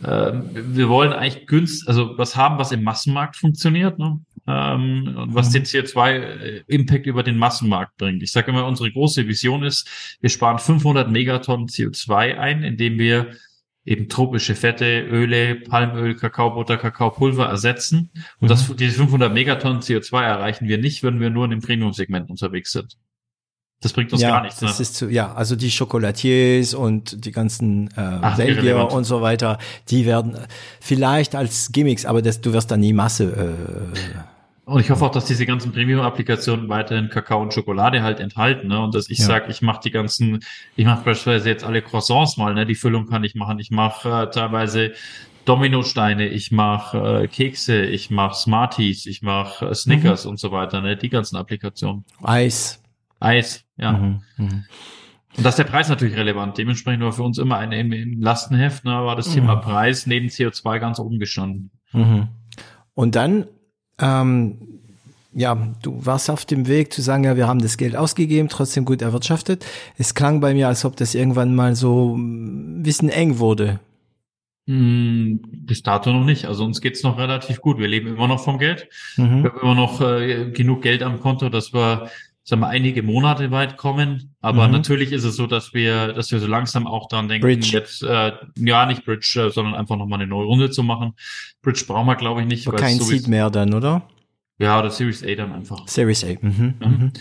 [0.04, 4.20] äh, wir wollen eigentlich günst, also was haben, was im Massenmarkt funktioniert, ne?
[4.48, 5.54] ähm, und was Mhm.
[5.54, 8.22] den CO2-Impact über den Massenmarkt bringt.
[8.22, 13.32] Ich sage immer, unsere große Vision ist, wir sparen 500 Megatonnen CO2 ein, indem wir
[13.90, 18.12] eben tropische Fette, Öle, Palmöl, Kakaobutter, Kakaopulver ersetzen.
[18.40, 22.30] Und das, diese 500 Megatonnen CO2 erreichen wir nicht, wenn wir nur in dem Premium-Segment
[22.30, 22.98] unterwegs sind.
[23.82, 24.60] Das bringt uns ja, gar nichts.
[24.60, 24.82] das ne?
[24.84, 28.92] ist zu, ja, also die Chocolatiers und die ganzen äh, Ach, Belgier irrelevant.
[28.92, 29.58] und so weiter,
[29.90, 30.38] die werden
[30.80, 33.24] vielleicht als Gimmicks, aber das, du wirst dann nie Masse.
[33.96, 34.39] Äh,
[34.70, 38.80] Und ich hoffe auch, dass diese ganzen Premium-Applikationen weiterhin Kakao und Schokolade halt enthalten, ne?
[38.82, 39.26] Und dass ich Ja.
[39.26, 40.40] sage, ich mache die ganzen,
[40.76, 42.66] ich mache beispielsweise jetzt alle Croissants mal, ne?
[42.66, 43.58] Die Füllung kann ich machen.
[43.60, 44.94] Ich mache äh, teilweise
[45.46, 50.32] Dominosteine, ich mache äh, Kekse, ich mache Smarties, ich mache äh, Snickers Mhm.
[50.32, 50.96] und so weiter, ne?
[50.96, 52.06] Die ganzen Applikationen.
[52.22, 52.84] Eis.
[53.20, 53.94] Eis, ja.
[53.94, 54.66] Mhm, mhm.
[55.38, 56.58] Und da ist der Preis natürlich relevant.
[56.58, 58.92] Dementsprechend war für uns immer ein im, im Lastenheft, ne?
[58.92, 59.34] War das Mhm.
[59.34, 61.72] Thema Preis neben CO2 ganz oben gestanden.
[61.92, 62.28] Mhm.
[62.94, 63.46] Und dann,
[64.00, 64.58] ähm,
[65.34, 68.84] ja, du warst auf dem Weg zu sagen, ja, wir haben das Geld ausgegeben, trotzdem
[68.86, 69.66] gut erwirtschaftet.
[69.98, 73.80] Es klang bei mir, als ob das irgendwann mal so ein bisschen eng wurde.
[74.68, 76.46] Hm, Bis dato noch nicht.
[76.46, 77.80] Also uns geht's noch relativ gut.
[77.80, 78.88] Wir leben immer noch vom Geld.
[79.18, 79.44] Mhm.
[79.44, 82.10] Wir haben immer noch äh, genug Geld am Konto, dass wir,
[82.50, 84.36] sagen wir, einige Monate weit kommen.
[84.42, 84.74] Aber Mhm.
[84.74, 87.70] natürlich ist es so, dass wir, dass wir so langsam auch dran denken, Bridge.
[87.72, 91.14] jetzt äh, ja nicht Bridge, äh, sondern einfach nochmal eine neue Runde zu machen.
[91.62, 92.68] Bridge brauchen wir, glaube ich, nicht.
[92.68, 94.02] Aber kein Seed mehr dann, oder?
[94.58, 95.88] Ja, oder Series A dann einfach.
[95.88, 96.30] Series A.
[96.42, 96.74] Mhm.
[96.80, 97.12] Mhm.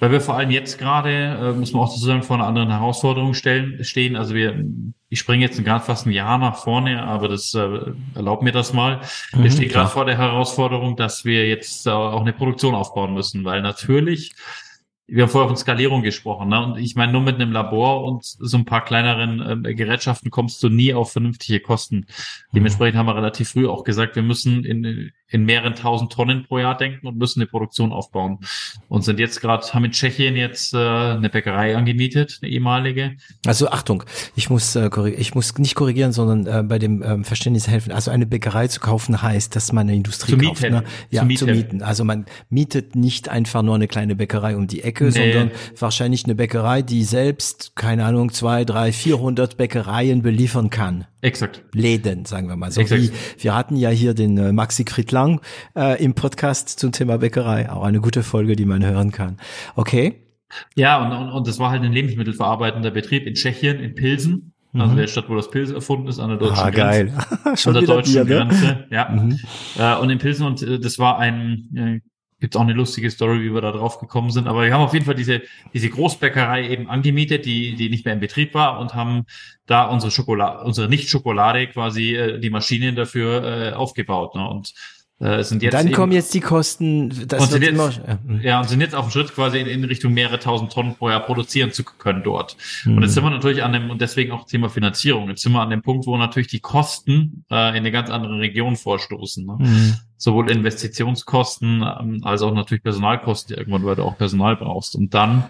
[0.00, 3.34] Weil wir vor allem jetzt gerade, äh, muss man auch sozusagen vor einer anderen Herausforderung
[3.34, 4.16] stellen, stehen.
[4.16, 4.64] Also wir,
[5.10, 7.68] ich springe jetzt gerade fast ein Jahr nach vorne, aber das äh,
[8.14, 9.00] erlaubt mir das mal.
[9.32, 9.84] Wir Mhm, stehen klar.
[9.84, 14.32] gerade vor der Herausforderung, dass wir jetzt äh, auch eine Produktion aufbauen müssen, weil natürlich,
[15.06, 16.64] wir haben vorher von Skalierung gesprochen, ne?
[16.64, 20.62] und ich meine, nur mit einem Labor und so ein paar kleineren ähm, Gerätschaften kommst
[20.62, 22.06] du nie auf vernünftige Kosten.
[22.54, 26.58] Dementsprechend haben wir relativ früh auch gesagt, wir müssen in, in mehreren tausend Tonnen pro
[26.58, 28.38] Jahr denken und müssen eine Produktion aufbauen.
[28.88, 33.12] Und sind jetzt gerade, haben in Tschechien jetzt äh, eine Bäckerei angemietet, eine ehemalige.
[33.46, 34.02] Also Achtung,
[34.34, 37.92] ich muss, äh, ich muss nicht korrigieren, sondern äh, bei dem ähm, Verständnis helfen.
[37.92, 40.62] Also eine Bäckerei zu kaufen heißt, dass man eine Industrie Zu kauft.
[40.62, 40.74] mieten.
[40.74, 40.84] Ne?
[41.10, 41.56] Ja, Zu zu mieten.
[41.56, 41.82] mieten.
[41.82, 45.10] Also man mietet nicht einfach nur eine kleine Bäckerei um die Ecke, Nee.
[45.32, 51.06] sondern wahrscheinlich eine Bäckerei, die selbst, keine Ahnung, zwei, drei, vierhundert Bäckereien beliefern kann.
[51.22, 51.62] Exakt.
[51.74, 52.80] Läden, sagen wir mal so.
[52.80, 53.02] Exakt.
[53.02, 53.10] Wie,
[53.42, 55.40] wir hatten ja hier den äh, Max Siegfried Lang
[55.76, 57.70] äh, im Podcast zum Thema Bäckerei.
[57.70, 59.36] Auch eine gute Folge, die man hören kann.
[59.76, 60.22] Okay.
[60.74, 64.52] Ja, und, und, und das war halt ein lebensmittelverarbeitender Betrieb in Tschechien, in Pilsen.
[64.72, 64.96] Also Mhm.
[64.98, 67.06] der Stadt, wo das Pilz erfunden ist, an der deutschen Ah, Grenze.
[67.06, 67.12] geil.
[67.44, 68.46] An Schon der wieder deutschen Bier, ne?
[68.50, 69.08] Grenze, ja.
[69.08, 69.38] Mhm.
[69.76, 72.00] Äh, und in Pilsen und äh, das war ein,
[72.40, 74.48] gibt's auch eine lustige Story, wie wir da drauf gekommen sind.
[74.48, 78.14] Aber wir haben auf jeden Fall diese, diese Großbäckerei eben angemietet, die, die nicht mehr
[78.14, 79.26] in Betrieb war und haben
[79.66, 84.34] da unsere Schokolade, unsere Nicht-Schokolade quasi, äh, die Maschinen dafür äh, aufgebaut.
[84.34, 84.48] Ne?
[84.48, 84.74] Und
[85.20, 88.18] äh, sind jetzt Dann eben, kommen jetzt die Kosten, das Und sind immer, jetzt- ja,
[88.24, 88.40] mhm.
[88.40, 91.10] ja, und sind jetzt auf dem Schritt quasi in, in Richtung mehrere tausend Tonnen pro
[91.10, 92.56] Jahr produzieren zu können dort.
[92.84, 92.96] Mhm.
[92.96, 95.60] Und jetzt sind wir natürlich an dem, und deswegen auch Thema Finanzierung, jetzt sind wir
[95.60, 99.44] an dem Punkt, wo natürlich die Kosten äh, in eine ganz andere Region vorstoßen.
[99.44, 99.56] Ne?
[99.58, 99.94] Mhm.
[100.16, 104.94] Sowohl Investitionskosten ähm, als auch natürlich Personalkosten irgendwann, weil du auch Personal brauchst.
[104.96, 105.44] Und dann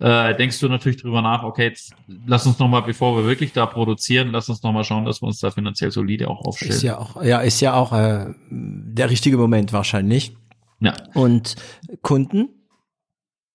[0.00, 1.92] äh, denkst du natürlich drüber nach, okay, jetzt
[2.26, 5.40] lass uns nochmal, bevor wir wirklich da produzieren, lass uns nochmal schauen, dass wir uns
[5.40, 6.72] da finanziell solide auch aufstellen.
[6.72, 10.36] Ist ja auch, ja, ist ja auch äh, der richtige Moment wahrscheinlich.
[10.80, 10.94] ja.
[11.14, 11.56] Und
[12.02, 12.48] Kunden?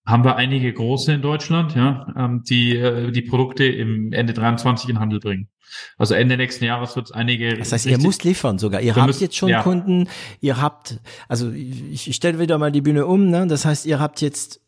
[0.05, 4.89] Haben wir einige große in Deutschland, ja, ähm, die äh, die Produkte im Ende 23
[4.89, 5.47] in Handel bringen.
[5.97, 7.57] Also Ende nächsten Jahres wird es einige.
[7.57, 8.81] Das heißt, ihr müsst liefern sogar.
[8.81, 9.63] Ihr habt müssen- jetzt schon ja.
[9.63, 10.09] Kunden,
[10.41, 13.47] ihr habt, also ich, ich stelle wieder mal die Bühne um, ne?
[13.47, 14.59] Das heißt, ihr habt jetzt,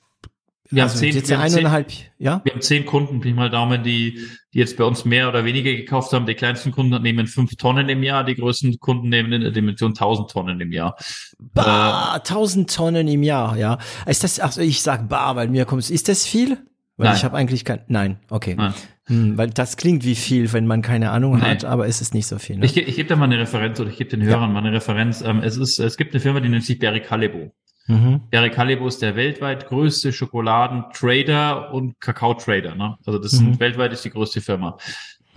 [0.70, 2.42] wir haben also zehn, jetzt wir haben zehn, eineinhalb, ja?
[2.44, 4.20] wir haben zehn Kunden, Pi mal Daumen, die,
[4.54, 6.26] die jetzt bei uns mehr oder weniger gekauft haben.
[6.26, 9.92] Die kleinsten Kunden nehmen fünf Tonnen im Jahr, die größten Kunden nehmen in der Dimension
[9.92, 10.98] 1000 Tonnen im Jahr.
[11.40, 13.78] Bah, 1000 Tonnen im Jahr, ja.
[14.08, 16.58] Ist das, also ich sag bar, weil mir kommt, ist das viel?
[16.98, 17.18] Weil Nein.
[17.18, 18.56] ich habe eigentlich kein, nein, okay.
[18.56, 18.74] Nein.
[19.08, 22.26] Hm, weil das klingt wie viel, wenn man keine Ahnung hat, aber es ist nicht
[22.26, 22.58] so viel.
[22.58, 22.66] Ne?
[22.66, 25.22] Ich, ich gebe da mal eine Referenz oder ich gebe den Hörern mal eine Referenz.
[25.22, 27.52] Ähm, es ist, es gibt eine Firma, die nennt sich Barry Callebaut.
[27.88, 28.22] Mhm.
[28.32, 32.76] Eric Halibo ist der weltweit größte Schokoladentrader und Kakao-Trader.
[32.76, 32.98] Ne?
[33.06, 33.60] Also das sind mhm.
[33.60, 34.78] weltweit ist die größte Firma.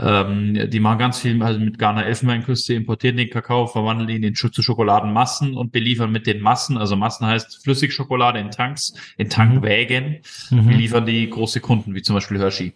[0.01, 4.35] Ähm, die machen ganz viel also mit Ghana Elfenbeinküste, importieren den Kakao, verwandeln ihn in
[4.35, 10.21] zu Schokoladenmassen und beliefern mit den Massen, also Massen heißt Flüssigschokolade in Tanks, in Tankwägen,
[10.51, 10.69] mhm.
[10.69, 12.75] beliefern die große Kunden, wie zum Beispiel Hershey.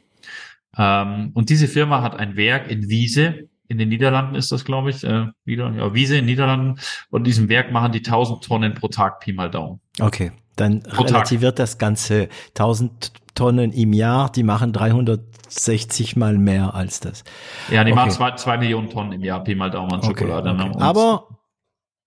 [0.77, 4.91] Ähm, und diese Firma hat ein Werk in Wiese, in den Niederlanden ist das, glaube
[4.91, 6.79] ich, äh, wieder, ja, Wiese in den Niederlanden.
[7.11, 9.81] Und in diesem Werk machen die 1000 Tonnen pro Tag Pi mal Daumen.
[9.99, 11.65] Okay, dann pro relativiert Tag.
[11.65, 17.25] das Ganze 1000 Tonnen im Jahr, die machen 360 mal mehr als das.
[17.71, 18.01] Ja, die okay.
[18.01, 20.51] machen zwei, zwei Millionen Tonnen im Jahr Pi mal Daumen an Schokolade.
[20.51, 20.79] Okay, okay.
[20.79, 20.85] Ne?
[20.85, 21.29] Aber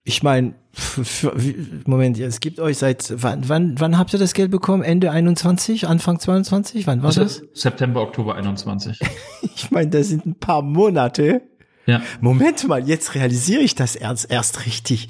[0.04, 0.54] ich meine,
[1.86, 4.84] Moment, es gibt euch seit wann, wann, wann habt ihr das Geld bekommen?
[4.84, 6.86] Ende 21, Anfang 22?
[6.86, 7.42] Wann war also das?
[7.54, 9.00] September, Oktober 21.
[9.42, 11.42] ich meine, das sind ein paar Monate.
[11.86, 12.02] Ja.
[12.22, 15.10] Moment mal, jetzt realisiere ich das erst, erst richtig.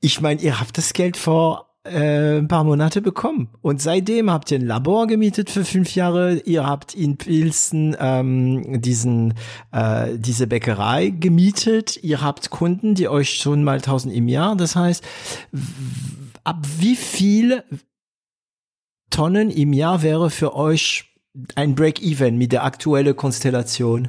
[0.00, 3.48] Ich meine, ihr habt das Geld vor äh, ein paar Monate bekommen.
[3.60, 6.38] Und seitdem habt ihr ein Labor gemietet für fünf Jahre.
[6.44, 9.34] Ihr habt in Pilsen ähm, diesen
[9.72, 12.02] äh, diese Bäckerei gemietet.
[12.02, 14.54] Ihr habt Kunden, die euch schon mal tausend im Jahr.
[14.56, 15.04] Das heißt,
[16.44, 17.64] ab wie viel
[19.10, 21.16] Tonnen im Jahr wäre für euch
[21.56, 24.08] ein Break-Even mit der aktuellen Konstellation?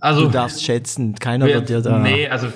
[0.00, 1.98] Also, du darfst schätzen, keiner wir, wird dir da.
[1.98, 2.48] Nee, also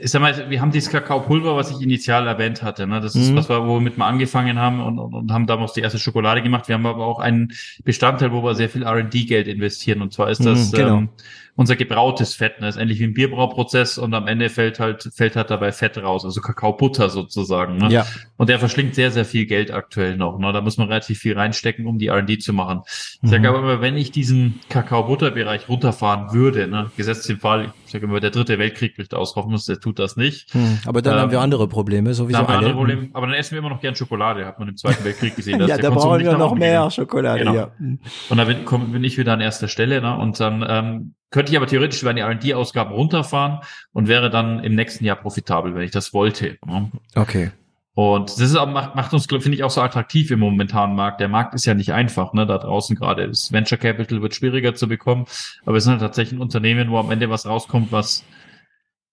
[0.00, 2.86] ich sag mal, wir haben dieses Kakaopulver, was ich initial erwähnt hatte.
[2.86, 3.00] Ne?
[3.00, 3.36] Das ist mhm.
[3.36, 5.98] was, wir, wo wir mit mal angefangen haben und, und, und haben damals die erste
[5.98, 6.68] Schokolade gemacht.
[6.68, 7.52] Wir haben aber auch einen
[7.84, 10.00] Bestandteil, wo wir sehr viel R&D-Geld investieren.
[10.00, 10.96] Und zwar ist das mhm, genau.
[10.96, 11.08] ähm,
[11.56, 12.60] unser gebrautes Fett.
[12.60, 12.66] Ne?
[12.66, 15.98] Das ist ähnlich wie ein Bierbrauprozess und am Ende fällt halt, fällt halt dabei Fett
[15.98, 17.76] raus, also Kakaobutter sozusagen.
[17.76, 17.90] Ne?
[17.90, 18.06] Ja.
[18.36, 20.38] Und der verschlingt sehr, sehr viel Geld aktuell noch.
[20.38, 20.52] Ne?
[20.52, 22.82] Da muss man relativ viel reinstecken, um die R&D zu machen.
[22.86, 23.28] Ich mhm.
[23.28, 26.90] sage aber immer, wenn ich diesen Kakaobutterbereich runterfahren würde, ne?
[26.96, 30.00] gesetzt den Fall, ich sage immer, der dritte Weltkrieg bricht aus, hoffen muss, der tut
[30.00, 30.52] das nicht.
[30.54, 30.80] Mhm.
[30.84, 33.36] Aber dann ähm, haben wir andere Probleme, sowieso dann haben wir andere Probleme, aber dann
[33.36, 35.64] essen wir immer noch gern Schokolade, hat man im Zweiten Weltkrieg gesehen.
[35.66, 37.54] ja, da brauchen wir noch mehr Schokolade, genau.
[37.54, 37.70] ja.
[37.78, 40.16] Und da bin, komm, bin ich wieder an erster Stelle, ne?
[40.16, 43.60] und dann ähm, könnte ich aber theoretisch über die R&D-Ausgaben runterfahren
[43.92, 46.58] und wäre dann im nächsten Jahr profitabel, wenn ich das wollte.
[46.66, 46.90] Ne?
[47.14, 47.50] Okay.
[47.94, 51.20] Und das ist auch, macht, macht uns, finde ich, auch so attraktiv im momentanen Markt.
[51.20, 53.28] Der Markt ist ja nicht einfach, ne, da draußen gerade.
[53.28, 55.26] Das Venture Capital wird schwieriger zu bekommen,
[55.64, 58.24] aber es sind halt tatsächlich ein Unternehmen, wo am Ende was rauskommt, was,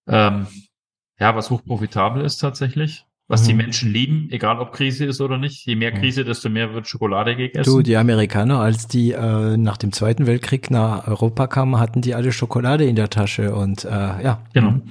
[0.08, 0.46] ähm,
[1.20, 3.46] ja, was hochprofitabel ist tatsächlich was mhm.
[3.46, 5.64] die Menschen lieben, egal ob Krise ist oder nicht.
[5.66, 7.70] Je mehr Krise, desto mehr wird Schokolade gegessen.
[7.70, 12.14] Du, die Amerikaner, als die äh, nach dem Zweiten Weltkrieg nach Europa kamen, hatten die
[12.14, 14.42] alle Schokolade in der Tasche und äh, ja.
[14.52, 14.82] Genau.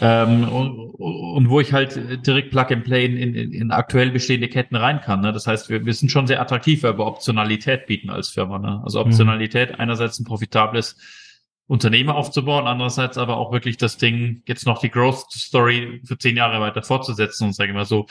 [0.00, 4.48] Ähm, und, und wo ich halt direkt Plug and Play in, in, in aktuell bestehende
[4.48, 5.20] Ketten rein kann.
[5.20, 5.32] Ne?
[5.32, 8.58] Das heißt, wir, wir sind schon sehr attraktiv, weil wir Optionalität bieten als Firma.
[8.58, 8.80] Ne?
[8.84, 9.06] Also mhm.
[9.06, 9.80] Optionalität, mhm.
[9.80, 10.96] einerseits ein profitables
[11.66, 16.36] Unternehmen aufzubauen, andererseits aber auch wirklich das Ding, jetzt noch die Growth Story für zehn
[16.36, 18.06] Jahre weiter fortzusetzen und sage ich mal so,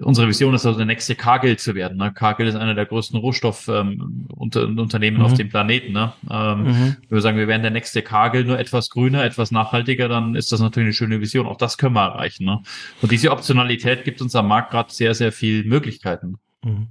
[0.00, 1.96] unsere Vision ist also der nächste Cargill zu werden.
[1.96, 2.12] Ne?
[2.12, 5.22] Cargill ist einer der größten Rohstoffunternehmen ähm, mhm.
[5.22, 5.92] auf dem Planeten.
[5.92, 6.12] Ne?
[6.30, 6.96] Ähm, mhm.
[7.08, 10.52] Wenn wir sagen, wir werden der nächste Cargill, nur etwas grüner, etwas nachhaltiger, dann ist
[10.52, 11.46] das natürlich eine schöne Vision.
[11.46, 12.44] Auch das können wir erreichen.
[12.44, 12.60] Ne?
[13.02, 16.38] Und diese Optionalität gibt uns am Markt gerade sehr, sehr viel Möglichkeiten.
[16.64, 16.88] Mhm.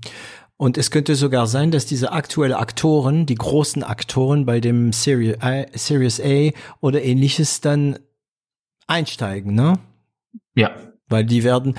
[0.58, 5.36] Und es könnte sogar sein, dass diese aktuellen Aktoren, die großen Aktoren bei dem Series
[5.42, 8.00] A, Series A oder ähnliches dann
[8.88, 9.80] einsteigen, ne?
[10.56, 10.72] Ja.
[11.08, 11.76] Weil die werden,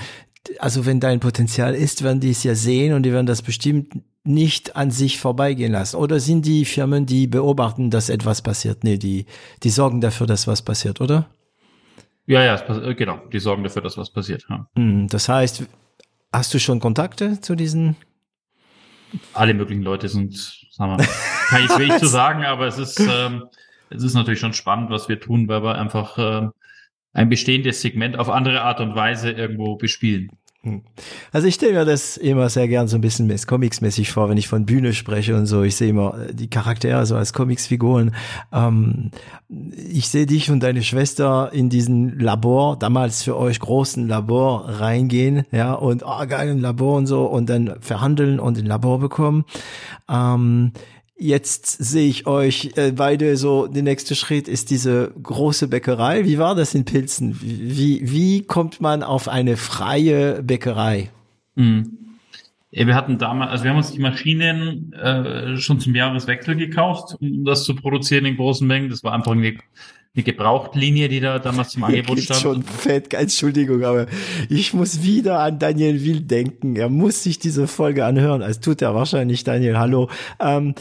[0.59, 4.01] also wenn dein Potenzial ist, werden die es ja sehen und die werden das bestimmt
[4.23, 5.95] nicht an sich vorbeigehen lassen.
[5.95, 8.83] Oder sind die Firmen, die beobachten, dass etwas passiert?
[8.83, 9.25] Nee, die,
[9.63, 11.29] die sorgen dafür, dass was passiert, oder?
[12.25, 13.21] Ja, ja, äh, genau.
[13.31, 14.45] Die sorgen dafür, dass was passiert.
[14.49, 14.67] Ja.
[14.75, 15.63] Hm, das heißt,
[16.33, 17.95] hast du schon Kontakte zu diesen
[19.33, 20.35] alle möglichen Leute sind,
[20.71, 21.07] sagen wir,
[21.47, 23.45] kann ich wenig zu sagen, aber es ist, ähm,
[23.89, 26.49] es ist natürlich schon spannend, was wir tun, weil wir einfach äh,
[27.17, 30.29] ein bestehendes Segment auf andere Art und Weise irgendwo bespielen.
[30.61, 30.81] Hm.
[31.31, 34.47] Also ich stelle mir das immer sehr gern so ein bisschen comicsmäßig vor, wenn ich
[34.47, 35.63] von Bühne spreche und so.
[35.63, 38.13] Ich sehe immer äh, die Charaktere so als Comicsfiguren.
[38.53, 39.09] Ähm,
[39.49, 45.45] ich sehe dich und deine Schwester in diesen Labor, damals für euch großen Labor reingehen,
[45.51, 49.45] ja, und oh, geil, ein Labor und so und dann verhandeln und ein Labor bekommen.
[50.07, 50.71] Ähm,
[51.19, 56.25] Jetzt sehe ich euch äh, beide so, der nächste Schritt ist diese große Bäckerei.
[56.25, 57.39] Wie war das in Pilzen?
[57.41, 61.09] Wie, wie kommt man auf eine freie Bäckerei?
[61.55, 61.97] Mhm.
[62.69, 67.15] Ja, wir hatten damals, also wir haben uns die Maschinen äh, schon zum Jahreswechsel gekauft,
[67.19, 68.89] um das zu produzieren in großen Mengen.
[68.89, 69.57] Das war einfach irgendwie
[70.13, 72.41] eine Gebrauchtlinie, die da damals zum Angebot stand.
[72.41, 74.05] schon fett, Entschuldigung, aber
[74.49, 76.75] ich muss wieder an Daniel Wild denken.
[76.75, 78.43] Er muss sich diese Folge anhören.
[78.43, 79.79] als tut er wahrscheinlich, Daniel.
[79.79, 80.09] Hallo.
[80.39, 80.75] Ähm,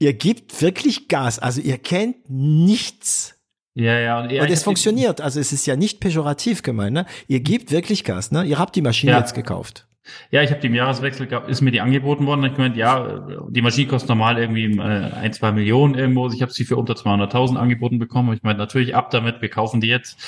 [0.00, 1.38] ihr gebt wirklich Gas.
[1.38, 3.36] Also ihr kennt nichts
[3.74, 4.20] Ja, ja.
[4.20, 5.20] Und, und es funktioniert.
[5.20, 6.94] Also es ist ja nicht pejorativ gemeint.
[6.94, 7.06] Ne?
[7.28, 8.32] Ihr gebt wirklich Gas.
[8.32, 8.44] Ne?
[8.44, 9.18] Ihr habt die Maschine Ja.
[9.18, 9.86] jetzt gekauft.
[10.30, 12.42] Ja, ich habe die im Jahreswechsel, ist mir die angeboten worden.
[12.44, 16.28] Ich gemeint, ja, die Maschine kostet normal irgendwie äh, ein, zwei Millionen irgendwo.
[16.30, 18.30] Ich habe sie für unter 200.000 angeboten bekommen.
[18.30, 20.18] Und ich meine, natürlich ab damit, wir kaufen die jetzt.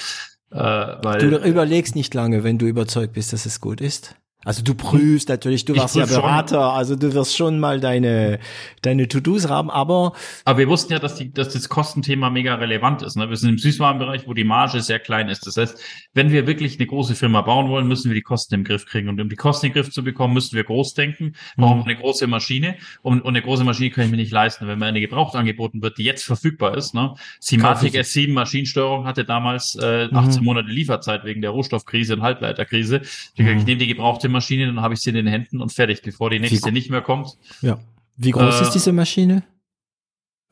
[0.52, 4.14] Äh, weil, Du überlegst nicht lange, wenn du überzeugt bist, dass es gut ist.
[4.44, 6.22] Also du prüfst natürlich, du warst ja prüf schon.
[6.22, 8.40] Berater, also du wirst schon mal deine,
[8.82, 10.12] deine To-Dos haben, aber
[10.44, 13.16] Aber wir wussten ja, dass, die, dass das Kostenthema mega relevant ist.
[13.16, 13.28] Ne?
[13.28, 15.46] Wir sind im Süßwarenbereich, wo die Marge sehr klein ist.
[15.46, 15.78] Das heißt,
[16.14, 19.08] wenn wir wirklich eine große Firma bauen wollen, müssen wir die Kosten im Griff kriegen.
[19.08, 21.34] Und um die Kosten den Griff zu bekommen, müssen wir groß denken.
[21.56, 21.84] Brauchen Mhm.
[21.84, 22.76] eine große Maschine.
[23.02, 24.66] Und, und eine große Maschine kann ich mir nicht leisten.
[24.66, 26.94] Wenn mir eine gebraucht angeboten wird, die jetzt verfügbar ist.
[26.94, 27.14] Ne?
[27.38, 30.16] Simatic Kaufen S7 Maschinensteuerung hatte damals äh, Mhm.
[30.16, 33.02] 18 Monate Lieferzeit wegen der Rohstoffkrise und Halbleiterkrise.
[33.02, 33.58] Ich, Mhm.
[33.58, 36.30] ich nehme die gebrauchte Maschine, dann habe ich sie in den Händen und fertig, bevor
[36.30, 37.28] die nächste Wie- nicht mehr kommt.
[37.60, 37.78] ja.
[38.16, 39.42] Wie groß Äh, ist diese Maschine?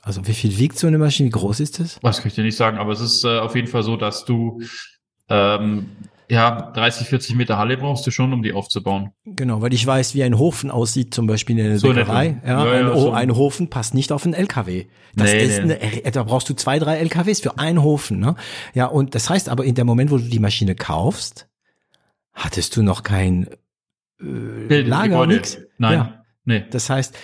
[0.03, 1.27] Also wie viel wiegt so eine Maschine?
[1.27, 1.99] Wie groß ist das?
[2.03, 4.25] Was kann ich dir nicht sagen, aber es ist äh, auf jeden Fall so, dass
[4.25, 4.63] du
[5.29, 5.91] ähm,
[6.31, 9.11] ja 30, 40 Meter Halle brauchst du schon, um die aufzubauen.
[9.27, 12.41] Genau, weil ich weiß, wie ein Hofen aussieht, zum Beispiel in einer So Bäckerei.
[12.47, 13.11] Ja, Ja, ein, ja, so.
[13.13, 14.87] ein Hofen passt nicht auf einen LKW.
[15.15, 15.75] Das Nee, ist nee.
[15.77, 18.21] eine, da brauchst du zwei, drei LKWs für einen Hofen.
[18.21, 18.37] Ne?
[18.73, 21.47] Ja, und das heißt aber, in dem Moment, wo du die Maschine kaufst,
[22.33, 23.49] hattest du noch kein
[24.23, 25.59] äh, Lager, nix.
[25.79, 26.25] Nein, Ja.
[26.45, 26.65] nee.
[26.71, 27.17] Das heißt,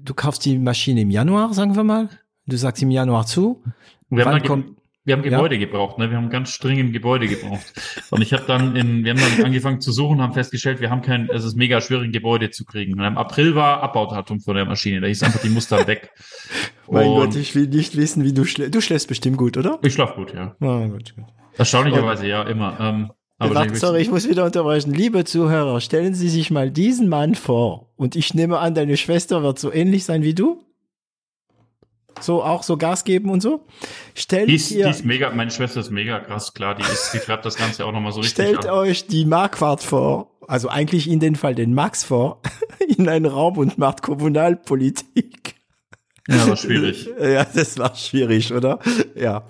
[0.00, 2.08] du kaufst die Maschine im Januar, sagen wir mal.
[2.46, 3.62] Du sagst im Januar zu.
[4.08, 6.10] Wir haben, Wann dann kommt, wir haben Gebäude gebraucht, ne?
[6.10, 7.72] Wir haben ganz dringend Gebäude gebraucht.
[8.10, 11.02] Und ich habe dann in, wir haben dann angefangen zu suchen, haben festgestellt, wir haben
[11.02, 12.94] kein, es ist mega schwierig, ein Gebäude zu kriegen.
[12.94, 16.10] Und im April war Abbaudatum von der Maschine, da hieß einfach die Muster weg.
[16.90, 18.74] mein Und Gott, ich will nicht wissen, wie du schläfst.
[18.74, 19.78] Du schläfst bestimmt gut, oder?
[19.82, 20.54] ich schlaf gut, ja.
[20.60, 21.24] Ah, gut, gut.
[21.58, 22.78] Erstaunlicherweise, ja, immer.
[22.80, 23.10] Ähm,
[23.50, 24.92] Warte, sorry, ich muss wieder unterbrechen.
[24.92, 27.92] Liebe Zuhörer, stellen Sie sich mal diesen Mann vor.
[27.96, 30.62] Und ich nehme an, deine Schwester wird so ähnlich sein wie du.
[32.20, 33.64] So auch so Gas geben und so.
[34.14, 37.12] Stellt Die ist, die ihr, ist mega, meine Schwester ist mega krass, klar, die ist,
[37.12, 38.74] die treibt das Ganze auch nochmal so richtig stellt an.
[38.74, 42.40] euch die Marquardt vor, also eigentlich in dem Fall den Max vor,
[42.96, 45.54] in einen Raum und macht Kommunalpolitik.
[46.28, 47.08] Ja, war schwierig.
[47.20, 48.78] Ja, das war schwierig, oder?
[49.16, 49.44] Ja.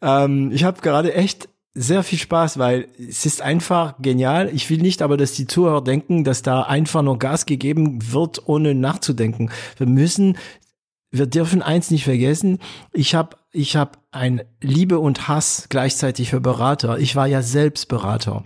[0.00, 4.50] Ähm, ich habe gerade echt sehr viel Spaß, weil es ist einfach genial.
[4.52, 8.48] Ich will nicht aber, dass die Zuhörer denken, dass da einfach nur Gas gegeben wird,
[8.48, 9.50] ohne nachzudenken.
[9.76, 10.36] Wir müssen,
[11.10, 12.58] wir dürfen eins nicht vergessen.
[12.92, 16.98] Ich habe ich hab ein Liebe und Hass gleichzeitig für Berater.
[16.98, 18.44] Ich war ja selbst Berater.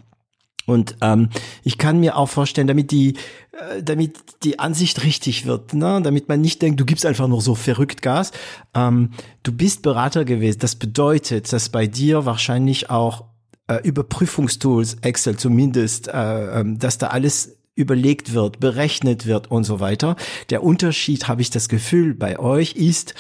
[0.66, 1.28] Und ähm,
[1.64, 3.16] ich kann mir auch vorstellen, damit die,
[3.52, 6.00] äh, damit die Ansicht richtig wird, ne?
[6.02, 8.32] damit man nicht denkt, du gibst einfach nur so verrückt Gas.
[8.74, 9.10] Ähm,
[9.42, 10.60] du bist Berater gewesen.
[10.60, 13.24] Das bedeutet, dass bei dir wahrscheinlich auch
[13.66, 19.80] äh, Überprüfungstools, Excel zumindest, äh, ähm, dass da alles überlegt wird, berechnet wird und so
[19.80, 20.16] weiter.
[20.50, 23.14] Der Unterschied, habe ich das Gefühl, bei euch ist,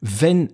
[0.00, 0.52] wenn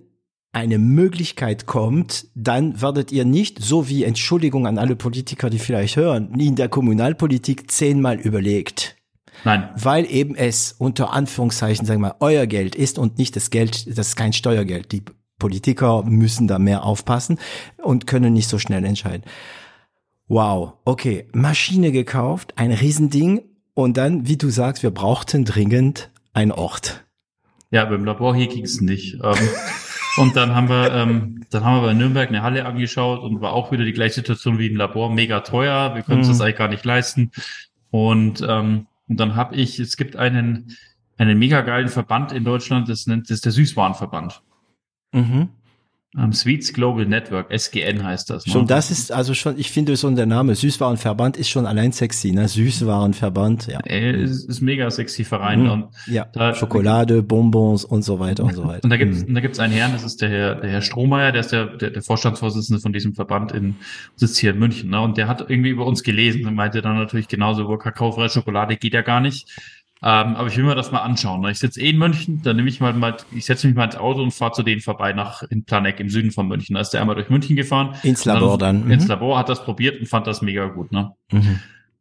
[0.51, 5.95] eine Möglichkeit kommt, dann werdet ihr nicht, so wie Entschuldigung an alle Politiker, die vielleicht
[5.97, 8.95] hören, in der Kommunalpolitik zehnmal überlegt.
[9.43, 13.51] Nein, Weil eben es unter Anführungszeichen, sagen wir mal, euer Geld ist und nicht das
[13.51, 14.91] Geld, das ist kein Steuergeld.
[14.91, 15.03] Die
[15.37, 17.37] Politiker müssen da mehr aufpassen
[17.77, 19.23] und können nicht so schnell entscheiden.
[20.27, 23.41] Wow, okay, Maschine gekauft, ein Riesending
[23.75, 27.05] und dann, wie du sagst, wir brauchten dringend einen Ort.
[27.69, 29.19] ja, beim Labor hier ging es nicht.
[29.23, 29.35] Ähm,
[30.17, 33.53] und dann haben wir, ähm, dann haben wir bei Nürnberg eine Halle angeschaut und war
[33.53, 36.31] auch wieder die gleiche Situation wie im Labor, mega teuer, wir können uns Mhm.
[36.31, 37.31] das eigentlich gar nicht leisten.
[37.91, 40.75] Und, ähm, und dann habe ich, es gibt einen,
[41.17, 44.41] einen mega geilen Verband in Deutschland, das nennt, das ist der Süßwarenverband.
[45.13, 45.49] Mhm.
[46.17, 48.45] Ähm, Sweets Global Network, SGN heißt das.
[48.45, 48.53] ne?
[48.53, 52.31] Schon das ist also schon, ich finde schon der Name Süßwarenverband ist schon allein sexy,
[52.31, 52.47] ne?
[52.47, 53.79] Süßwarenverband, ja.
[53.81, 55.63] Äh, ist, ist mega sexy Verein.
[55.63, 55.69] Mhm.
[55.69, 58.83] Und Ja, Da- Schokolade, Bonbons und so weiter und so weiter.
[58.85, 59.33] Und da gibt's, Mhm.
[59.35, 61.89] da gibt's einen Herrn, das ist der Herr, der Herr Strohmeier, der ist der, der,
[61.91, 63.75] der Vorstandsvorsitzende von diesem Verband in,
[64.15, 65.01] sitzt hier in München, ne?
[65.01, 68.77] Und der hat irgendwie über uns gelesen und meinte dann natürlich genauso, über kakaofreie Schokolade
[68.77, 69.49] geht ja gar nicht.
[70.03, 71.41] Ähm, aber ich will mir das mal anschauen.
[71.41, 71.49] Ne?
[71.51, 73.95] Ich sitze eh in München, dann nehme ich mal, mal ich setze mich mal ins
[73.95, 76.75] Auto und fahre zu denen vorbei nach in Planegg im Süden von München.
[76.75, 77.95] Da ist der einmal durch München gefahren.
[78.03, 78.85] Ins Labor dann.
[78.85, 78.91] Mhm.
[78.91, 81.13] Ins Labor, hat das probiert und fand das mega gut, ne?
[81.31, 81.59] Mhm.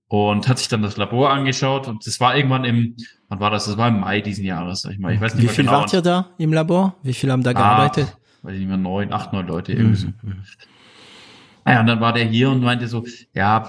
[0.08, 2.96] und hat sich dann das Labor angeschaut und das war irgendwann im,
[3.28, 3.64] wann war das?
[3.64, 5.14] Das war im Mai diesen Jahres, sag ich mal.
[5.14, 5.78] Ich weiß nicht Wie viel genau.
[5.78, 6.96] wart ihr da im Labor?
[7.02, 8.16] Wie viel haben da Ah, gearbeitet?
[8.42, 10.08] Weiß ich nicht mehr, neun, acht, neun Leute irgendwie so.
[10.22, 10.42] Mhm.
[11.64, 13.04] Naja, und dann war der hier und meinte so,
[13.34, 13.68] ja,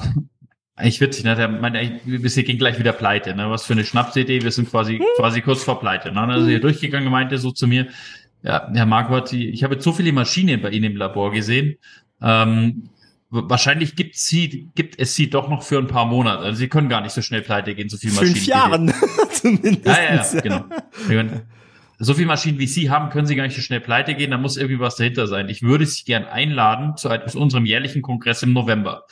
[0.77, 1.35] eigentlich witzig, ne?
[1.35, 3.49] Der meinte, wir gehen gleich wieder pleite, ne?
[3.49, 6.11] Was für eine Schnapsidee, wir sind quasi, quasi kurz vor pleite.
[6.11, 6.21] Ne?
[6.21, 7.87] Also hier durchgegangen meinte so zu mir,
[8.43, 11.77] ja, Herr Marquardt, ich habe jetzt so viele Maschinen bei Ihnen im Labor gesehen.
[12.21, 12.89] Ähm,
[13.31, 16.43] wahrscheinlich gibt sie, gibt es sie doch noch für ein paar Monate.
[16.43, 18.35] Also Sie können gar nicht so schnell pleite gehen, so viele Maschinen.
[18.35, 18.93] Fünf Jahren
[19.31, 19.85] zumindest.
[19.85, 20.65] Ja, ja, ja, genau.
[21.97, 24.37] So viele Maschinen wie Sie haben, können Sie gar nicht so schnell pleite gehen, da
[24.37, 25.49] muss irgendwie was dahinter sein.
[25.49, 29.05] Ich würde Sie gern einladen zu, zu unserem jährlichen Kongress im November.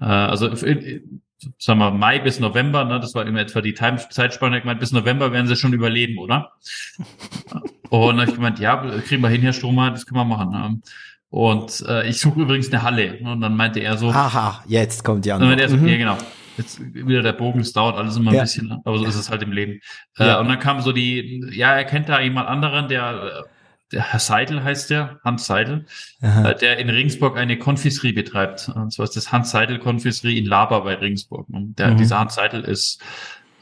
[0.00, 1.22] Äh, also in,
[1.58, 4.80] sagen wir Mai bis November, ne, das war immer etwa die Time Zeitspanne, ich meinte,
[4.80, 6.52] bis November werden sie schon überleben, oder?
[7.90, 10.50] Und dann habe ich gemeint, ja, kriegen wir hin, Herr Stromer, das können wir machen.
[10.50, 10.80] Ne?
[11.28, 13.18] Und äh, ich suche übrigens eine Halle.
[13.18, 14.14] Und dann meinte er so.
[14.14, 15.68] Haha, jetzt kommt die andere.
[15.68, 15.86] So, mhm.
[15.86, 16.18] Genau.
[16.56, 18.42] Jetzt wieder der Bogen, es dauert alles immer ein ja.
[18.42, 19.80] bisschen, aber so ist es halt im Leben.
[20.18, 20.36] Äh, ja.
[20.36, 23.46] Äh, und dann kam so die, ja, er kennt da jemand anderen, der,
[23.92, 25.86] der Herr Seidel heißt der, Hans Seidel,
[26.20, 28.68] äh, der in Ringsburg eine Konfiserie betreibt.
[28.68, 31.48] Und zwar ist das Hans Seidel Konfiserie in Laber bei Ringsburg.
[31.48, 31.96] Und der, mhm.
[31.96, 33.02] dieser Hans Seidel ist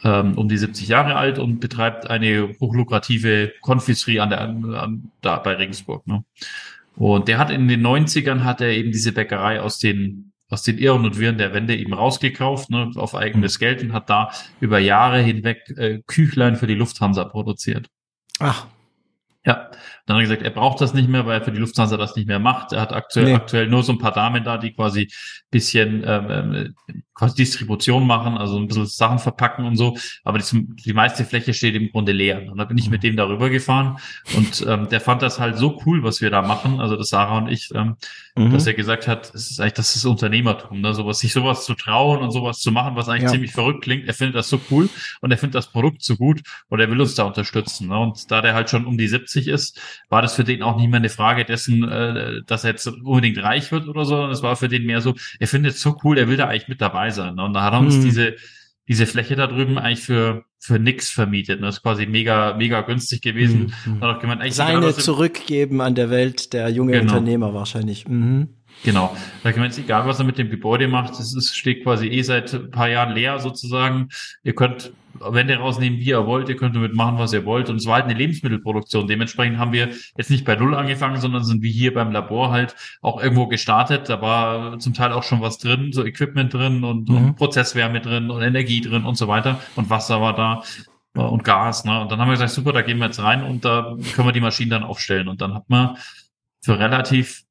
[0.04, 5.38] ähm, um die 70 Jahre alt und betreibt eine hochlukrative Konfiserie an der, an, da
[5.38, 6.06] bei Ringsburg.
[6.06, 6.24] Ne?
[6.96, 10.78] Und der hat in den 90ern hat er eben diese Bäckerei aus den aus den
[10.78, 13.60] Irren und Wirren der Wende eben rausgekauft, ne, auf eigenes mhm.
[13.60, 17.88] Geld und hat da über Jahre hinweg äh, Küchlein für die Lufthansa produziert.
[18.38, 18.66] Ach.
[19.48, 19.70] Ja,
[20.04, 22.14] dann hat er gesagt, er braucht das nicht mehr, weil er für die Lufthansa das
[22.16, 22.74] nicht mehr macht.
[22.74, 23.34] Er hat aktuell, nee.
[23.34, 25.10] aktuell nur so ein paar Damen da, die quasi
[25.50, 26.74] bisschen ähm, ähm
[27.18, 29.96] quasi Distribution machen, also ein bisschen Sachen verpacken und so.
[30.24, 32.50] Aber die, die meiste Fläche steht im Grunde leer.
[32.50, 33.98] Und da bin ich mit dem darüber gefahren
[34.36, 37.38] und ähm, der fand das halt so cool, was wir da machen, also das Sarah
[37.38, 37.96] und ich, ähm,
[38.36, 38.52] mhm.
[38.52, 40.94] dass er gesagt hat, es ist eigentlich, das ist Unternehmertum, ne?
[40.94, 43.30] sowas, sich sowas zu trauen und sowas zu machen, was eigentlich ja.
[43.30, 44.06] ziemlich verrückt klingt.
[44.06, 44.88] Er findet das so cool
[45.20, 47.88] und er findet das Produkt so gut und er will uns da unterstützen.
[47.88, 47.98] Ne?
[47.98, 50.88] Und da der halt schon um die 70 ist, war das für den auch nicht
[50.88, 54.14] mehr eine Frage dessen, äh, dass er jetzt unbedingt reich wird oder so.
[54.14, 56.46] sondern Es war für den mehr so, er findet es so cool, er will da
[56.46, 57.34] eigentlich mit dabei sein.
[57.34, 57.44] Ne?
[57.44, 58.02] Und da hat uns hm.
[58.02, 58.36] diese,
[58.88, 61.60] diese Fläche da drüben eigentlich für, für nix vermietet.
[61.60, 61.66] Ne?
[61.66, 63.72] Das ist quasi mega, mega günstig gewesen.
[63.84, 64.00] Mhm.
[64.00, 67.12] Hat auch gemeint, Seine zurückgeben an der Welt der junge genau.
[67.12, 68.08] Unternehmer wahrscheinlich.
[68.08, 68.48] Mhm.
[68.84, 69.16] Genau.
[69.42, 72.06] Da kann man jetzt egal, was er mit dem Gebäude macht, es ist, steht quasi
[72.08, 74.08] eh seit ein paar Jahren leer sozusagen.
[74.44, 77.68] Ihr könnt Wände rausnehmen, wie ihr wollt, ihr könnt damit machen, was ihr wollt.
[77.70, 79.08] Und es war halt eine Lebensmittelproduktion.
[79.08, 82.76] Dementsprechend haben wir jetzt nicht bei Null angefangen, sondern sind wie hier beim Labor halt
[83.00, 84.08] auch irgendwo gestartet.
[84.08, 87.16] Da war zum Teil auch schon was drin, so Equipment drin und, mhm.
[87.16, 89.60] und Prozesswärme drin und Energie drin und so weiter.
[89.76, 90.62] Und Wasser war da
[91.14, 91.84] äh, und Gas.
[91.84, 92.00] Ne?
[92.00, 94.32] Und dann haben wir gesagt, super, da gehen wir jetzt rein und da können wir
[94.32, 95.28] die Maschinen dann aufstellen.
[95.28, 95.96] Und dann hat man
[96.60, 97.44] für relativ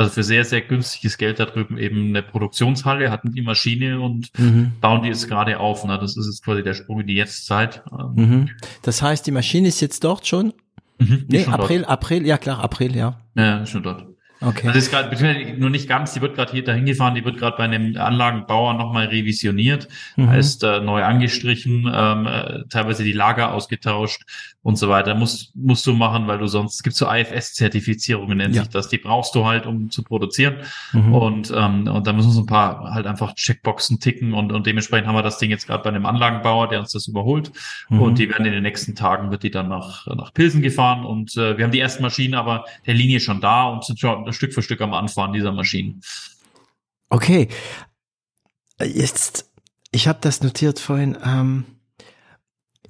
[0.00, 4.30] also für sehr, sehr günstiges Geld da drüben eben eine Produktionshalle, hatten die Maschine und
[4.38, 4.72] mhm.
[4.80, 5.84] bauen die jetzt gerade auf.
[5.84, 5.98] Ne?
[6.00, 7.82] Das ist jetzt quasi der Sprung in die Jetztzeit.
[8.14, 8.48] Mhm.
[8.80, 10.54] Das heißt, die Maschine ist jetzt dort schon?
[10.98, 11.90] Mhm, nee, April, dort.
[11.90, 13.20] April, ja klar, April, ja.
[13.34, 14.06] Ja, schon dort.
[14.42, 14.68] Okay.
[14.68, 17.58] Das ist gerade, nur nicht ganz, die wird gerade hier dahin gefahren, die wird gerade
[17.58, 20.30] bei einem Anlagenbauer nochmal revisioniert, mhm.
[20.30, 24.22] heißt äh, neu angestrichen, ähm, äh, teilweise die Lager ausgetauscht
[24.62, 25.14] und so weiter.
[25.14, 28.62] Musst, musst du machen, weil du sonst, es gibt so IFS-Zertifizierungen, nennt ja.
[28.62, 30.56] sich das, die brauchst du halt, um zu produzieren.
[30.92, 31.14] Mhm.
[31.14, 35.08] Und, ähm, und da müssen so ein paar halt einfach Checkboxen ticken und, und dementsprechend
[35.08, 37.52] haben wir das Ding jetzt gerade bei einem Anlagenbauer, der uns das überholt.
[37.88, 38.02] Mhm.
[38.02, 41.36] Und die werden in den nächsten Tagen, wird die dann nach, nach Pilsen gefahren und
[41.36, 44.52] äh, wir haben die ersten Maschinen aber der Linie schon da und sind schon Stück
[44.52, 46.02] für Stück am Anfahren dieser Maschinen.
[47.08, 47.48] Okay.
[48.82, 49.50] Jetzt,
[49.90, 51.16] ich habe das notiert vorhin.
[51.24, 51.64] Ähm,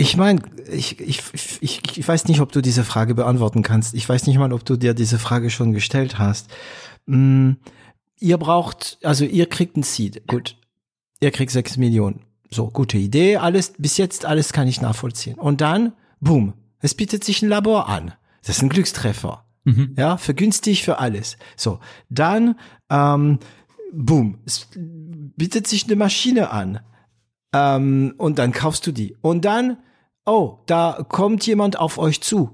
[0.00, 0.40] ich meine,
[0.70, 1.22] ich, ich,
[1.60, 3.92] ich, ich weiß nicht, ob du diese Frage beantworten kannst.
[3.92, 6.48] Ich weiß nicht mal, ob du dir diese Frage schon gestellt hast.
[7.06, 7.58] Hm,
[8.18, 10.26] ihr braucht, also ihr kriegt ein Seed.
[10.26, 10.56] Gut.
[11.20, 12.22] Ihr kriegt sechs Millionen.
[12.50, 13.36] So, gute Idee.
[13.36, 15.38] Alles, bis jetzt alles kann ich nachvollziehen.
[15.38, 18.14] Und dann, boom, es bietet sich ein Labor an.
[18.42, 19.44] Das ist ein Glückstreffer.
[19.64, 19.94] Mhm.
[19.98, 21.36] Ja, vergünstigt für alles.
[21.56, 21.78] So,
[22.08, 22.58] dann,
[22.88, 23.38] ähm,
[23.92, 26.80] boom, es bietet sich eine Maschine an.
[27.52, 29.14] Ähm, und dann kaufst du die.
[29.20, 29.76] Und dann,
[30.30, 32.50] oh, da kommt jemand auf euch zu.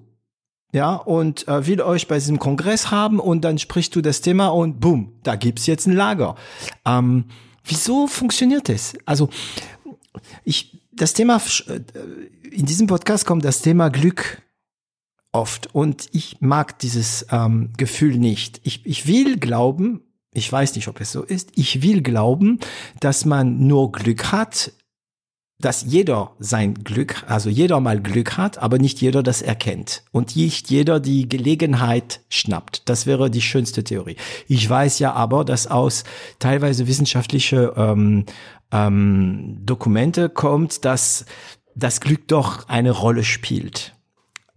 [0.72, 4.48] Ja, und äh, will euch bei diesem Kongress haben und dann sprichst du das Thema
[4.48, 6.34] und boom, da gibt's jetzt ein Lager.
[6.84, 7.26] Ähm,
[7.64, 8.94] wieso funktioniert das?
[9.06, 9.30] Also,
[10.44, 11.80] ich, das Thema, äh,
[12.50, 14.42] in diesem Podcast kommt das Thema Glück
[15.32, 18.60] oft und ich mag dieses ähm, Gefühl nicht.
[18.64, 20.02] Ich, ich will glauben,
[20.34, 22.58] ich weiß nicht, ob es so ist, ich will glauben,
[23.00, 24.72] dass man nur Glück hat,
[25.58, 30.36] dass jeder sein Glück, also jeder mal Glück hat, aber nicht jeder das erkennt und
[30.36, 32.88] nicht jeder die Gelegenheit schnappt.
[32.88, 34.16] Das wäre die schönste Theorie.
[34.48, 36.04] Ich weiß ja aber, dass aus
[36.38, 38.26] teilweise wissenschaftliche ähm,
[38.70, 41.24] ähm, Dokumente kommt, dass
[41.74, 43.94] das Glück doch eine Rolle spielt.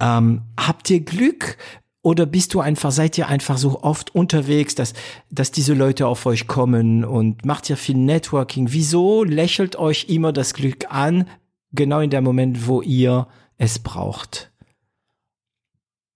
[0.01, 1.57] Ähm, habt ihr Glück
[2.01, 4.93] oder bist du einfach, seid ihr einfach so oft unterwegs, dass,
[5.29, 8.67] dass diese Leute auf euch kommen und macht ihr viel Networking?
[8.71, 11.27] Wieso lächelt euch immer das Glück an,
[11.73, 13.27] genau in dem Moment, wo ihr
[13.57, 14.51] es braucht?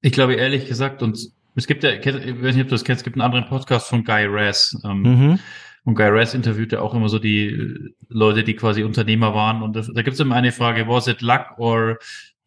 [0.01, 1.18] Ich glaube ehrlich gesagt, und
[1.55, 3.88] es gibt ja, ich weiß nicht, ob du das kennst, es gibt einen anderen Podcast
[3.88, 4.76] von Guy Raz.
[4.84, 5.39] Ähm, mhm.
[5.85, 9.61] Und Guy Raz interviewt ja auch immer so die Leute, die quasi Unternehmer waren.
[9.61, 11.99] Und da, da gibt es immer eine Frage, was it luck or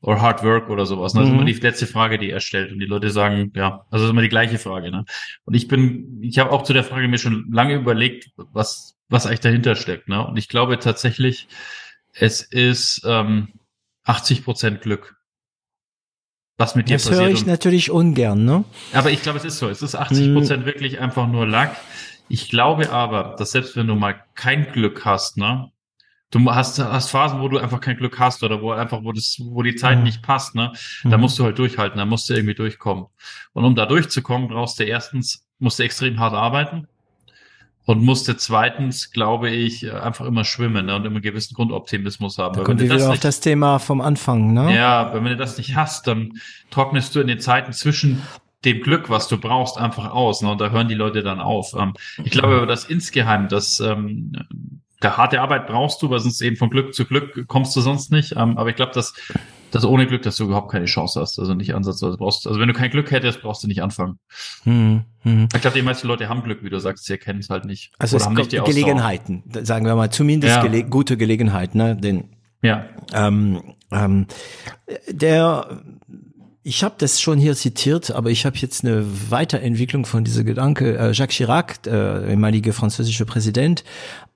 [0.07, 1.15] or Hard Work oder sowas.
[1.15, 1.21] Ne?
[1.21, 1.35] Das mhm.
[1.35, 2.71] ist immer die letzte Frage, die er stellt.
[2.71, 4.91] Und die Leute sagen, ja, also ist immer die gleiche Frage.
[4.93, 5.05] Ne?
[5.45, 9.27] Und ich bin, ich habe auch zu der Frage mir schon lange überlegt, was, was
[9.27, 10.09] eigentlich dahinter steckt.
[10.09, 10.25] Ne?
[10.25, 11.49] Und ich glaube tatsächlich,
[12.13, 13.49] es ist ähm,
[14.05, 15.17] 80 Prozent Glück.
[16.57, 17.21] Was mit dir das passiert.
[17.21, 18.65] Das höre ich natürlich ungern, ne?
[18.95, 19.69] Aber ich glaube, es ist so.
[19.69, 20.67] Es ist 80 Prozent mhm.
[20.67, 21.71] wirklich einfach nur Luck.
[22.29, 25.71] Ich glaube aber, dass selbst wenn du mal kein Glück hast, ne,
[26.37, 29.39] du hast, hast Phasen, wo du einfach kein Glück hast oder wo einfach, wo das,
[29.41, 30.05] wo die Zeit mhm.
[30.05, 30.73] nicht passt, ne,
[31.05, 31.23] da mhm.
[31.23, 33.07] musst du halt durchhalten, da musst du irgendwie durchkommen.
[33.53, 36.87] Und um da durchzukommen, brauchst du erstens, musst du extrem hart arbeiten
[37.87, 42.57] und musste zweitens, glaube ich, einfach immer schwimmen ne, und immer einen gewissen Grundoptimismus haben.
[42.57, 44.75] Da kommt wieder auf nicht, das Thema vom Anfang, ne?
[44.75, 46.33] Ja, wenn du das nicht hast, dann
[46.71, 48.23] trocknest du in den Zeiten zwischen
[48.65, 50.43] dem Glück, was du brauchst, einfach aus.
[50.43, 50.51] Ne?
[50.51, 51.75] Und da hören die Leute dann auf.
[51.79, 51.95] Ähm,
[52.25, 54.33] ich glaube aber, dass insgeheim, dass ähm,
[55.03, 58.11] der harte Arbeit brauchst du, weil sonst eben von Glück zu Glück kommst du sonst
[58.11, 58.35] nicht.
[58.37, 59.15] Ähm, aber ich glaube, dass,
[59.71, 61.39] dass ohne Glück, dass du überhaupt keine Chance hast.
[61.39, 62.47] Also nicht ansatzweise brauchst.
[62.47, 64.19] Also wenn du kein Glück hättest, brauchst du nicht anfangen.
[64.65, 65.49] Hm, hm.
[65.55, 67.93] Ich glaube, die meisten Leute haben Glück, wie du sagst, sie erkennen es halt nicht.
[67.99, 70.63] Also Oder es haben nicht die Gelegenheiten, sagen wir mal, zumindest ja.
[70.63, 71.97] gele gute Gelegenheit, ne?
[71.97, 72.87] Den, ja.
[73.13, 74.27] Ähm, ähm,
[75.09, 75.83] der
[76.67, 80.99] ich habe das schon hier zitiert, aber ich habe jetzt eine Weiterentwicklung von dieser Gedanke.
[80.99, 83.85] Äh, Jacques Chirac, der ehemalige französische Präsident,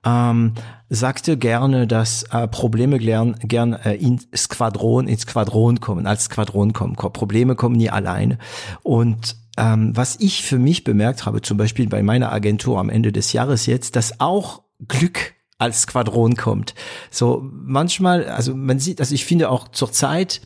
[0.05, 0.53] ähm,
[0.87, 6.71] sagte gerne, dass äh, Probleme gern, gern äh, ins Squadron, ins Squadron kommen, als Squadron
[6.71, 6.95] kommen.
[6.95, 8.37] Probleme kommen nie alleine.
[8.81, 13.11] Und ähm, was ich für mich bemerkt habe, zum Beispiel bei meiner Agentur am Ende
[13.11, 16.75] des Jahres jetzt, dass auch Glück als Squadron kommt.
[17.09, 20.39] So manchmal, also man sieht, also ich finde auch zur Zeit,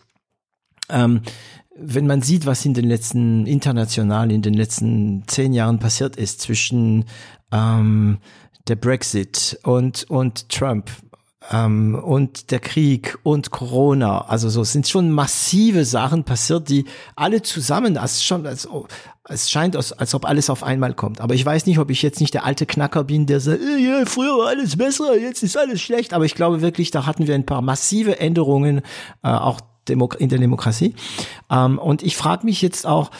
[0.89, 1.21] ähm,
[1.77, 6.41] wenn man sieht, was in den letzten international in den letzten zehn Jahren passiert ist
[6.41, 7.05] zwischen
[7.51, 8.19] ähm,
[8.67, 10.89] der Brexit und und Trump
[11.51, 16.85] ähm, und der Krieg und Corona, also so sind schon massive Sachen passiert, die
[17.15, 18.67] alle zusammen, als schon, als,
[19.27, 21.21] es scheint, als, als ob alles auf einmal kommt.
[21.21, 23.77] Aber ich weiß nicht, ob ich jetzt nicht der alte Knacker bin, der sagt, äh,
[23.77, 26.13] ja, früher war alles besser, jetzt ist alles schlecht.
[26.13, 28.79] Aber ich glaube wirklich, da hatten wir ein paar massive Änderungen,
[29.23, 29.59] äh, auch
[29.89, 30.95] in der Demokratie.
[31.49, 33.11] Ähm, und ich frage mich jetzt auch,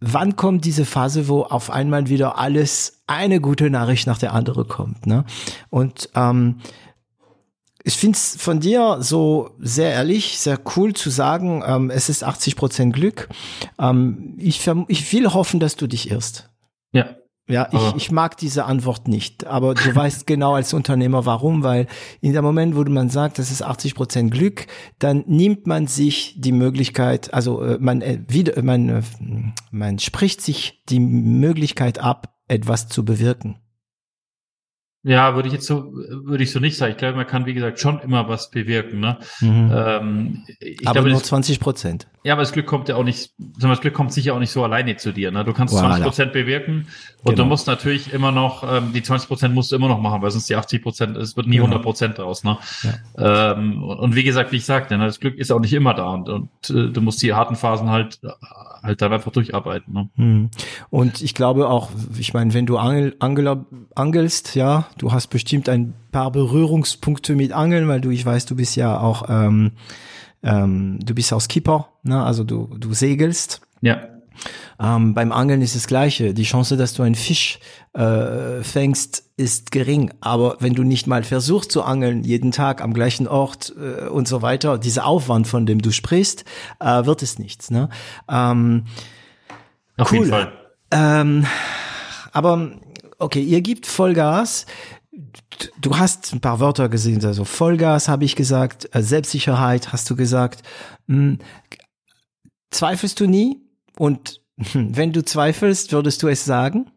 [0.00, 4.68] wann kommt diese Phase, wo auf einmal wieder alles eine gute Nachricht nach der anderen
[4.68, 5.06] kommt.
[5.06, 5.24] Ne?
[5.70, 6.60] Und ähm,
[7.82, 12.24] ich finde es von dir so sehr ehrlich, sehr cool zu sagen, ähm, es ist
[12.24, 13.28] 80 Prozent Glück.
[13.78, 16.50] Ähm, ich, ich will hoffen, dass du dich irrst.
[16.92, 17.16] Ja,
[17.48, 21.86] ja, ich, ich mag diese Antwort nicht, aber du weißt genau als Unternehmer warum, weil
[22.20, 24.66] in dem Moment, wo man sagt, das ist 80 Prozent Glück,
[24.98, 29.02] dann nimmt man sich die Möglichkeit, also äh, man äh, wieder, man, äh,
[29.70, 33.58] man spricht sich die Möglichkeit ab, etwas zu bewirken.
[35.08, 36.90] Ja, würde ich jetzt so, würde ich so nicht sagen.
[36.90, 38.98] Ich glaube, man kann, wie gesagt, schon immer was bewirken.
[38.98, 39.16] Ne?
[39.40, 39.72] Mhm.
[39.72, 40.42] Ähm,
[40.84, 42.08] aber glaube, nur 20 Prozent.
[42.24, 44.64] Ja, aber das Glück kommt ja auch nicht, das Glück kommt sicher auch nicht so
[44.64, 45.30] alleine zu dir.
[45.30, 45.44] Ne?
[45.44, 45.90] Du kannst voilà.
[45.90, 46.88] 20 Prozent bewirken
[47.22, 47.44] und genau.
[47.44, 50.32] du musst natürlich immer noch, ähm, die 20 Prozent musst du immer noch machen, weil
[50.32, 51.66] sonst die 80 Prozent, es wird nie genau.
[51.66, 52.42] 100 Prozent draus.
[52.42, 52.58] Ne?
[52.82, 53.52] Ja.
[53.52, 55.94] Ähm, und, und, wie gesagt, wie ich sagte, ne, das Glück ist auch nicht immer
[55.94, 58.18] da und, und äh, du musst die harten Phasen halt
[58.86, 59.92] halt dann einfach durcharbeiten.
[59.92, 60.08] Ne?
[60.16, 60.50] Hm.
[60.90, 65.68] Und ich glaube auch, ich meine, wenn du Angel, Angler, angelst, ja, du hast bestimmt
[65.68, 69.72] ein paar Berührungspunkte mit Angeln, weil du, ich weiß, du bist ja auch, ähm,
[70.42, 72.22] ähm, du bist auch Skipper, ne?
[72.22, 73.60] also du, du segelst.
[73.80, 74.08] Ja.
[74.78, 76.34] Ähm, beim Angeln ist das Gleiche.
[76.34, 77.58] Die Chance, dass du einen Fisch
[77.94, 80.12] äh, fängst, ist gering.
[80.20, 84.28] Aber wenn du nicht mal versuchst zu angeln, jeden Tag am gleichen Ort äh, und
[84.28, 86.44] so weiter, dieser Aufwand, von dem du sprichst,
[86.80, 87.70] äh, wird es nichts.
[87.70, 87.88] Ne?
[88.28, 88.84] Ähm,
[89.96, 90.18] Auf cool.
[90.18, 90.52] jeden Fall.
[90.90, 91.46] Ähm,
[92.32, 92.72] aber
[93.18, 94.66] okay, ihr gebt Vollgas.
[95.80, 100.16] Du hast ein paar Wörter gesehen, also Vollgas habe ich gesagt, äh, Selbstsicherheit hast du
[100.16, 100.62] gesagt.
[101.08, 101.38] Hm,
[102.70, 103.62] zweifelst du nie?
[103.98, 106.90] Und wenn du zweifelst, würdest du es sagen?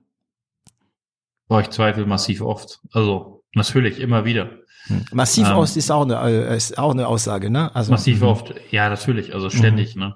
[1.48, 2.80] Boah, ich zweifle massiv oft.
[2.92, 4.50] Also natürlich, immer wieder.
[4.88, 5.06] Hm.
[5.12, 7.74] Massiv ähm, oft ist auch eine, äh, ist auch eine Aussage, ne?
[7.76, 8.28] Also, massiv mhm.
[8.28, 10.02] oft, ja, natürlich, also ständig, mhm.
[10.02, 10.16] ne?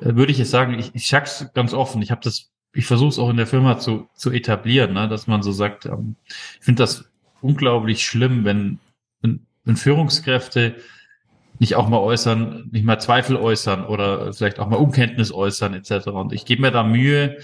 [0.00, 3.08] Äh, würde ich jetzt sagen, ich, ich sag's ganz offen, ich habe das, ich versuche
[3.08, 5.08] es auch in der Firma zu, zu etablieren, ne?
[5.08, 7.10] dass man so sagt, ähm, ich finde das
[7.40, 8.78] unglaublich schlimm, wenn,
[9.22, 10.76] wenn, wenn Führungskräfte
[11.58, 16.08] nicht auch mal äußern, nicht mal Zweifel äußern oder vielleicht auch mal Unkenntnis äußern etc.
[16.08, 17.38] Und ich gebe mir da Mühe,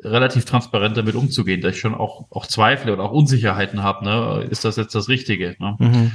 [0.00, 4.46] relativ transparent damit umzugehen, dass ich schon auch, auch Zweifel oder auch Unsicherheiten habe, ne?
[4.48, 5.56] ist das jetzt das Richtige?
[5.58, 5.76] Ne?
[5.78, 6.12] Mhm.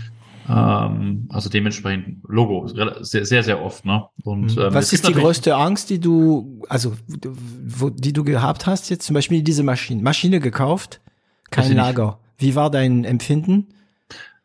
[0.49, 3.85] Ähm, also dementsprechend Logo, sehr, sehr, sehr oft.
[3.85, 4.05] Ne?
[4.23, 4.61] Und, mhm.
[4.61, 6.93] ähm, Was ist die größte Angst, die du, also
[7.63, 11.01] wo, die du gehabt hast, jetzt zum Beispiel diese Maschine, Maschine gekauft,
[11.51, 12.19] kein Lager.
[12.37, 13.67] Wie war dein Empfinden?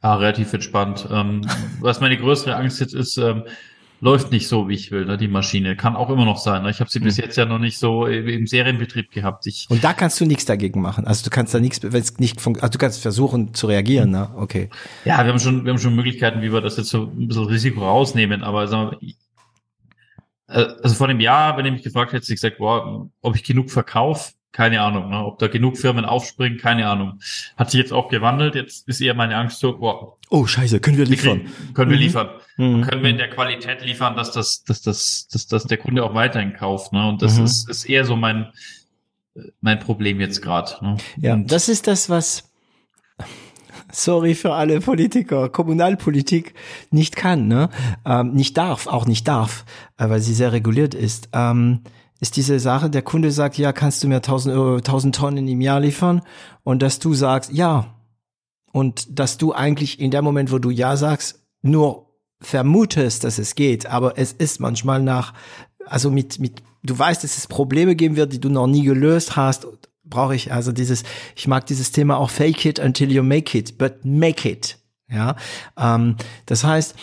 [0.00, 1.08] Ah, relativ entspannt.
[1.10, 1.40] Ähm,
[1.80, 3.44] was meine größere Angst jetzt ist, ähm,
[4.00, 5.76] läuft nicht so, wie ich will, ne, die Maschine.
[5.76, 6.62] Kann auch immer noch sein.
[6.62, 6.70] Ne?
[6.70, 7.04] Ich habe sie mhm.
[7.04, 9.46] bis jetzt ja noch nicht so im Serienbetrieb gehabt.
[9.46, 11.06] Ich Und da kannst du nichts dagegen machen.
[11.06, 14.10] Also du kannst da nichts, wenn es nicht funktioniert, also du kannst versuchen zu reagieren,
[14.10, 14.30] ne?
[14.36, 14.70] Okay.
[15.04, 17.46] Ja, wir haben schon, wir haben schon Möglichkeiten, wie wir das jetzt so ein bisschen
[17.46, 19.08] Risiko rausnehmen, aber sagen wir,
[20.48, 23.44] äh, also vor dem Jahr, wenn ihr mich gefragt hätte, ich gesagt, boah, ob ich
[23.44, 25.10] genug verkaufe, keine Ahnung.
[25.10, 25.24] Ne?
[25.24, 27.20] Ob da genug Firmen aufspringen, keine Ahnung.
[27.56, 28.54] Hat sich jetzt auch gewandelt.
[28.54, 31.48] Jetzt ist eher meine Angst so, boah, oh scheiße, können wir liefern?
[31.74, 32.02] Können wir mhm.
[32.02, 32.28] liefern?
[32.56, 32.82] Mhm.
[32.82, 36.14] Können wir in der Qualität liefern, dass das, dass das, dass, dass der Kunde auch
[36.14, 36.92] weiterhin kauft.
[36.92, 37.08] Ne?
[37.08, 37.44] Und das mhm.
[37.44, 38.52] ist, ist eher so mein,
[39.60, 40.72] mein Problem jetzt gerade.
[40.82, 40.96] Ne?
[41.18, 42.50] Ja, Und das ist das, was
[43.92, 46.54] sorry für alle Politiker, Kommunalpolitik
[46.90, 47.70] nicht kann, ne?
[48.04, 49.64] Ähm, nicht darf, auch nicht darf,
[49.96, 51.30] äh, weil sie sehr reguliert ist.
[51.32, 51.80] Ähm,
[52.20, 55.60] ist diese Sache, der Kunde sagt, ja, kannst du mir 1000, Euro, 1000 Tonnen im
[55.60, 56.22] Jahr liefern?
[56.64, 57.94] Und dass du sagst, ja.
[58.72, 62.08] Und dass du eigentlich in dem Moment, wo du ja sagst, nur
[62.40, 65.34] vermutest, dass es geht, aber es ist manchmal nach,
[65.86, 69.36] also mit, mit, du weißt, dass es Probleme geben wird, die du noch nie gelöst
[69.36, 69.66] hast,
[70.04, 71.02] brauche ich also dieses,
[71.36, 74.78] ich mag dieses Thema auch fake it until you make it, but make it.
[75.10, 75.36] Ja,
[75.78, 76.16] ähm,
[76.46, 76.94] das heißt,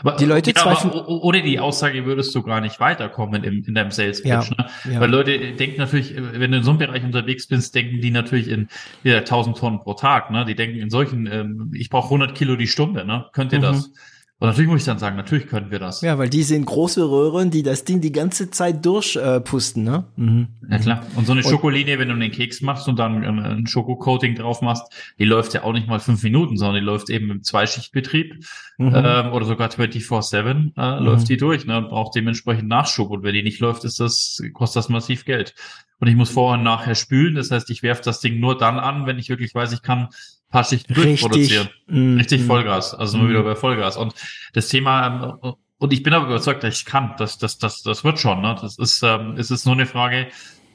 [0.00, 0.92] aber, die Leute ja, zweifeln.
[0.92, 4.28] ohne die Aussage würdest du gar nicht weiterkommen im, in deinem Sales Pitch.
[4.28, 4.66] Ja, ne?
[4.92, 5.00] ja.
[5.00, 8.48] Weil Leute denken natürlich, wenn du in so einem Bereich unterwegs bist, denken die natürlich
[8.48, 8.68] in
[9.04, 10.30] ja, 1000 Tonnen pro Tag.
[10.30, 10.44] Ne?
[10.44, 13.04] Die denken in solchen, ähm, ich brauche 100 Kilo die Stunde.
[13.04, 13.26] Ne?
[13.32, 13.62] Könnt ihr mhm.
[13.62, 13.90] das?
[14.40, 16.00] Und natürlich muss ich dann sagen, natürlich können wir das.
[16.00, 20.04] Ja, weil die sind große Röhren, die das Ding die ganze Zeit durchpusten, äh, ne?
[20.16, 20.48] Mhm.
[20.68, 21.06] Ja klar.
[21.14, 24.82] Und so eine Schokoline, wenn du einen Keks machst und dann ein Schokocoating drauf machst,
[25.20, 28.44] die läuft ja auch nicht mal fünf Minuten, sondern die läuft eben im Zweischichtbetrieb
[28.76, 28.92] mhm.
[28.94, 31.06] ähm, oder sogar 24-7 äh, mhm.
[31.06, 33.10] läuft die durch ne, und braucht dementsprechend Nachschub.
[33.10, 35.54] Und wenn die nicht läuft, ist das, kostet das massiv Geld.
[36.00, 37.36] Und ich muss vorher und nachher spülen.
[37.36, 40.08] Das heißt, ich werfe das Ding nur dann an, wenn ich wirklich weiß, ich kann
[40.54, 41.68] paar Schichten durchproduzieren.
[41.88, 43.30] Mm, Richtig Vollgas, also immer mm.
[43.30, 43.96] wieder bei Vollgas.
[43.96, 44.14] Und
[44.52, 47.14] das Thema, ähm, und ich bin aber überzeugt, dass ich kann.
[47.18, 48.40] Das, das, das, das wird schon.
[48.40, 48.56] Ne?
[48.60, 50.28] Das ist, ähm, es ist nur eine Frage,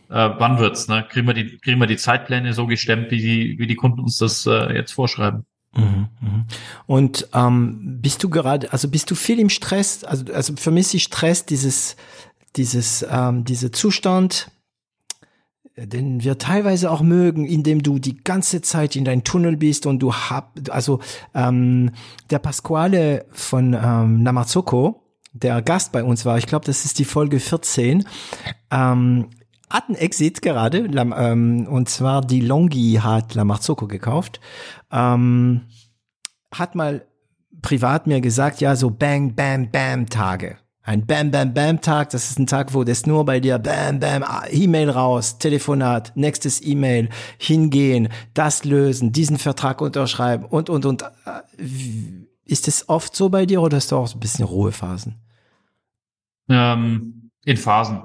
[0.09, 0.89] äh, wann wird's?
[0.89, 1.05] Ne?
[1.09, 4.17] Kriegen wir die, kriegen wir die Zeitpläne so gestemmt, wie die, wie die Kunden uns
[4.17, 5.45] das äh, jetzt vorschreiben?
[5.73, 6.45] Mhm, mhm.
[6.85, 10.03] Und ähm, bist du gerade, also bist du viel im Stress?
[10.03, 11.95] Also, also vermisse ich Stress, dieses,
[12.57, 14.51] dieses, ähm, dieser Zustand,
[15.85, 19.99] den wir teilweise auch mögen, indem du die ganze Zeit in dein Tunnel bist und
[19.99, 20.99] du hab, also
[21.33, 21.91] ähm,
[22.29, 25.03] der Pasquale von ähm, Namazzocco,
[25.33, 28.05] der Gast bei uns war, ich glaube, das ist die Folge 14,
[28.71, 29.29] ähm,
[29.69, 34.39] hat einen Exit gerade, ähm, und zwar die Longi hat Lamarzocco gekauft,
[34.91, 35.61] ähm,
[36.51, 37.05] hat mal
[37.61, 40.57] privat mir gesagt, ja, so Bang, Bam, Bam Tage.
[40.89, 43.99] Ein Bam, Bam, Bam Tag, das ist ein Tag, wo das nur bei dir Bam,
[43.99, 50.87] Bam, ah, E-Mail raus, Telefonat, nächstes E-Mail, hingehen, das lösen, diesen Vertrag unterschreiben und, und,
[50.87, 51.05] und.
[52.43, 55.13] Ist es oft so bei dir oder hast du auch ein bisschen Ruhephasen?
[56.49, 58.01] Ähm, in Phasen.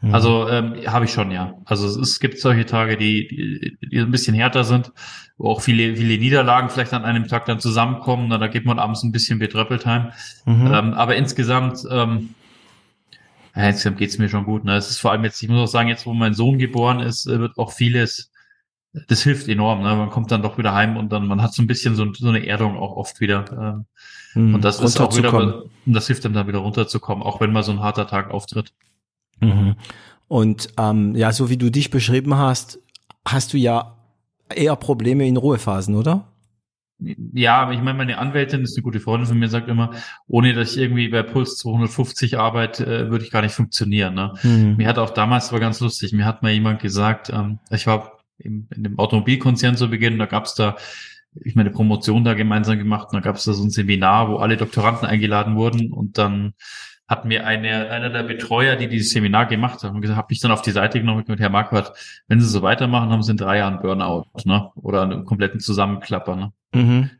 [0.00, 0.14] Mhm.
[0.14, 1.54] Also ähm, habe ich schon, ja.
[1.64, 4.92] Also es, es gibt solche Tage, die, die, die ein bisschen härter sind,
[5.38, 8.28] wo auch viele, viele Niederlagen vielleicht an einem Tag dann zusammenkommen.
[8.28, 10.12] Na, da geht man abends ein bisschen betröppelt heim.
[10.46, 10.66] Mhm.
[10.66, 12.34] Ähm, aber insgesamt, ähm,
[13.56, 14.64] ja, insgesamt geht's mir schon gut.
[14.64, 14.76] Ne?
[14.76, 17.26] Es ist vor allem jetzt, ich muss auch sagen, jetzt wo mein Sohn geboren ist,
[17.26, 18.30] äh, wird auch vieles,
[19.08, 19.82] das hilft enorm.
[19.82, 19.96] Ne?
[19.96, 22.28] Man kommt dann doch wieder heim und dann, man hat so ein bisschen so, so
[22.28, 23.84] eine Erdung auch oft wieder.
[24.36, 24.54] Ähm, mhm.
[24.54, 27.72] Und das ist auch wieder, das hilft einem dann wieder runterzukommen, auch wenn mal so
[27.72, 28.72] ein harter Tag auftritt.
[29.40, 29.76] Mhm.
[30.28, 32.78] Und ähm, ja, so wie du dich beschrieben hast,
[33.24, 33.96] hast du ja
[34.54, 36.28] eher Probleme in Ruhephasen, oder?
[37.00, 39.92] Ja, aber ich meine, meine Anwältin ist eine gute Freundin von mir, sagt immer,
[40.26, 44.14] ohne dass ich irgendwie bei Puls 250 arbeite, äh, würde ich gar nicht funktionieren.
[44.14, 44.34] Ne?
[44.42, 44.76] Mhm.
[44.76, 48.18] Mir hat auch damals, war ganz lustig, mir hat mal jemand gesagt, ähm, ich war
[48.38, 50.76] im, in dem Automobilkonzern zu Beginn, da gab's da,
[51.34, 54.56] ich meine Promotion da gemeinsam gemacht, und da gab's da so ein Seminar, wo alle
[54.56, 56.54] Doktoranden eingeladen wurden und dann
[57.08, 60.50] hat mir eine, einer der Betreuer, die dieses Seminar gemacht haben, gesagt, habe mich dann
[60.50, 61.92] auf die Seite genommen mit Herr Marquardt,
[62.28, 64.70] wenn Sie so weitermachen, haben Sie in drei Jahren Burnout, ne?
[64.76, 66.52] Oder einen kompletten Zusammenklapper, ne?
[66.74, 67.10] Mhm.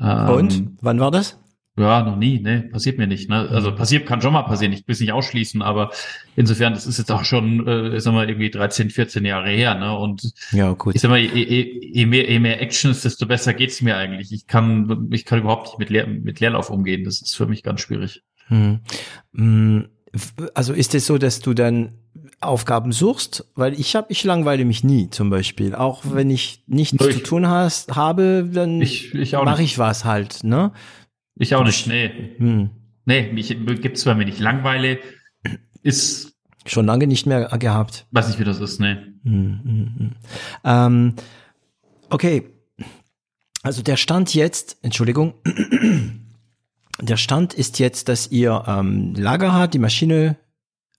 [0.00, 0.76] Ähm, Und?
[0.82, 1.38] Wann war das?
[1.78, 3.30] Ja, noch nie, ne, passiert mir nicht.
[3.30, 3.48] Ne?
[3.50, 5.92] Also passiert kann schon mal passieren, ich will es nicht ausschließen, aber
[6.34, 9.76] insofern, das ist jetzt auch schon, äh, ich sag mal, irgendwie 13, 14 Jahre her,
[9.76, 9.96] ne?
[9.96, 10.96] Und ja, gut.
[10.96, 14.32] ich sag mal, je, je, je mehr, je mehr Actions, desto besser geht's mir eigentlich.
[14.32, 17.04] Ich kann, ich kann überhaupt nicht mit, Leer, mit Leerlauf umgehen.
[17.04, 18.24] Das ist für mich ganz schwierig.
[18.48, 18.80] Hm.
[19.34, 19.88] hm.
[20.54, 21.92] Also ist es so, dass du dann
[22.40, 23.46] Aufgaben suchst?
[23.54, 25.74] Weil ich habe, ich langweile mich nie zum Beispiel.
[25.74, 30.04] Auch wenn ich nichts ich, zu tun hast, habe, dann ich, ich mache ich was
[30.04, 30.72] halt, ne?
[31.36, 32.10] Ich auch nicht, nee.
[32.38, 32.70] Hm.
[33.04, 34.40] Nee, mich gibt's bei mir nicht.
[34.40, 34.98] Langweile
[35.82, 38.06] ist schon lange nicht mehr gehabt.
[38.10, 38.80] Weiß nicht, wie das ist.
[38.80, 40.10] Hm, hm, hm.
[40.64, 41.14] Ähm,
[42.10, 42.50] okay.
[43.62, 45.34] Also der Stand jetzt, Entschuldigung,
[47.00, 50.36] der Stand ist jetzt, dass ihr ähm, Lager habt, die Maschine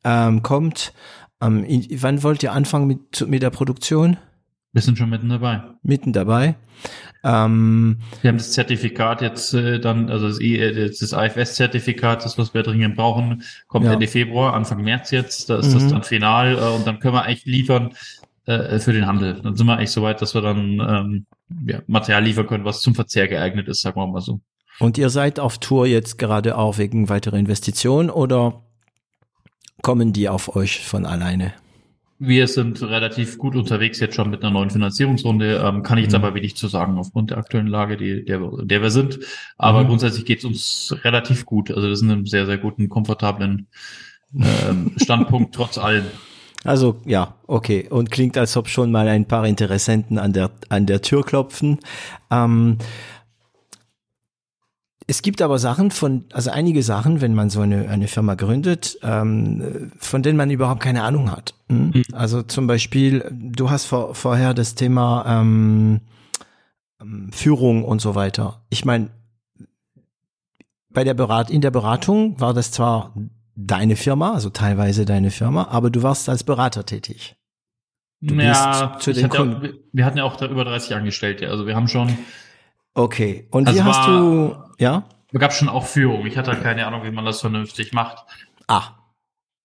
[0.03, 0.93] ähm, kommt.
[1.41, 4.17] Ähm, in, wann wollt ihr anfangen mit, mit der Produktion?
[4.71, 5.63] Wir sind schon mitten dabei.
[5.81, 6.55] Mitten dabei.
[7.23, 12.53] Ähm, wir haben das Zertifikat jetzt äh, dann, also das, I, das IFS-Zertifikat, das was
[12.53, 13.93] wir dringend brauchen, kommt ja.
[13.93, 15.49] Ende Februar, Anfang März jetzt.
[15.49, 15.73] Da ist mhm.
[15.73, 17.93] das dann final äh, und dann können wir eigentlich liefern
[18.45, 19.41] äh, für den Handel.
[19.41, 21.26] Dann sind wir eigentlich so weit, dass wir dann ähm,
[21.65, 24.39] ja, Material liefern können, was zum Verzehr geeignet ist, sagen wir mal so.
[24.80, 28.64] Und ihr seid auf Tour jetzt gerade auch wegen weiterer Investitionen oder
[29.81, 31.53] kommen die auf euch von alleine?
[32.22, 35.64] Wir sind relativ gut unterwegs jetzt schon mit einer neuen Finanzierungsrunde.
[35.64, 36.23] Ähm, kann ich jetzt mhm.
[36.23, 39.19] aber wenig zu sagen aufgrund der aktuellen Lage, die, der, der wir sind.
[39.57, 39.88] Aber mhm.
[39.88, 41.72] grundsätzlich geht es uns relativ gut.
[41.72, 43.68] Also wir sind in einem sehr, sehr guten, komfortablen
[44.38, 46.06] ähm, Standpunkt trotz allem.
[46.65, 47.88] Also ja, okay.
[47.89, 51.80] Und klingt, als ob schon mal ein paar Interessenten an der an der Tür klopfen.
[52.30, 52.80] Ähm,
[55.10, 58.99] es gibt aber Sachen von, also einige Sachen, wenn man so eine, eine Firma gründet,
[59.02, 61.56] ähm, von denen man überhaupt keine Ahnung hat.
[61.68, 61.91] Hm?
[61.95, 62.03] Mhm.
[62.14, 66.02] Also zum Beispiel, du hast vor, vorher das Thema ähm,
[67.02, 68.61] ähm Führung und so weiter.
[68.69, 69.10] Ich meine,
[70.91, 73.11] bei der Berat in der Beratung war das zwar
[73.56, 77.36] deine Firma, also teilweise deine Firma, aber du warst als Berater tätig.
[78.22, 79.65] Du ja, zu den Kunden.
[79.65, 82.15] Ja, wir hatten ja auch da über 30 Angestellte, also wir haben schon
[82.99, 83.47] Okay.
[83.51, 85.05] Und also wie hast du, ja?
[85.31, 86.26] Es gab schon auch Führung.
[86.26, 88.26] Ich hatte keine Ahnung, wie man das vernünftig macht.
[88.67, 88.89] Ah.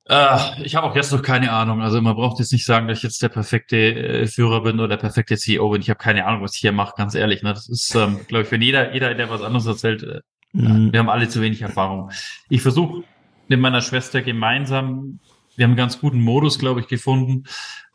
[0.08, 1.82] Äh, ich habe auch jetzt noch keine Ahnung.
[1.82, 4.90] Also man braucht jetzt nicht sagen, dass ich jetzt der perfekte äh, Führer bin oder
[4.90, 5.80] der perfekte CEO bin.
[5.80, 7.42] Ich habe keine Ahnung, was ich hier mache, ganz ehrlich.
[7.42, 7.52] Ne?
[7.52, 10.20] Das ist, ähm, glaube ich, wenn jeder, jeder, der was anderes erzählt, äh,
[10.52, 10.92] mhm.
[10.92, 12.12] wir haben alle zu wenig Erfahrung.
[12.48, 13.02] Ich versuche
[13.48, 15.18] mit meiner Schwester gemeinsam,
[15.56, 17.44] wir haben einen ganz guten Modus, glaube ich, gefunden,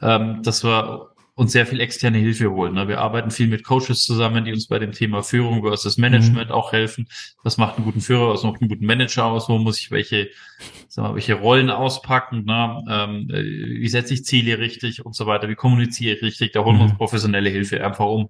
[0.01, 1.08] ähm, dass wir
[1.39, 2.73] uns sehr viel externe Hilfe holen.
[2.73, 2.89] Ne?
[2.89, 6.53] Wir arbeiten viel mit Coaches zusammen, die uns bei dem Thema Führung versus Management mhm.
[6.53, 7.07] auch helfen.
[7.43, 9.47] Was macht einen guten Führer, was macht einen guten Manager aus?
[9.47, 10.31] Wo muss ich welche,
[10.89, 12.43] sagen wir, welche Rollen auspacken?
[12.43, 12.83] Ne?
[12.89, 15.47] Ähm, äh, wie setze ich Ziele richtig und so weiter?
[15.47, 16.51] Wie kommuniziere ich richtig?
[16.51, 16.97] Da holen wir uns mhm.
[16.97, 18.29] professionelle Hilfe einfach um.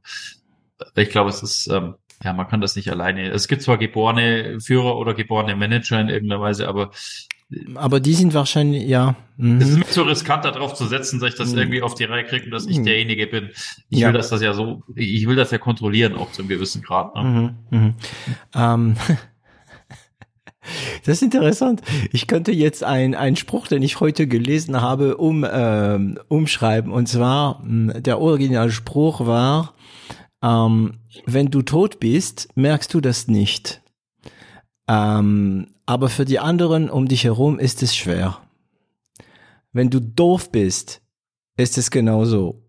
[0.96, 3.30] Ich glaube, es ist ähm, ja, man kann das nicht alleine.
[3.30, 6.92] Es gibt zwar geborene Führer oder geborene Manager in irgendeiner Weise, aber
[7.76, 9.16] aber die sind wahrscheinlich, ja.
[9.38, 9.60] Mhm.
[9.60, 11.60] Es ist mir zu riskant, darauf zu setzen, dass ich das mhm.
[11.60, 12.86] irgendwie auf die Reihe kriege und dass ich mhm.
[12.86, 13.50] derjenige bin.
[13.90, 14.08] Ich ja.
[14.08, 17.16] will das, das ja so, ich will das ja kontrollieren, auch zu einem gewissen Grad.
[17.16, 17.56] Ne?
[17.72, 17.78] Mhm.
[17.78, 17.94] Mhm.
[18.54, 18.96] Ähm.
[21.04, 21.82] Das ist interessant.
[22.12, 26.92] Ich könnte jetzt ein einen Spruch, den ich heute gelesen habe, um ähm, umschreiben.
[26.92, 29.74] Und zwar hm, der Originalspruch war:
[30.44, 33.79] ähm, Wenn du tot bist, merkst du das nicht.
[34.90, 38.40] Ähm, aber für die anderen um dich herum ist es schwer.
[39.72, 41.02] Wenn du doof bist,
[41.58, 42.64] ist es genauso.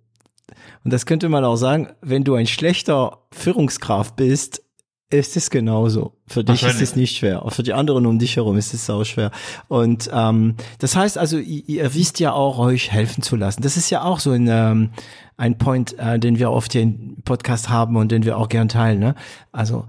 [0.85, 4.63] Und das könnte man auch sagen, wenn du ein schlechter Führungskraft bist,
[5.09, 6.13] ist es genauso.
[6.27, 7.45] Für dich ist es nicht schwer.
[7.45, 9.33] Auch für die anderen um dich herum ist es auch schwer.
[9.67, 13.63] Und ähm, das heißt also, ihr, ihr wisst ja auch, euch helfen zu lassen.
[13.63, 14.91] Das ist ja auch so ein, ähm,
[15.37, 18.69] ein Point, äh, den wir oft hier im Podcast haben und den wir auch gern
[18.69, 19.01] teilen.
[19.01, 19.15] Ne?
[19.51, 19.87] Also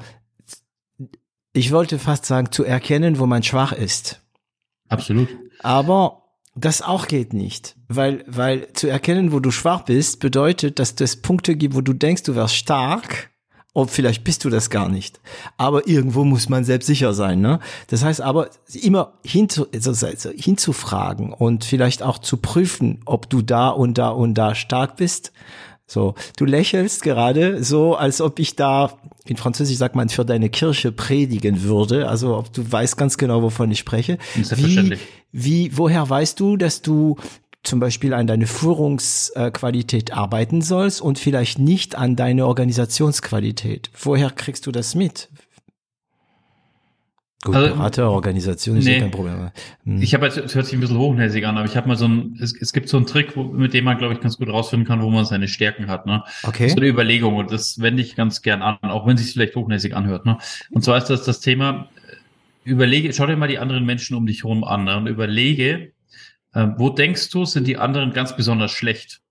[1.53, 4.21] ich wollte fast sagen, zu erkennen, wo man schwach ist.
[4.89, 5.29] Absolut.
[5.59, 6.23] Aber
[6.55, 11.21] das auch geht nicht, weil, weil zu erkennen, wo du schwach bist, bedeutet, dass es
[11.21, 13.31] Punkte gibt, wo du denkst, du wärst stark,
[13.73, 15.21] und vielleicht bist du das gar nicht.
[15.57, 17.59] Aber irgendwo muss man selbst sicher sein, ne?
[17.87, 23.69] Das heißt aber, immer hinzu, also hinzufragen und vielleicht auch zu prüfen, ob du da
[23.69, 25.31] und da und da stark bist
[25.91, 30.49] so, du lächelst gerade so, als ob ich da, in Französisch sagt man, für deine
[30.49, 32.07] Kirche predigen würde.
[32.07, 34.17] Also, ob du weißt ganz genau, wovon ich spreche.
[34.35, 34.97] Wie,
[35.33, 37.17] wie, woher weißt du, dass du
[37.63, 43.89] zum Beispiel an deine Führungsqualität arbeiten sollst und vielleicht nicht an deine Organisationsqualität?
[44.01, 45.27] Woher kriegst du das mit?
[47.43, 49.49] Gut, also, Beraterorganisation ist nee, ja kein Problem.
[49.83, 49.99] Hm.
[49.99, 52.07] Ich habe jetzt, es hört sich ein bisschen hochnäsig an, aber ich habe mal so
[52.07, 54.47] ein, es, es gibt so einen Trick, wo, mit dem man, glaube ich, ganz gut
[54.47, 56.05] rausfinden kann, wo man seine Stärken hat.
[56.05, 56.23] Ne?
[56.43, 56.69] Okay.
[56.69, 59.55] So eine Überlegung und das wende ich ganz gern an, auch wenn es sich vielleicht
[59.55, 60.27] hochnäsig anhört.
[60.27, 60.37] Ne?
[60.69, 61.89] Und zwar ist das das Thema,
[62.63, 64.97] überlege, schau dir mal die anderen Menschen um dich herum an ne?
[64.97, 65.93] und überlege,
[66.53, 69.21] äh, wo denkst du, sind die anderen ganz besonders schlecht?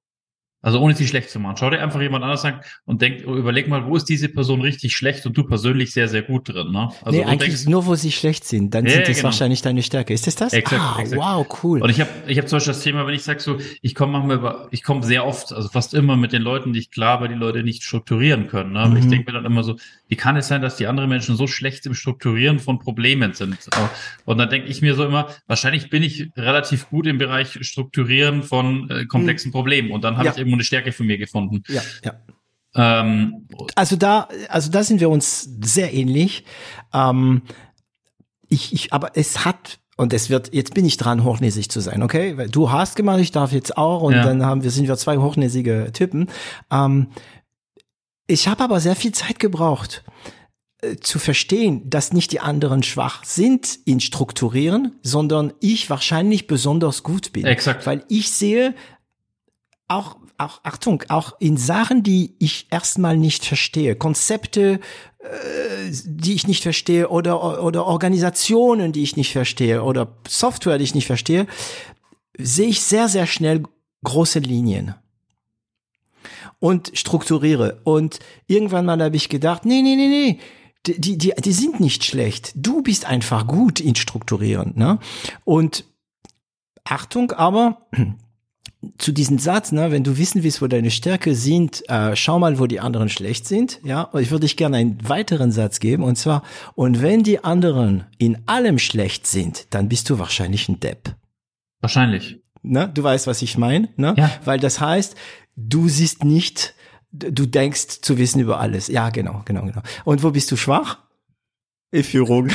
[0.63, 1.57] Also ohne sie schlecht zu machen.
[1.57, 4.95] Schau dir einfach jemand anders an und denk, überleg mal, wo ist diese Person richtig
[4.95, 6.71] schlecht und du persönlich sehr, sehr gut drin.
[6.71, 6.91] Ne?
[7.03, 8.75] Also nee, eigentlich denkst, nur, wo sie schlecht sind.
[8.75, 9.25] Dann ja, sind das genau.
[9.25, 10.13] wahrscheinlich deine Stärke.
[10.13, 10.53] Ist das das?
[10.53, 11.19] Exakt, ah, exakt.
[11.19, 11.81] wow, cool.
[11.81, 14.13] Und ich habe ich hab zum Beispiel das Thema, wenn ich sage so, ich komme
[14.13, 17.29] manchmal über, ich komme sehr oft, also fast immer mit den Leuten nicht klar, weil
[17.29, 18.73] die Leute nicht strukturieren können.
[18.73, 18.81] Ne?
[18.81, 18.97] Aber mhm.
[18.99, 19.77] ich denke mir dann immer so,
[20.11, 23.57] wie kann es sein, dass die anderen Menschen so schlecht im Strukturieren von Problemen sind?
[24.25, 28.43] Und dann denke ich mir so immer, wahrscheinlich bin ich relativ gut im Bereich Strukturieren
[28.43, 29.53] von äh, komplexen mhm.
[29.53, 29.93] Problemen.
[29.93, 30.33] Und dann habe ja.
[30.33, 31.63] ich irgendwo eine Stärke für mich gefunden.
[31.69, 32.15] Ja, ja.
[32.75, 33.47] Ähm,
[33.77, 36.45] also da, also da sind wir uns sehr ähnlich.
[36.93, 37.43] Ähm,
[38.49, 42.03] ich, ich, aber es hat und es wird, jetzt bin ich dran, hochnäsig zu sein,
[42.03, 42.37] okay?
[42.37, 44.25] Weil du hast gemacht, ich darf jetzt auch und ja.
[44.25, 46.29] dann haben wir, sind wir zwei hochnäsige Typen.
[46.73, 47.09] Ähm,
[48.31, 50.05] ich habe aber sehr viel Zeit gebraucht
[50.83, 57.03] äh, zu verstehen, dass nicht die anderen schwach sind in Strukturieren, sondern ich wahrscheinlich besonders
[57.03, 57.45] gut bin.
[57.47, 57.87] Exakt.
[57.87, 58.75] Weil ich sehe
[59.89, 64.81] auch auch Achtung, auch in Sachen, die ich erstmal nicht verstehe, Konzepte,
[65.19, 70.85] äh, die ich nicht verstehe oder oder Organisationen, die ich nicht verstehe oder Software, die
[70.85, 71.47] ich nicht verstehe,
[72.39, 73.65] sehe ich sehr sehr schnell
[74.03, 74.95] große Linien
[76.61, 80.39] und strukturiere und irgendwann mal habe ich gedacht, nee, nee, nee, nee,
[80.87, 82.53] die, die, die sind nicht schlecht.
[82.55, 84.73] Du bist einfach gut in Strukturieren.
[84.77, 84.99] Ne?
[85.45, 85.85] Und
[86.85, 87.87] Achtung, aber
[88.99, 92.59] zu diesem Satz, ne, wenn du wissen willst, wo deine Stärke sind, äh, schau mal,
[92.59, 93.79] wo die anderen schlecht sind.
[93.85, 96.43] Ja, und ich würde dich gerne einen weiteren Satz geben, und zwar,
[96.75, 101.15] und wenn die anderen in allem schlecht sind, dann bist du wahrscheinlich ein Depp.
[101.81, 102.41] Wahrscheinlich.
[102.63, 102.91] Ne?
[102.93, 104.15] Du weißt, was ich meine, ne?
[104.17, 104.31] Ja.
[104.45, 105.15] Weil das heißt,
[105.69, 106.75] du siehst nicht,
[107.13, 108.89] du denkst zu wissen über alles.
[108.89, 109.83] Ja, genau, genau, genau.
[110.05, 110.99] Und wo bist du schwach?
[111.91, 112.49] In Führung.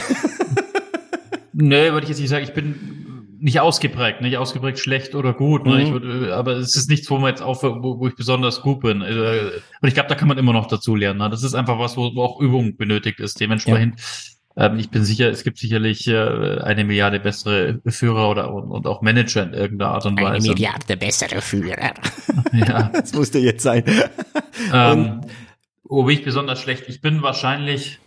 [1.53, 3.05] nee, würde ich jetzt nicht sagen, ich bin
[3.37, 5.75] nicht ausgeprägt, nicht ausgeprägt schlecht oder gut, ne?
[5.75, 5.79] Mhm.
[5.81, 8.79] Ich würd, aber es ist nichts, wo man jetzt auch, wo, wo ich besonders gut
[8.79, 9.01] bin.
[9.01, 9.51] Äh,
[9.81, 11.19] und ich glaube, da kann man immer noch dazu lernen.
[11.19, 11.29] Ne?
[11.29, 13.39] Das ist einfach was, wo, wo auch Übung benötigt ist.
[13.39, 14.05] Dementsprechend ja.
[14.57, 18.87] Ähm, ich bin sicher, es gibt sicherlich äh, eine Milliarde bessere Führer oder und, und,
[18.87, 20.47] auch Manager in irgendeiner Art und Weise.
[20.47, 21.93] Eine Milliarde bessere Führer.
[22.53, 22.91] ja.
[22.93, 23.83] Das musste jetzt sein.
[24.73, 25.21] Ähm,
[25.83, 26.85] wo bin ich besonders schlecht?
[26.87, 27.99] Ich bin wahrscheinlich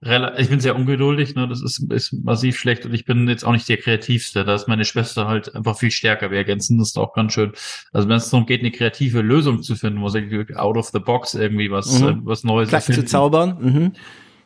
[0.00, 1.48] ich bin sehr ungeduldig, ne?
[1.48, 4.44] das ist, ist massiv schlecht und ich bin jetzt auch nicht der kreativste.
[4.44, 6.30] Da ist meine Schwester halt einfach viel stärker.
[6.30, 7.50] Wir ergänzen das auch ganz schön.
[7.92, 11.00] Also wenn es darum geht, eine kreative Lösung zu finden, muss ich out of the
[11.00, 12.08] box irgendwie was, mhm.
[12.08, 13.56] äh, was Neues Gleich zu zaubern.
[13.60, 13.92] Mhm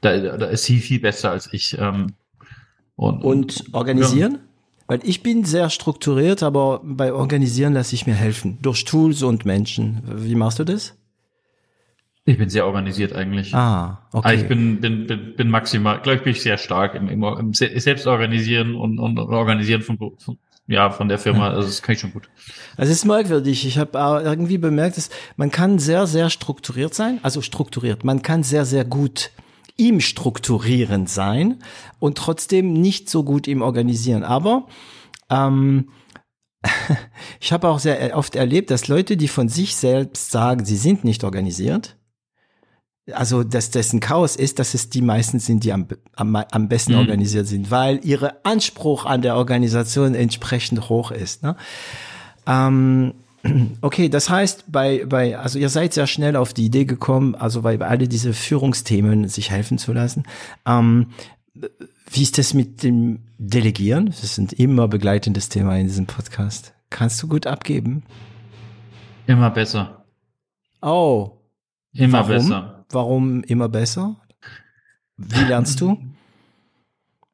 [0.02, 1.78] da, da ist sie viel besser als ich.
[1.78, 2.14] Ähm,
[2.96, 4.32] und, und organisieren?
[4.32, 4.38] Ja.
[4.88, 8.58] Weil ich bin sehr strukturiert, aber bei Organisieren lasse ich mir helfen.
[8.60, 10.02] Durch Tools und Menschen.
[10.04, 10.94] Wie machst du das?
[12.24, 13.54] Ich bin sehr organisiert eigentlich.
[13.54, 14.28] Ah, okay.
[14.28, 17.22] Also ich bin, bin, bin, bin maximal, glaube ich, bin ich sehr stark im, im,
[17.22, 20.38] im Selbstorganisieren und, und Organisieren von, von,
[20.68, 21.50] ja, von der Firma.
[21.50, 22.28] Also das kann ich schon gut.
[22.76, 23.66] Also es ist merkwürdig.
[23.66, 27.18] Ich habe irgendwie bemerkt, dass man kann sehr, sehr strukturiert sein.
[27.22, 28.04] Also strukturiert.
[28.04, 29.30] Man kann sehr, sehr gut
[29.76, 31.62] im Strukturieren sein
[31.98, 34.24] und trotzdem nicht so gut im Organisieren.
[34.24, 34.66] Aber
[35.30, 35.88] ähm,
[37.40, 41.04] ich habe auch sehr oft erlebt, dass Leute, die von sich selbst sagen, sie sind
[41.04, 41.96] nicht organisiert,
[43.10, 46.92] also dass dessen Chaos ist, dass es die meisten sind, die am, am, am besten
[46.92, 46.98] mhm.
[46.98, 51.42] organisiert sind, weil ihre Anspruch an der Organisation entsprechend hoch ist.
[51.42, 51.56] Ne?
[52.46, 53.14] Ähm,
[53.80, 57.62] Okay, das heißt, bei, bei, also ihr seid sehr schnell auf die Idee gekommen, also
[57.62, 60.24] bei, bei alle diese Führungsthemen sich helfen zu lassen.
[60.66, 61.08] Ähm,
[62.10, 64.06] wie ist das mit dem Delegieren?
[64.06, 66.74] Das ist ein immer begleitendes Thema in diesem Podcast.
[66.90, 68.04] Kannst du gut abgeben?
[69.26, 70.04] Immer besser.
[70.80, 71.38] Oh.
[71.92, 72.28] Immer Warum?
[72.28, 72.84] besser.
[72.90, 74.16] Warum immer besser?
[75.16, 75.98] Wie lernst du?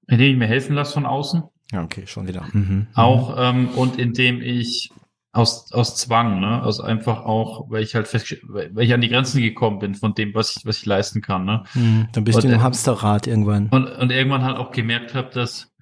[0.06, 1.42] Indem ich mir helfen lasse von außen.
[1.72, 2.46] Ja, okay, schon wieder.
[2.52, 2.86] Mhm.
[2.94, 4.90] Auch ähm, und indem ich
[5.38, 6.62] aus, aus Zwang, ne?
[6.62, 10.14] Aus einfach auch, weil ich halt fest, weil ich an die Grenzen gekommen bin von
[10.14, 11.62] dem, was ich, was ich leisten kann, ne?
[11.72, 13.68] Hm, dann bist und, du im Hamsterrad irgendwann.
[13.68, 15.72] Und, und irgendwann halt auch gemerkt habe, dass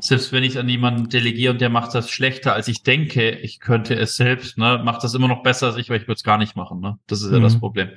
[0.00, 3.60] selbst wenn ich an jemanden delegiere und der macht das schlechter, als ich denke, ich
[3.60, 6.24] könnte es selbst, ne, macht das immer noch besser als ich, weil ich würde es
[6.24, 6.98] gar nicht machen, ne?
[7.06, 7.60] Das ist ja das mhm.
[7.60, 7.88] Problem.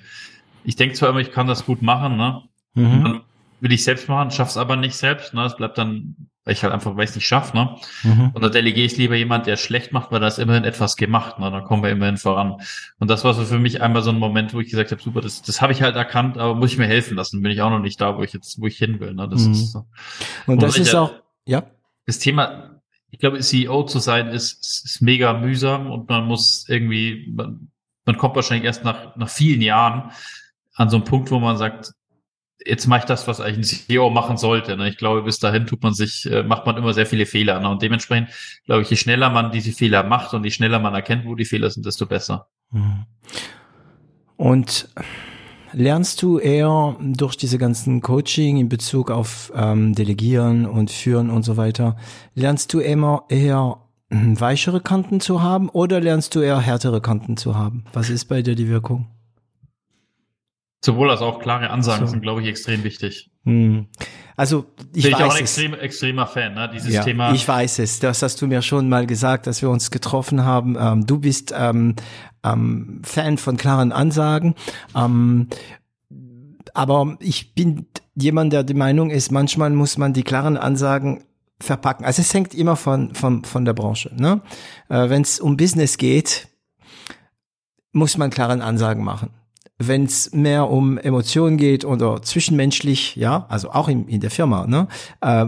[0.63, 2.43] Ich denke zwar immer, ich kann das gut machen, ne?
[2.75, 3.03] Mhm.
[3.03, 3.21] Dann
[3.59, 5.45] will ich selbst machen, schaff's aber nicht selbst, ne?
[5.45, 7.75] Es bleibt dann weil ich halt einfach weiß nicht schaffe, ne?
[8.03, 8.31] Mhm.
[8.33, 11.39] Und da delegiere ich lieber jemand, der schlecht macht, weil da ist immerhin etwas gemacht,
[11.39, 11.51] ne?
[11.51, 12.61] Dann kommen wir immerhin voran.
[12.99, 15.19] Und das war so für mich einmal so ein Moment, wo ich gesagt habe, super,
[15.19, 17.69] das, das habe ich halt erkannt, aber muss ich mir helfen lassen, bin ich auch
[17.69, 19.13] noch nicht da, wo ich jetzt, wo ich hin will.
[19.13, 19.27] Ne?
[19.27, 19.51] Das mhm.
[19.51, 19.85] ist so.
[20.45, 21.11] Und das ist auch,
[21.45, 21.63] ja.
[22.05, 22.79] Das Thema,
[23.11, 27.71] ich glaube, CEO zu sein, ist, ist, ist mega mühsam und man muss irgendwie, man,
[28.05, 30.11] man kommt wahrscheinlich erst nach, nach vielen Jahren
[30.75, 31.91] an so einen Punkt, wo man sagt,
[32.67, 34.77] jetzt mache ich das, was eigentlich ein CEO machen sollte.
[34.77, 34.89] Ne?
[34.89, 37.59] Ich glaube, bis dahin tut man sich, äh, macht man immer sehr viele Fehler.
[37.59, 37.69] Ne?
[37.69, 38.29] Und dementsprechend
[38.65, 41.45] glaube ich, je schneller man diese Fehler macht und je schneller man erkennt, wo die
[41.45, 42.47] Fehler sind, desto besser.
[42.71, 43.05] Mhm.
[44.35, 44.89] Und
[45.73, 51.43] lernst du eher durch diese ganzen Coaching in Bezug auf ähm, Delegieren und Führen und
[51.43, 51.97] so weiter,
[52.35, 53.77] lernst du immer eher
[54.09, 57.85] hm, weichere Kanten zu haben oder lernst du eher härtere Kanten zu haben?
[57.93, 59.07] Was ist bei dir die Wirkung?
[60.83, 62.11] Sowohl als auch klare Ansagen so.
[62.11, 63.31] sind, glaube ich, extrem wichtig.
[63.45, 63.87] Hm.
[64.35, 66.69] Also ich Bin ich auch ein extrem, extremer Fan, ne?
[66.71, 67.33] Dieses ja, Thema.
[67.33, 67.99] Ich weiß es.
[67.99, 70.77] Das hast du mir schon mal gesagt, dass wir uns getroffen haben.
[70.79, 71.95] Ähm, du bist ähm,
[72.43, 74.53] ähm, Fan von klaren Ansagen.
[74.95, 75.47] Ähm,
[76.75, 81.23] aber ich bin jemand, der die Meinung ist, manchmal muss man die klaren Ansagen
[81.59, 82.05] verpacken.
[82.05, 84.11] Also es hängt immer von, von, von der Branche.
[84.15, 84.41] Ne?
[84.89, 86.47] Äh, Wenn es um Business geht,
[87.91, 89.31] muss man klaren Ansagen machen.
[89.79, 94.65] Wenn es mehr um Emotionen geht oder zwischenmenschlich, ja, also auch in, in der Firma,
[94.65, 94.87] ne,
[95.21, 95.45] äh,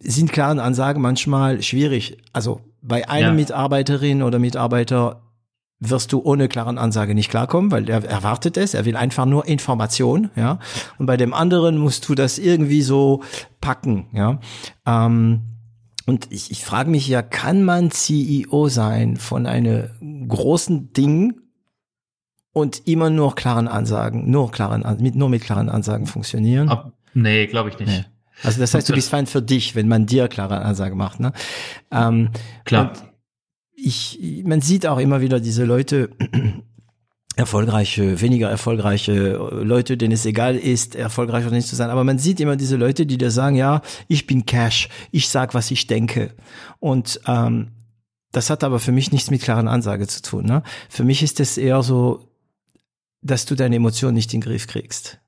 [0.00, 2.16] sind klaren Ansagen manchmal schwierig.
[2.32, 3.32] Also bei einem Ja.
[3.34, 5.22] Mitarbeiterin oder Mitarbeiter
[5.78, 9.46] wirst du ohne klaren Ansage nicht klarkommen, weil er erwartet es, er will einfach nur
[9.46, 10.58] Information, ja.
[10.98, 13.22] Und bei dem anderen musst du das irgendwie so
[13.60, 14.40] packen, ja.
[14.86, 15.42] Ähm,
[16.06, 21.39] und ich, ich frage mich ja, kann man CEO sein von einem großen Ding
[22.52, 26.68] und immer nur klaren Ansagen, nur klaren, mit, nur mit klaren Ansagen funktionieren?
[26.68, 27.88] Ab, nee, glaube ich nicht.
[27.88, 28.04] Nee.
[28.42, 31.32] Also das heißt, du bist fein für dich, wenn man dir klare Ansage macht, ne?
[31.90, 32.30] Ähm,
[32.64, 32.92] Klar.
[33.74, 36.10] ich, man sieht auch immer wieder diese Leute,
[37.36, 39.32] erfolgreiche, weniger erfolgreiche
[39.62, 41.90] Leute, denen es egal ist, erfolgreich oder nicht zu sein.
[41.90, 45.54] Aber man sieht immer diese Leute, die dir sagen, ja, ich bin Cash, ich sag,
[45.54, 46.34] was ich denke.
[46.80, 47.68] Und ähm,
[48.32, 50.44] das hat aber für mich nichts mit klaren Ansage zu tun.
[50.44, 50.62] Ne?
[50.88, 52.29] Für mich ist es eher so,
[53.22, 55.20] dass du deine Emotionen nicht in den Griff kriegst.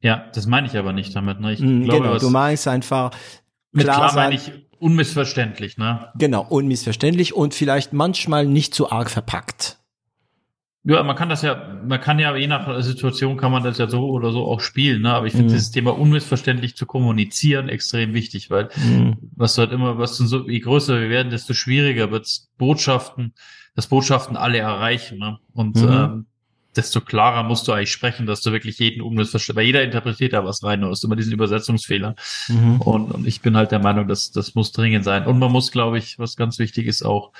[0.00, 1.40] Ja, das meine ich aber nicht damit.
[1.40, 1.52] Ne?
[1.52, 3.10] Ich Mhm, glaube, genau, du meinst einfach
[3.76, 5.78] klar klar meine ich unmissverständlich.
[5.78, 6.08] Ne?
[6.16, 9.78] Genau, unmissverständlich und vielleicht manchmal nicht zu arg verpackt.
[10.84, 13.88] Ja, man kann das ja, man kann ja je nach Situation kann man das ja
[13.88, 15.14] so oder so auch spielen, ne?
[15.14, 15.52] Aber ich finde Mhm.
[15.52, 18.68] dieses Thema unmissverständlich zu kommunizieren extrem wichtig, weil
[19.36, 23.32] was du halt immer, was du so, je größer wir werden, desto schwieriger wird's Botschaften,
[23.76, 25.38] dass Botschaften alle erreichen, ne?
[25.52, 25.88] Und Mhm.
[25.88, 26.26] ähm,
[26.76, 30.44] desto klarer musst du eigentlich sprechen, dass du wirklich jeden unmissverständlich, weil jeder interpretiert da
[30.44, 32.14] was rein, du hast immer diesen Übersetzungsfehler.
[32.48, 32.80] Mhm.
[32.80, 35.26] Und, und ich bin halt der Meinung, dass das muss dringend sein.
[35.26, 37.32] Und man muss, glaube ich, was ganz wichtig ist, auch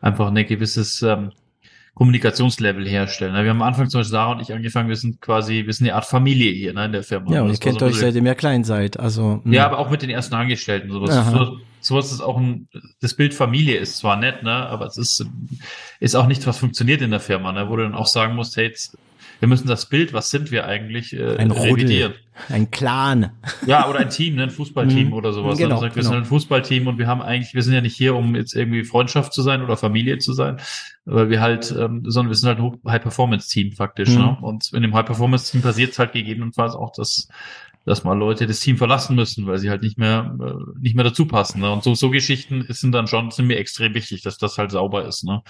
[0.00, 1.32] einfach ein gewisses ähm,
[1.94, 3.34] Kommunikationslevel herstellen.
[3.34, 5.86] Wir haben am Anfang zum Beispiel Sarah und ich angefangen, wir sind quasi, wir sind
[5.86, 7.32] eine Art Familie hier ne, in der Firma.
[7.32, 8.98] Ja, und Das ihr war kennt so euch seitdem ihr klein seid.
[8.98, 9.54] Also mh.
[9.54, 10.90] ja, aber auch mit den ersten Angestellten.
[10.90, 11.14] Sowas,
[11.80, 12.68] sowas ist auch ein,
[13.00, 15.26] das Bild Familie ist zwar nett, ne, aber es ist,
[15.98, 18.56] ist auch nichts, was funktioniert in der Firma, ne, wo du dann auch sagen musst,
[18.56, 18.96] hey, jetzt,
[19.40, 22.12] wir müssen das Bild, was sind wir eigentlich, äh, ein revidieren.
[22.12, 23.30] Rudel, ein Clan.
[23.66, 25.12] Ja, oder ein Team, ne, ein Fußballteam Mhm.
[25.12, 25.58] oder sowas.
[25.58, 25.80] Genau, ne?
[25.80, 26.14] Sagt, wir genau.
[26.14, 28.84] sind ein Fußballteam und wir haben eigentlich, wir sind ja nicht hier, um jetzt irgendwie
[28.84, 30.58] Freundschaft zu sein oder Familie zu sein,
[31.06, 34.10] weil wir halt, ähm, sondern wir sind halt ein High-Performance-Team faktisch.
[34.10, 34.18] Mhm.
[34.18, 34.38] Ne?
[34.42, 37.28] Und in dem High-Performance-Team passiert es halt gegebenenfalls auch, dass
[37.84, 41.04] dass mal Leute das Team verlassen müssen, weil sie halt nicht mehr äh, nicht mehr
[41.04, 41.60] dazu passen.
[41.60, 41.70] Ne?
[41.70, 45.06] Und so so Geschichten sind dann schon sind mir extrem wichtig, dass das halt sauber
[45.06, 45.42] ist, ne?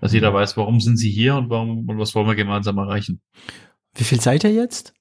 [0.00, 3.20] Dass jeder weiß, warum sind sie hier und warum und was wollen wir gemeinsam erreichen.
[3.94, 4.92] Wie viel seid ihr jetzt?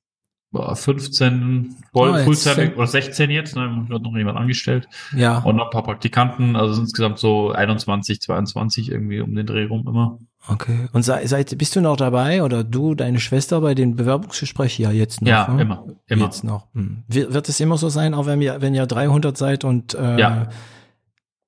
[0.52, 3.86] Boah, 15 voll, Oh, Fulltime oder 16 jetzt, ne?
[3.88, 4.88] Wird noch jemand angestellt.
[5.16, 5.40] Ja.
[5.40, 9.88] Und noch ein paar Praktikanten, also insgesamt so 21, 22 irgendwie um den Dreh rum
[9.88, 10.20] immer.
[10.48, 10.88] Okay.
[10.92, 14.84] Und sei, seid, bist du noch dabei oder du, deine Schwester bei den Bewerbungsgesprächen?
[14.84, 15.30] Ja, jetzt noch.
[15.30, 15.62] Ja, ne?
[15.62, 16.26] immer, immer.
[16.26, 16.68] Jetzt noch.
[16.74, 17.04] Hm.
[17.08, 20.20] Wird, wird es immer so sein, auch wenn ihr, wenn ihr 300 seid und äh,
[20.20, 20.50] Ja.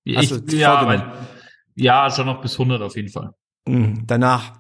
[0.05, 1.03] Ich, ja, weil,
[1.75, 3.31] ja, schon noch bis 100 auf jeden Fall.
[3.67, 4.53] mh, danach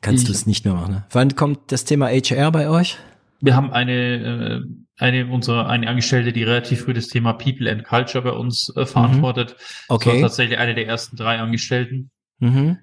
[0.00, 0.94] kannst du es nicht mehr machen.
[0.94, 1.04] Ne?
[1.12, 2.98] Wann kommt das Thema HR bei euch?
[3.40, 4.60] Wir haben eine, äh,
[4.98, 8.84] eine unserer, eine Angestellte, die relativ früh das Thema People and Culture bei uns äh,
[8.84, 9.52] verantwortet.
[9.56, 10.20] Das war Okay.
[10.20, 12.10] tatsächlich eine der ersten drei Angestellten.
[12.40, 12.78] Mhm.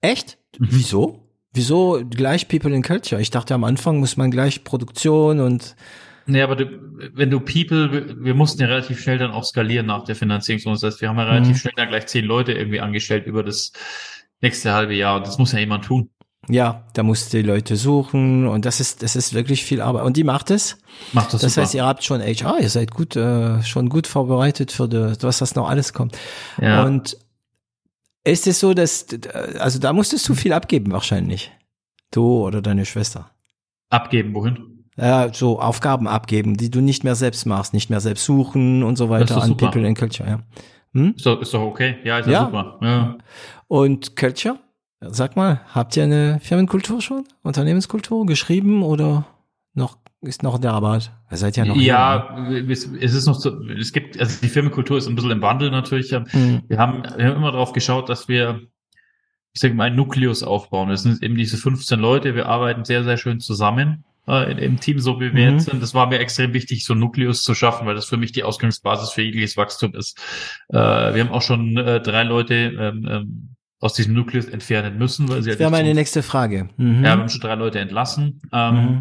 [0.00, 0.38] Echt?
[0.58, 0.66] Mhm.
[0.70, 1.24] Wieso?
[1.52, 3.20] Wieso gleich People in Culture?
[3.20, 5.76] Ich dachte, am Anfang muss man gleich Produktion und
[6.30, 6.66] Nee, aber du,
[7.14, 10.78] wenn du People, wir, mussten ja relativ schnell dann auch skalieren nach der Finanzierungsrunde.
[10.78, 11.58] Das heißt, wir haben ja relativ Mhm.
[11.58, 13.72] schnell dann gleich zehn Leute irgendwie angestellt über das
[14.42, 15.16] nächste halbe Jahr.
[15.16, 16.10] Und das muss ja jemand tun.
[16.50, 20.04] ja, da musst du die Leute suchen und das ist, das ist wirklich viel Arbeit.
[20.04, 20.76] Und die macht es?
[21.14, 21.62] Macht das, Das super.
[21.64, 25.38] heißt, ihr habt schon HR, ihr seid gut, äh, schon gut vorbereitet für die, was
[25.38, 26.16] das noch alles kommt.
[26.60, 26.84] ja.
[26.84, 27.16] Und
[28.30, 29.06] ist es so, dass,
[29.58, 31.52] also da musstest du viel abgeben wahrscheinlich.
[32.10, 33.30] Du oder deine Schwester.
[33.90, 34.84] abgeben, wohin?
[34.96, 38.96] Ja, so Aufgaben abgeben, die du nicht mehr selbst machst, nicht mehr selbst suchen und
[38.96, 39.66] so weiter an super.
[39.66, 40.40] People in Culture, ja.
[40.94, 41.14] Hm?
[41.16, 41.96] Ist doch, ist doch okay.
[42.04, 42.44] Ja, ist ja, Ja.
[42.46, 42.78] super.
[42.82, 43.18] Ja.
[43.68, 44.58] Und Culture?
[45.00, 47.24] Sag mal, habt ihr eine Firmenkultur schon?
[47.42, 49.26] Unternehmenskultur geschrieben oder
[49.74, 51.12] noch, ist noch in der Arbeit?
[51.30, 52.36] Ihr seid ja noch Ja,
[52.68, 55.70] es, es ist noch so, es gibt, also die Firmenkultur ist ein bisschen im Wandel
[55.70, 56.10] natürlich.
[56.10, 56.32] jung, ne?
[56.32, 56.62] Hm.
[56.68, 58.60] Wir haben, wir haben immer darauf geschaut, dass wir,
[59.52, 60.88] ich sage mal, einen Nukleus aufbauen.
[60.88, 62.34] Das sind eben diese 15 Leute.
[62.34, 65.54] Wir arbeiten sehr, sehr schön zusammen äh, im Team, so wie wir Mhm.
[65.56, 65.82] jetzt sind.
[65.82, 68.42] Das war mir extrem wichtig, so einen Nukleus zu schaffen, weil das für mich die
[68.42, 70.18] Ausgangsbasis für jegliches Wachstum ist.
[70.68, 73.48] Äh, wir haben auch schon äh, drei Leute ähm, ähm,
[73.80, 76.68] aus diesem Nukleus entfernen müssen, weil sie Das wäre nicht meine nächste Frage.
[76.76, 76.96] Mhm.
[76.96, 79.00] ja, wir haben schon drei Leute entlassen, ähm, Mhm.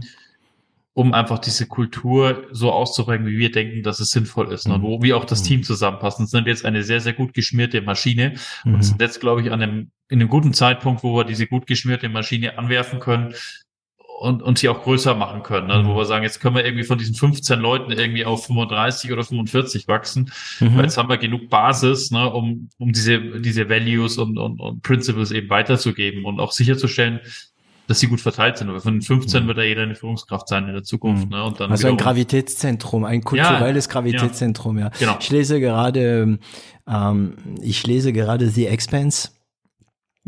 [0.98, 4.68] Um einfach diese Kultur so auszubringen, wie wir denken, dass es sinnvoll ist.
[4.68, 4.80] Ne?
[4.80, 4.82] Mhm.
[4.82, 5.46] Wo wie auch das Mhm.
[5.46, 6.20] Team zusammenpasst.
[6.20, 8.34] Und sind wir jetzt eine sehr, sehr gut geschmierte Maschine
[8.66, 8.74] Mhm.
[8.74, 11.68] und sind jetzt, glaube ich, an einem, in einem guten Zeitpunkt, wo wir diese gut
[11.68, 13.36] geschmierte Maschine anwerfen können
[14.22, 15.70] und, und sie auch größer machen können.
[15.70, 19.12] Also, wo wir sagen, jetzt können wir irgendwie von diesen 15 Leuten irgendwie auf 35
[19.12, 20.78] oder 45 wachsen, mhm.
[20.78, 24.82] weil jetzt haben wir genug Basis, ne, um, um diese, diese Values und, und, und
[24.82, 27.20] Principles eben weiterzugeben und auch sicherzustellen,
[27.88, 28.70] dass sie gut verteilt sind.
[28.70, 29.48] Aber von den 15 mhm.
[29.48, 31.26] wird da jeder eine Führungskraft sein in der Zukunft.
[31.26, 31.32] Mhm.
[31.32, 31.44] Ne?
[31.44, 34.86] Und dann also ein Gravitätszentrum, ein kulturelles ja, Gravitätszentrum, ja.
[34.86, 34.92] ja.
[35.00, 35.18] Genau.
[35.20, 36.38] Ich lese gerade,
[36.88, 39.30] ähm, ich lese gerade The Expanse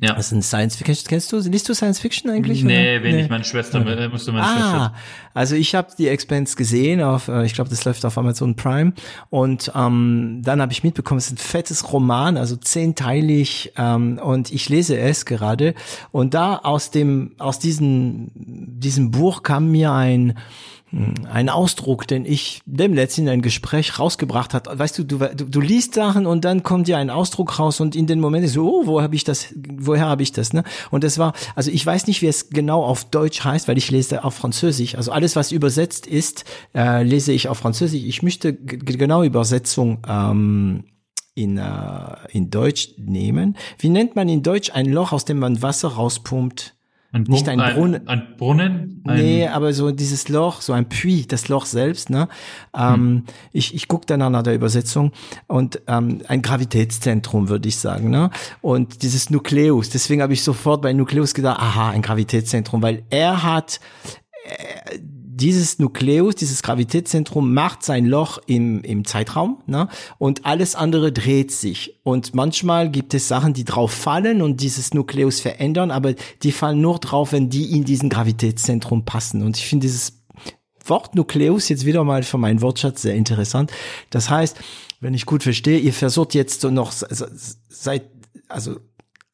[0.01, 0.13] ja.
[0.13, 1.07] Das ist ein Science Fiction.
[1.09, 2.63] Kennst du, liest du Science Fiction eigentlich?
[2.63, 3.23] Nee, wenig.
[3.23, 3.29] Nee.
[3.29, 4.07] Meine Schwester, okay.
[4.07, 4.93] musste meine ah, Schwester.
[5.33, 8.93] Also ich habe die Expanse gesehen auf, äh, ich glaube, das läuft auf Amazon Prime.
[9.29, 13.73] Und ähm, dann habe ich mitbekommen, es ist ein fettes Roman, also zehnteilig.
[13.77, 15.75] Ähm, und ich lese es gerade.
[16.11, 20.35] Und da aus dem, aus diesem, diesem Buch kam mir ein
[20.91, 24.67] ein Ausdruck, den ich dem letzten in ein Gespräch rausgebracht hat.
[24.79, 28.07] Weißt du, du, du, liest Sachen und dann kommt dir ein Ausdruck raus und in
[28.07, 30.63] den Moment ist so, oh, wo habe ich das, woher habe ich das, ne?
[30.89, 33.91] Und das war, also ich weiß nicht, wie es genau auf Deutsch heißt, weil ich
[33.91, 34.95] lese auf Französisch.
[34.95, 38.03] Also alles, was übersetzt ist, äh, lese ich auf Französisch.
[38.03, 40.85] Ich möchte genau Übersetzung ähm,
[41.35, 43.57] in, äh, in Deutsch nehmen.
[43.77, 46.78] Wie nennt man in Deutsch ein Loch, aus dem man Wasser rauspumpt?
[47.11, 48.07] Ein nicht ein Brunnen.
[48.07, 49.01] Ein, ein Brunnen?
[49.05, 52.11] Ein nee, aber so dieses Loch, so ein Puits, das Loch selbst.
[52.11, 52.27] Ne?
[52.77, 53.23] Ähm, hm.
[53.51, 55.11] Ich, ich gucke dann nach der Übersetzung
[55.47, 58.11] und ähm, ein Gravitätszentrum, würde ich sagen.
[58.11, 58.29] Ne?
[58.61, 63.41] Und dieses Nukleus, deswegen habe ich sofort bei Nukleus gedacht, aha, ein Gravitätszentrum, weil er
[63.41, 63.79] hat
[64.45, 64.99] äh,
[65.39, 69.87] dieses Nukleus, dieses Gravitätszentrum macht sein Loch im, im Zeitraum ne?
[70.17, 71.99] und alles andere dreht sich.
[72.03, 76.13] Und manchmal gibt es Sachen, die drauf fallen und dieses Nukleus verändern, aber
[76.43, 79.43] die fallen nur drauf, wenn die in diesen Gravitätszentrum passen.
[79.43, 80.19] Und ich finde dieses
[80.85, 83.71] Wort Nukleus jetzt wieder mal für meinen Wortschatz sehr interessant.
[84.09, 84.57] Das heißt,
[84.99, 88.09] wenn ich gut verstehe, ihr versucht jetzt so noch seit,
[88.47, 88.77] also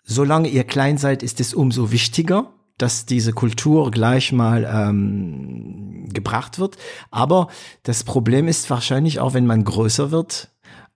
[0.03, 6.59] solange ihr klein seid, ist es umso wichtiger, dass diese Kultur gleich mal ähm, gebracht
[6.59, 6.77] wird.
[7.11, 7.47] Aber
[7.83, 10.49] das Problem ist wahrscheinlich auch, wenn man größer wird,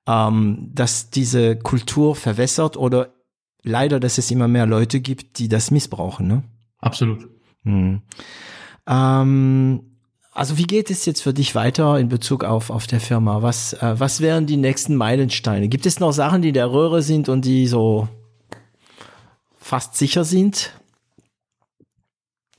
[0.08, 3.14] ähm, dass diese Kultur verwässert oder
[3.64, 6.28] leider, dass es immer mehr Leute gibt, die das missbrauchen.
[6.28, 6.44] Ne?
[6.80, 7.28] Absolut.
[7.64, 8.02] Hm.
[8.88, 9.90] Ähm,
[10.32, 13.42] also wie geht es jetzt für dich weiter in Bezug auf, auf der Firma?
[13.42, 15.68] Was, äh, was wären die nächsten Meilensteine?
[15.70, 18.08] Gibt es noch Sachen, die der Röhre sind und die so
[19.58, 20.74] fast sicher sind?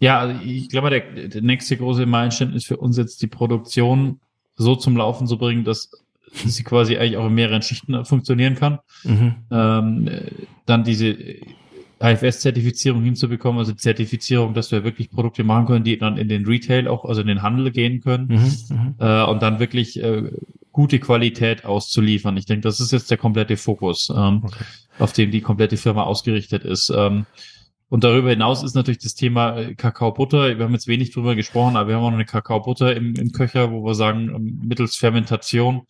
[0.01, 4.21] Ja, also ich glaube, der, der nächste große Meilenstein ist für uns jetzt die Produktion
[4.57, 5.91] so zum Laufen zu bringen, dass
[6.33, 8.79] sie quasi eigentlich auch in mehreren Schichten funktionieren kann.
[9.05, 9.35] Mhm.
[9.51, 10.11] Ähm,
[10.67, 11.17] dann diese
[12.01, 16.89] IFS-Zertifizierung hinzubekommen, also Zertifizierung, dass wir wirklich Produkte machen können, die dann in den Retail
[16.89, 18.95] auch, also in den Handel gehen können mhm, mhm.
[18.99, 20.31] äh, und dann wirklich äh,
[20.73, 22.37] gute Qualität auszuliefern.
[22.39, 24.65] Ich denke, das ist jetzt der komplette Fokus, ähm, okay.
[24.99, 26.91] auf dem die komplette Firma ausgerichtet ist.
[26.95, 27.27] Ähm,
[27.91, 30.57] und darüber hinaus ist natürlich das Thema äh, Kakaobutter.
[30.57, 33.33] Wir haben jetzt wenig drüber gesprochen, aber wir haben auch noch eine Kakaobutter im, im
[33.33, 35.83] Köcher, wo wir sagen, ähm, mittels Fermentation.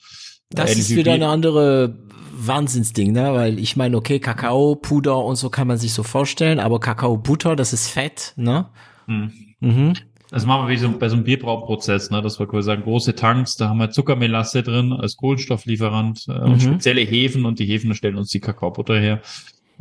[0.48, 1.98] Das ist wieder eine andere
[2.32, 3.34] Wahnsinnsding, ne?
[3.34, 7.54] Weil ich meine, okay, Kakao, Puder und so kann man sich so vorstellen, aber Kakaobutter,
[7.54, 8.70] das ist Fett, ne?
[9.06, 9.32] Mhm.
[9.60, 9.92] mhm.
[10.30, 12.22] Das machen wir wie so, bei so einem Bierbrauprozess, ne?
[12.22, 16.52] Das wir quasi sagen, große Tanks, da haben wir Zuckermelasse drin als Kohlenstofflieferant äh, mhm.
[16.52, 19.20] und spezielle Hefen und die Hefen stellen uns die Kakaobutter her.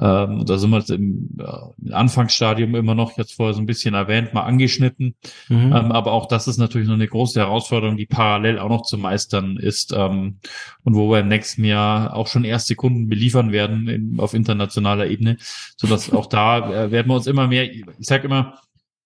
[0.01, 3.95] Ähm, da sind wir jetzt im äh, Anfangsstadium immer noch, jetzt vorher so ein bisschen
[3.95, 5.15] erwähnt, mal angeschnitten.
[5.49, 5.73] Mhm.
[5.73, 8.97] Ähm, aber auch das ist natürlich noch eine große Herausforderung, die parallel auch noch zu
[8.97, 10.39] meistern ist ähm,
[10.83, 15.07] und wo wir im nächsten Jahr auch schon erste Kunden beliefern werden in, auf internationaler
[15.07, 15.37] Ebene,
[15.75, 18.61] sodass auch da äh, werden wir uns immer mehr, ich sage immer,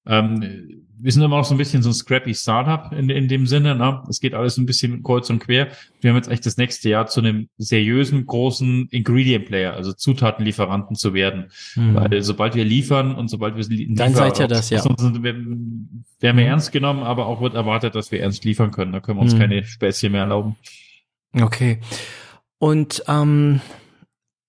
[0.06, 3.46] ähm, wir sind immer noch so ein bisschen so ein scrappy Startup in, in dem
[3.46, 3.76] Sinne.
[3.76, 4.02] Ne?
[4.08, 5.68] Es geht alles ein bisschen kreuz und quer.
[6.00, 10.96] Wir haben jetzt echt das nächste Jahr zu einem seriösen, großen Ingredient Player, also Zutatenlieferanten
[10.96, 11.52] zu werden.
[11.76, 11.96] Mhm.
[11.96, 14.82] Weil sobald wir liefern und sobald wir liefern, dann seid ihr das, ja.
[14.82, 16.40] Sind, werden wir mhm.
[16.40, 18.94] ernst genommen, aber auch wird erwartet, dass wir ernst liefern können.
[18.94, 19.40] Da können wir uns mhm.
[19.40, 20.56] keine Späßchen mehr erlauben.
[21.34, 21.82] Okay.
[22.60, 23.60] Und ähm,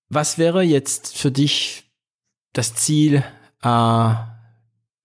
[0.07, 1.83] was wäre jetzt für dich
[2.53, 3.25] das Ziel,
[3.61, 4.13] äh,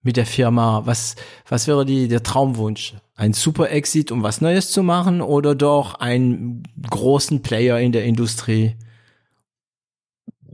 [0.03, 0.81] mit der Firma?
[0.85, 1.15] Was,
[1.47, 2.95] was wäre die, der Traumwunsch?
[3.15, 8.05] Ein super Exit, um was Neues zu machen oder doch einen großen Player in der
[8.05, 8.75] Industrie?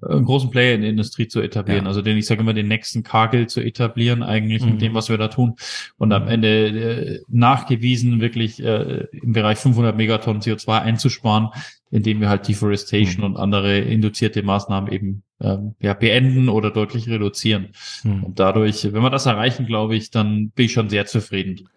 [0.01, 1.89] einen großen Player in der Industrie zu etablieren, ja.
[1.89, 4.71] also den, ich sage immer, den nächsten Kagel zu etablieren, eigentlich mhm.
[4.71, 5.55] mit dem, was wir da tun.
[5.97, 11.49] Und am Ende äh, nachgewiesen, wirklich äh, im Bereich 500 Megatonnen CO2 einzusparen,
[11.89, 13.35] indem wir halt Deforestation mhm.
[13.35, 17.69] und andere induzierte Maßnahmen eben ähm, ja, beenden oder deutlich reduzieren.
[18.03, 18.23] Mhm.
[18.23, 21.69] Und dadurch, wenn wir das erreichen, glaube ich, dann bin ich schon sehr zufrieden.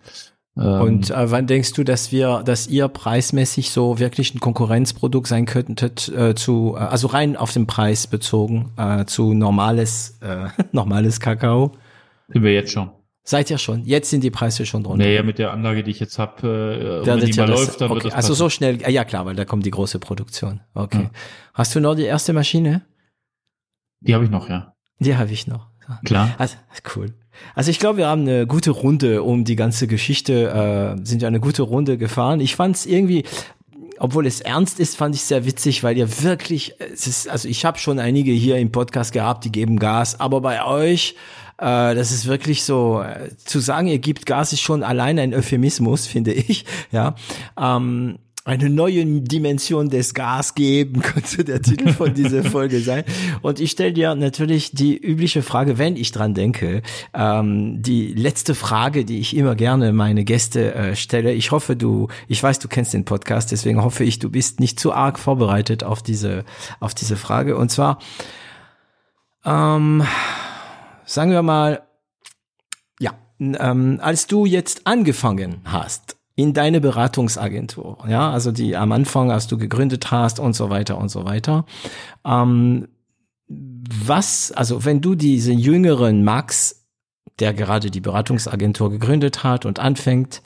[0.55, 5.29] Und ähm, äh, wann denkst du, dass wir, dass ihr preismäßig so wirklich ein Konkurrenzprodukt
[5.29, 10.49] sein könntet äh, zu, äh, also rein auf den Preis bezogen äh, zu normales, äh,
[10.73, 11.73] normales Kakao?
[12.29, 12.91] Sind wir jetzt schon.
[13.23, 13.85] Seid ihr schon?
[13.85, 15.05] Jetzt sind die Preise schon drunter.
[15.05, 17.91] Naja, mit der Anlage, die ich jetzt habe, äh, wenn die mal das, läuft, dann
[17.91, 18.03] okay.
[18.03, 20.61] wird das Also so schnell, ja klar, weil da kommt die große Produktion.
[20.75, 21.03] Okay.
[21.05, 21.11] Ja.
[21.55, 22.83] Hast du noch die erste Maschine?
[24.01, 24.75] Die habe ich noch, ja.
[24.99, 25.69] Die habe ich noch.
[26.05, 26.35] Klar.
[26.39, 26.57] Also,
[26.97, 27.15] cool.
[27.55, 31.29] Also ich glaube, wir haben eine gute Runde um die ganze Geschichte, äh, sind ja
[31.29, 32.41] eine gute Runde gefahren.
[32.41, 33.25] Ich fand es irgendwie,
[33.99, 37.65] obwohl es ernst ist, fand ich sehr witzig, weil ihr wirklich, es ist, also ich
[37.65, 41.17] habe schon einige hier im Podcast gehabt, die geben Gas, aber bei euch,
[41.59, 45.35] äh, das ist wirklich so, äh, zu sagen, ihr gebt Gas, ist schon allein ein
[45.35, 46.65] Euphemismus, finde ich.
[46.93, 47.15] Ja.
[47.59, 53.05] Ähm, eine neue Dimension des Gas geben, könnte der Titel von dieser Folge sein.
[53.43, 58.55] Und ich stelle dir natürlich die übliche Frage, wenn ich dran denke, ähm, die letzte
[58.55, 61.33] Frage, die ich immer gerne meine Gäste äh, stelle.
[61.33, 64.81] Ich hoffe, du, ich weiß, du kennst den Podcast, deswegen hoffe ich, du bist nicht
[64.81, 66.45] zu arg vorbereitet auf diese,
[66.81, 67.57] auf diese Frage.
[67.57, 67.99] Und zwar,
[69.45, 70.03] ähm,
[71.05, 71.83] sagen wir mal,
[72.99, 79.31] ja, ähm, als du jetzt angefangen hast, in deine Beratungsagentur, ja, also die am Anfang,
[79.31, 81.67] als du gegründet hast und so weiter und so weiter.
[82.25, 82.89] Ähm,
[83.49, 86.87] was, also wenn du diesen jüngeren Max,
[87.39, 90.43] der gerade die Beratungsagentur gegründet hat und anfängt,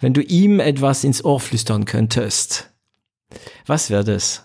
[0.00, 2.72] wenn du ihm etwas ins Ohr flüstern könntest,
[3.66, 4.44] was wäre das?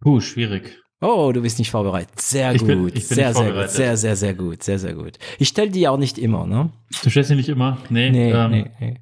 [0.00, 0.78] Puh, schwierig.
[1.00, 2.20] Oh, du bist nicht vorbereitet.
[2.20, 2.66] Sehr gut.
[2.66, 3.70] Bin, bin sehr, sehr gut.
[3.70, 4.62] Sehr, sehr, sehr gut.
[4.62, 5.18] Sehr, sehr gut.
[5.38, 6.70] Ich stelle die auch nicht immer, ne?
[7.02, 7.78] Du stellst die nicht immer?
[7.90, 8.10] Nee.
[8.10, 9.00] Nee, ähm, nee, nee.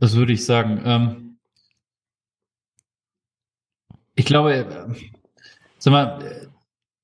[0.00, 0.80] Das würde ich sagen.
[0.84, 1.38] Ähm,
[4.14, 4.94] ich glaube, äh,
[5.78, 6.48] sag mal,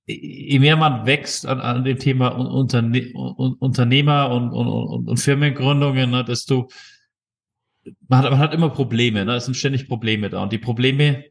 [0.07, 6.11] äh, je mehr man wächst an, an dem Thema Unterne Unternehmer und, und, und Firmengründungen,
[6.11, 6.69] ne, desto
[8.09, 9.37] man hat, man hat immer Probleme, ne?
[9.37, 10.43] es sind ständig Probleme da.
[10.43, 11.25] Und die Probleme,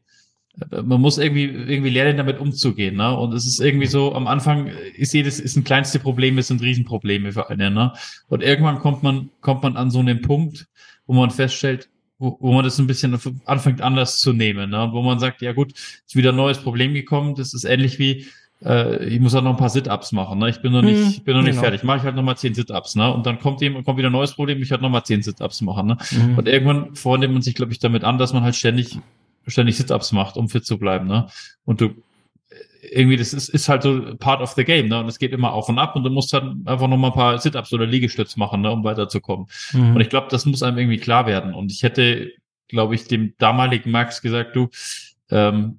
[0.70, 2.96] äh, man muss irgendwie, irgendwie lernen, damit umzugehen.
[2.96, 3.16] Ne?
[3.16, 6.62] Und es ist irgendwie so, am Anfang ist jedes, ist ein kleinste Problem, es sind
[6.62, 7.74] Riesenprobleme für einen.
[7.74, 7.92] Ne?
[8.28, 10.66] Und irgendwann kommt man, kommt man an so einen Punkt,
[11.06, 11.88] wo man feststellt,
[12.18, 14.88] wo, wo man das ein bisschen anfängt anders zu nehmen, ne?
[14.92, 18.26] wo man sagt, ja gut, ist wieder ein neues Problem gekommen, das ist ähnlich wie,
[18.64, 20.48] äh, ich muss halt noch ein paar Sit-Ups machen, ne?
[20.48, 21.62] ich bin noch nicht, hm, ich bin noch nicht genau.
[21.62, 23.12] fertig, mache ich halt noch mal zehn Sit-Ups, ne?
[23.12, 25.60] und dann kommt jemand, kommt wieder ein neues Problem, ich halt noch mal zehn Sit-Ups
[25.60, 25.98] machen, ne?
[26.10, 26.38] Mhm.
[26.38, 28.98] und irgendwann freundet man sich, glaube ich, damit an, dass man halt ständig
[29.48, 31.28] ständig Sit-Ups macht, um fit zu bleiben, ne?
[31.64, 31.94] Und du
[32.90, 35.00] irgendwie, das ist, ist halt so part of the game, ne?
[35.00, 37.14] Und es geht immer auf und ab und du musst dann einfach noch mal ein
[37.14, 39.46] paar Sit-Ups oder Liegestütz machen, ne, um weiterzukommen.
[39.72, 39.96] Mhm.
[39.96, 41.54] Und ich glaube, das muss einem irgendwie klar werden.
[41.54, 42.32] Und ich hätte,
[42.68, 44.68] glaube ich, dem damaligen Max gesagt, du,
[45.30, 45.78] ähm,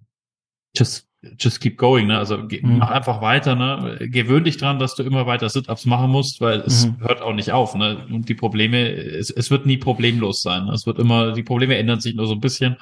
[0.75, 1.06] just,
[1.39, 2.17] just keep going, ne?
[2.17, 2.77] Also mhm.
[2.77, 3.97] mach einfach weiter, ne?
[4.01, 6.99] Gewöhn dich dran, dass du immer weiter Sit-Ups machen musst, weil es mhm.
[6.99, 8.05] hört auch nicht auf, ne?
[8.09, 10.65] Und die Probleme, es, es wird nie problemlos sein.
[10.65, 10.73] Ne?
[10.73, 12.77] Es wird immer, die Probleme ändern sich nur so ein bisschen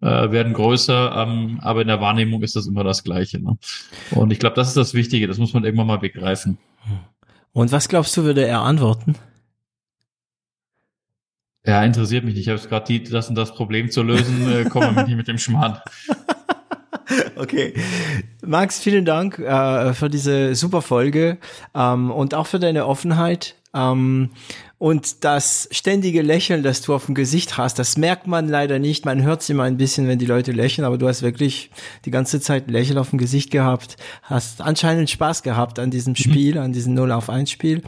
[0.00, 3.42] äh, werden größer, ähm, aber in der Wahrnehmung ist das immer das Gleiche.
[3.42, 3.56] Ne?
[4.10, 6.58] Und ich glaube, das ist das Wichtige, das muss man irgendwann mal begreifen.
[7.52, 9.14] Und was glaubst du, würde er antworten?
[11.66, 12.46] Ja, interessiert mich nicht.
[12.46, 15.38] Ich habe gerade die, das und das Problem zu lösen, äh, komme nicht mit dem
[15.38, 15.78] Schmarrn.
[17.36, 17.74] Okay.
[18.44, 21.38] Max, vielen Dank äh, für diese super Folge
[21.74, 23.56] ähm, und auch für deine Offenheit.
[23.74, 24.30] Ähm,
[24.78, 29.04] und das ständige Lächeln, das du auf dem Gesicht hast, das merkt man leider nicht.
[29.04, 31.70] Man hört es immer ein bisschen, wenn die Leute lächeln, aber du hast wirklich
[32.04, 36.12] die ganze Zeit ein Lächeln auf dem Gesicht gehabt, hast anscheinend Spaß gehabt an diesem
[36.12, 36.16] mhm.
[36.16, 37.82] Spiel, an diesem 0 auf 1 Spiel.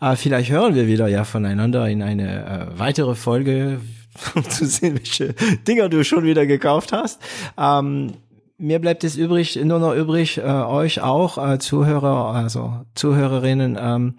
[0.00, 3.80] Äh, vielleicht hören wir wieder ja voneinander in eine äh, weitere Folge,
[4.34, 5.34] um zu sehen, welche
[5.68, 7.20] Dinger du schon wieder gekauft hast.
[7.56, 8.14] Ähm,
[8.62, 14.14] mir bleibt es übrig, nur noch übrig, äh, euch auch, äh, Zuhörer, also Zuhörerinnen, ähm,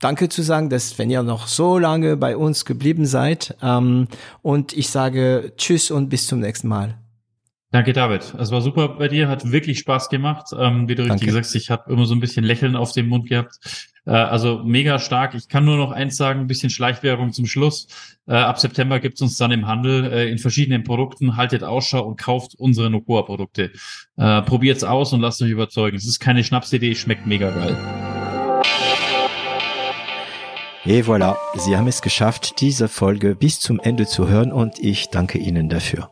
[0.00, 3.56] Danke zu sagen, dass wenn ihr noch so lange bei uns geblieben seid.
[3.62, 4.08] Ähm,
[4.42, 7.01] und ich sage Tschüss und bis zum nächsten Mal.
[7.72, 8.34] Danke, David.
[8.38, 10.48] Es war super bei dir, hat wirklich Spaß gemacht.
[10.54, 11.14] Ähm, wie du Danke.
[11.14, 13.88] richtig gesagt ich habe immer so ein bisschen Lächeln auf dem Mund gehabt.
[14.04, 15.34] Äh, also mega stark.
[15.34, 17.86] Ich kann nur noch eins sagen, ein bisschen Schleichwerbung zum Schluss.
[18.28, 21.38] Äh, ab September gibt's uns dann im Handel äh, in verschiedenen Produkten.
[21.38, 23.70] Haltet Ausschau und kauft unsere Nokoa-Produkte.
[24.18, 25.96] Äh, probiert's aus und lasst euch überzeugen.
[25.96, 27.74] Es ist keine Schnapsidee, schmeckt mega geil.
[30.84, 35.08] Et voilà, Sie haben es geschafft, diese Folge bis zum Ende zu hören und ich
[35.08, 36.11] danke Ihnen dafür.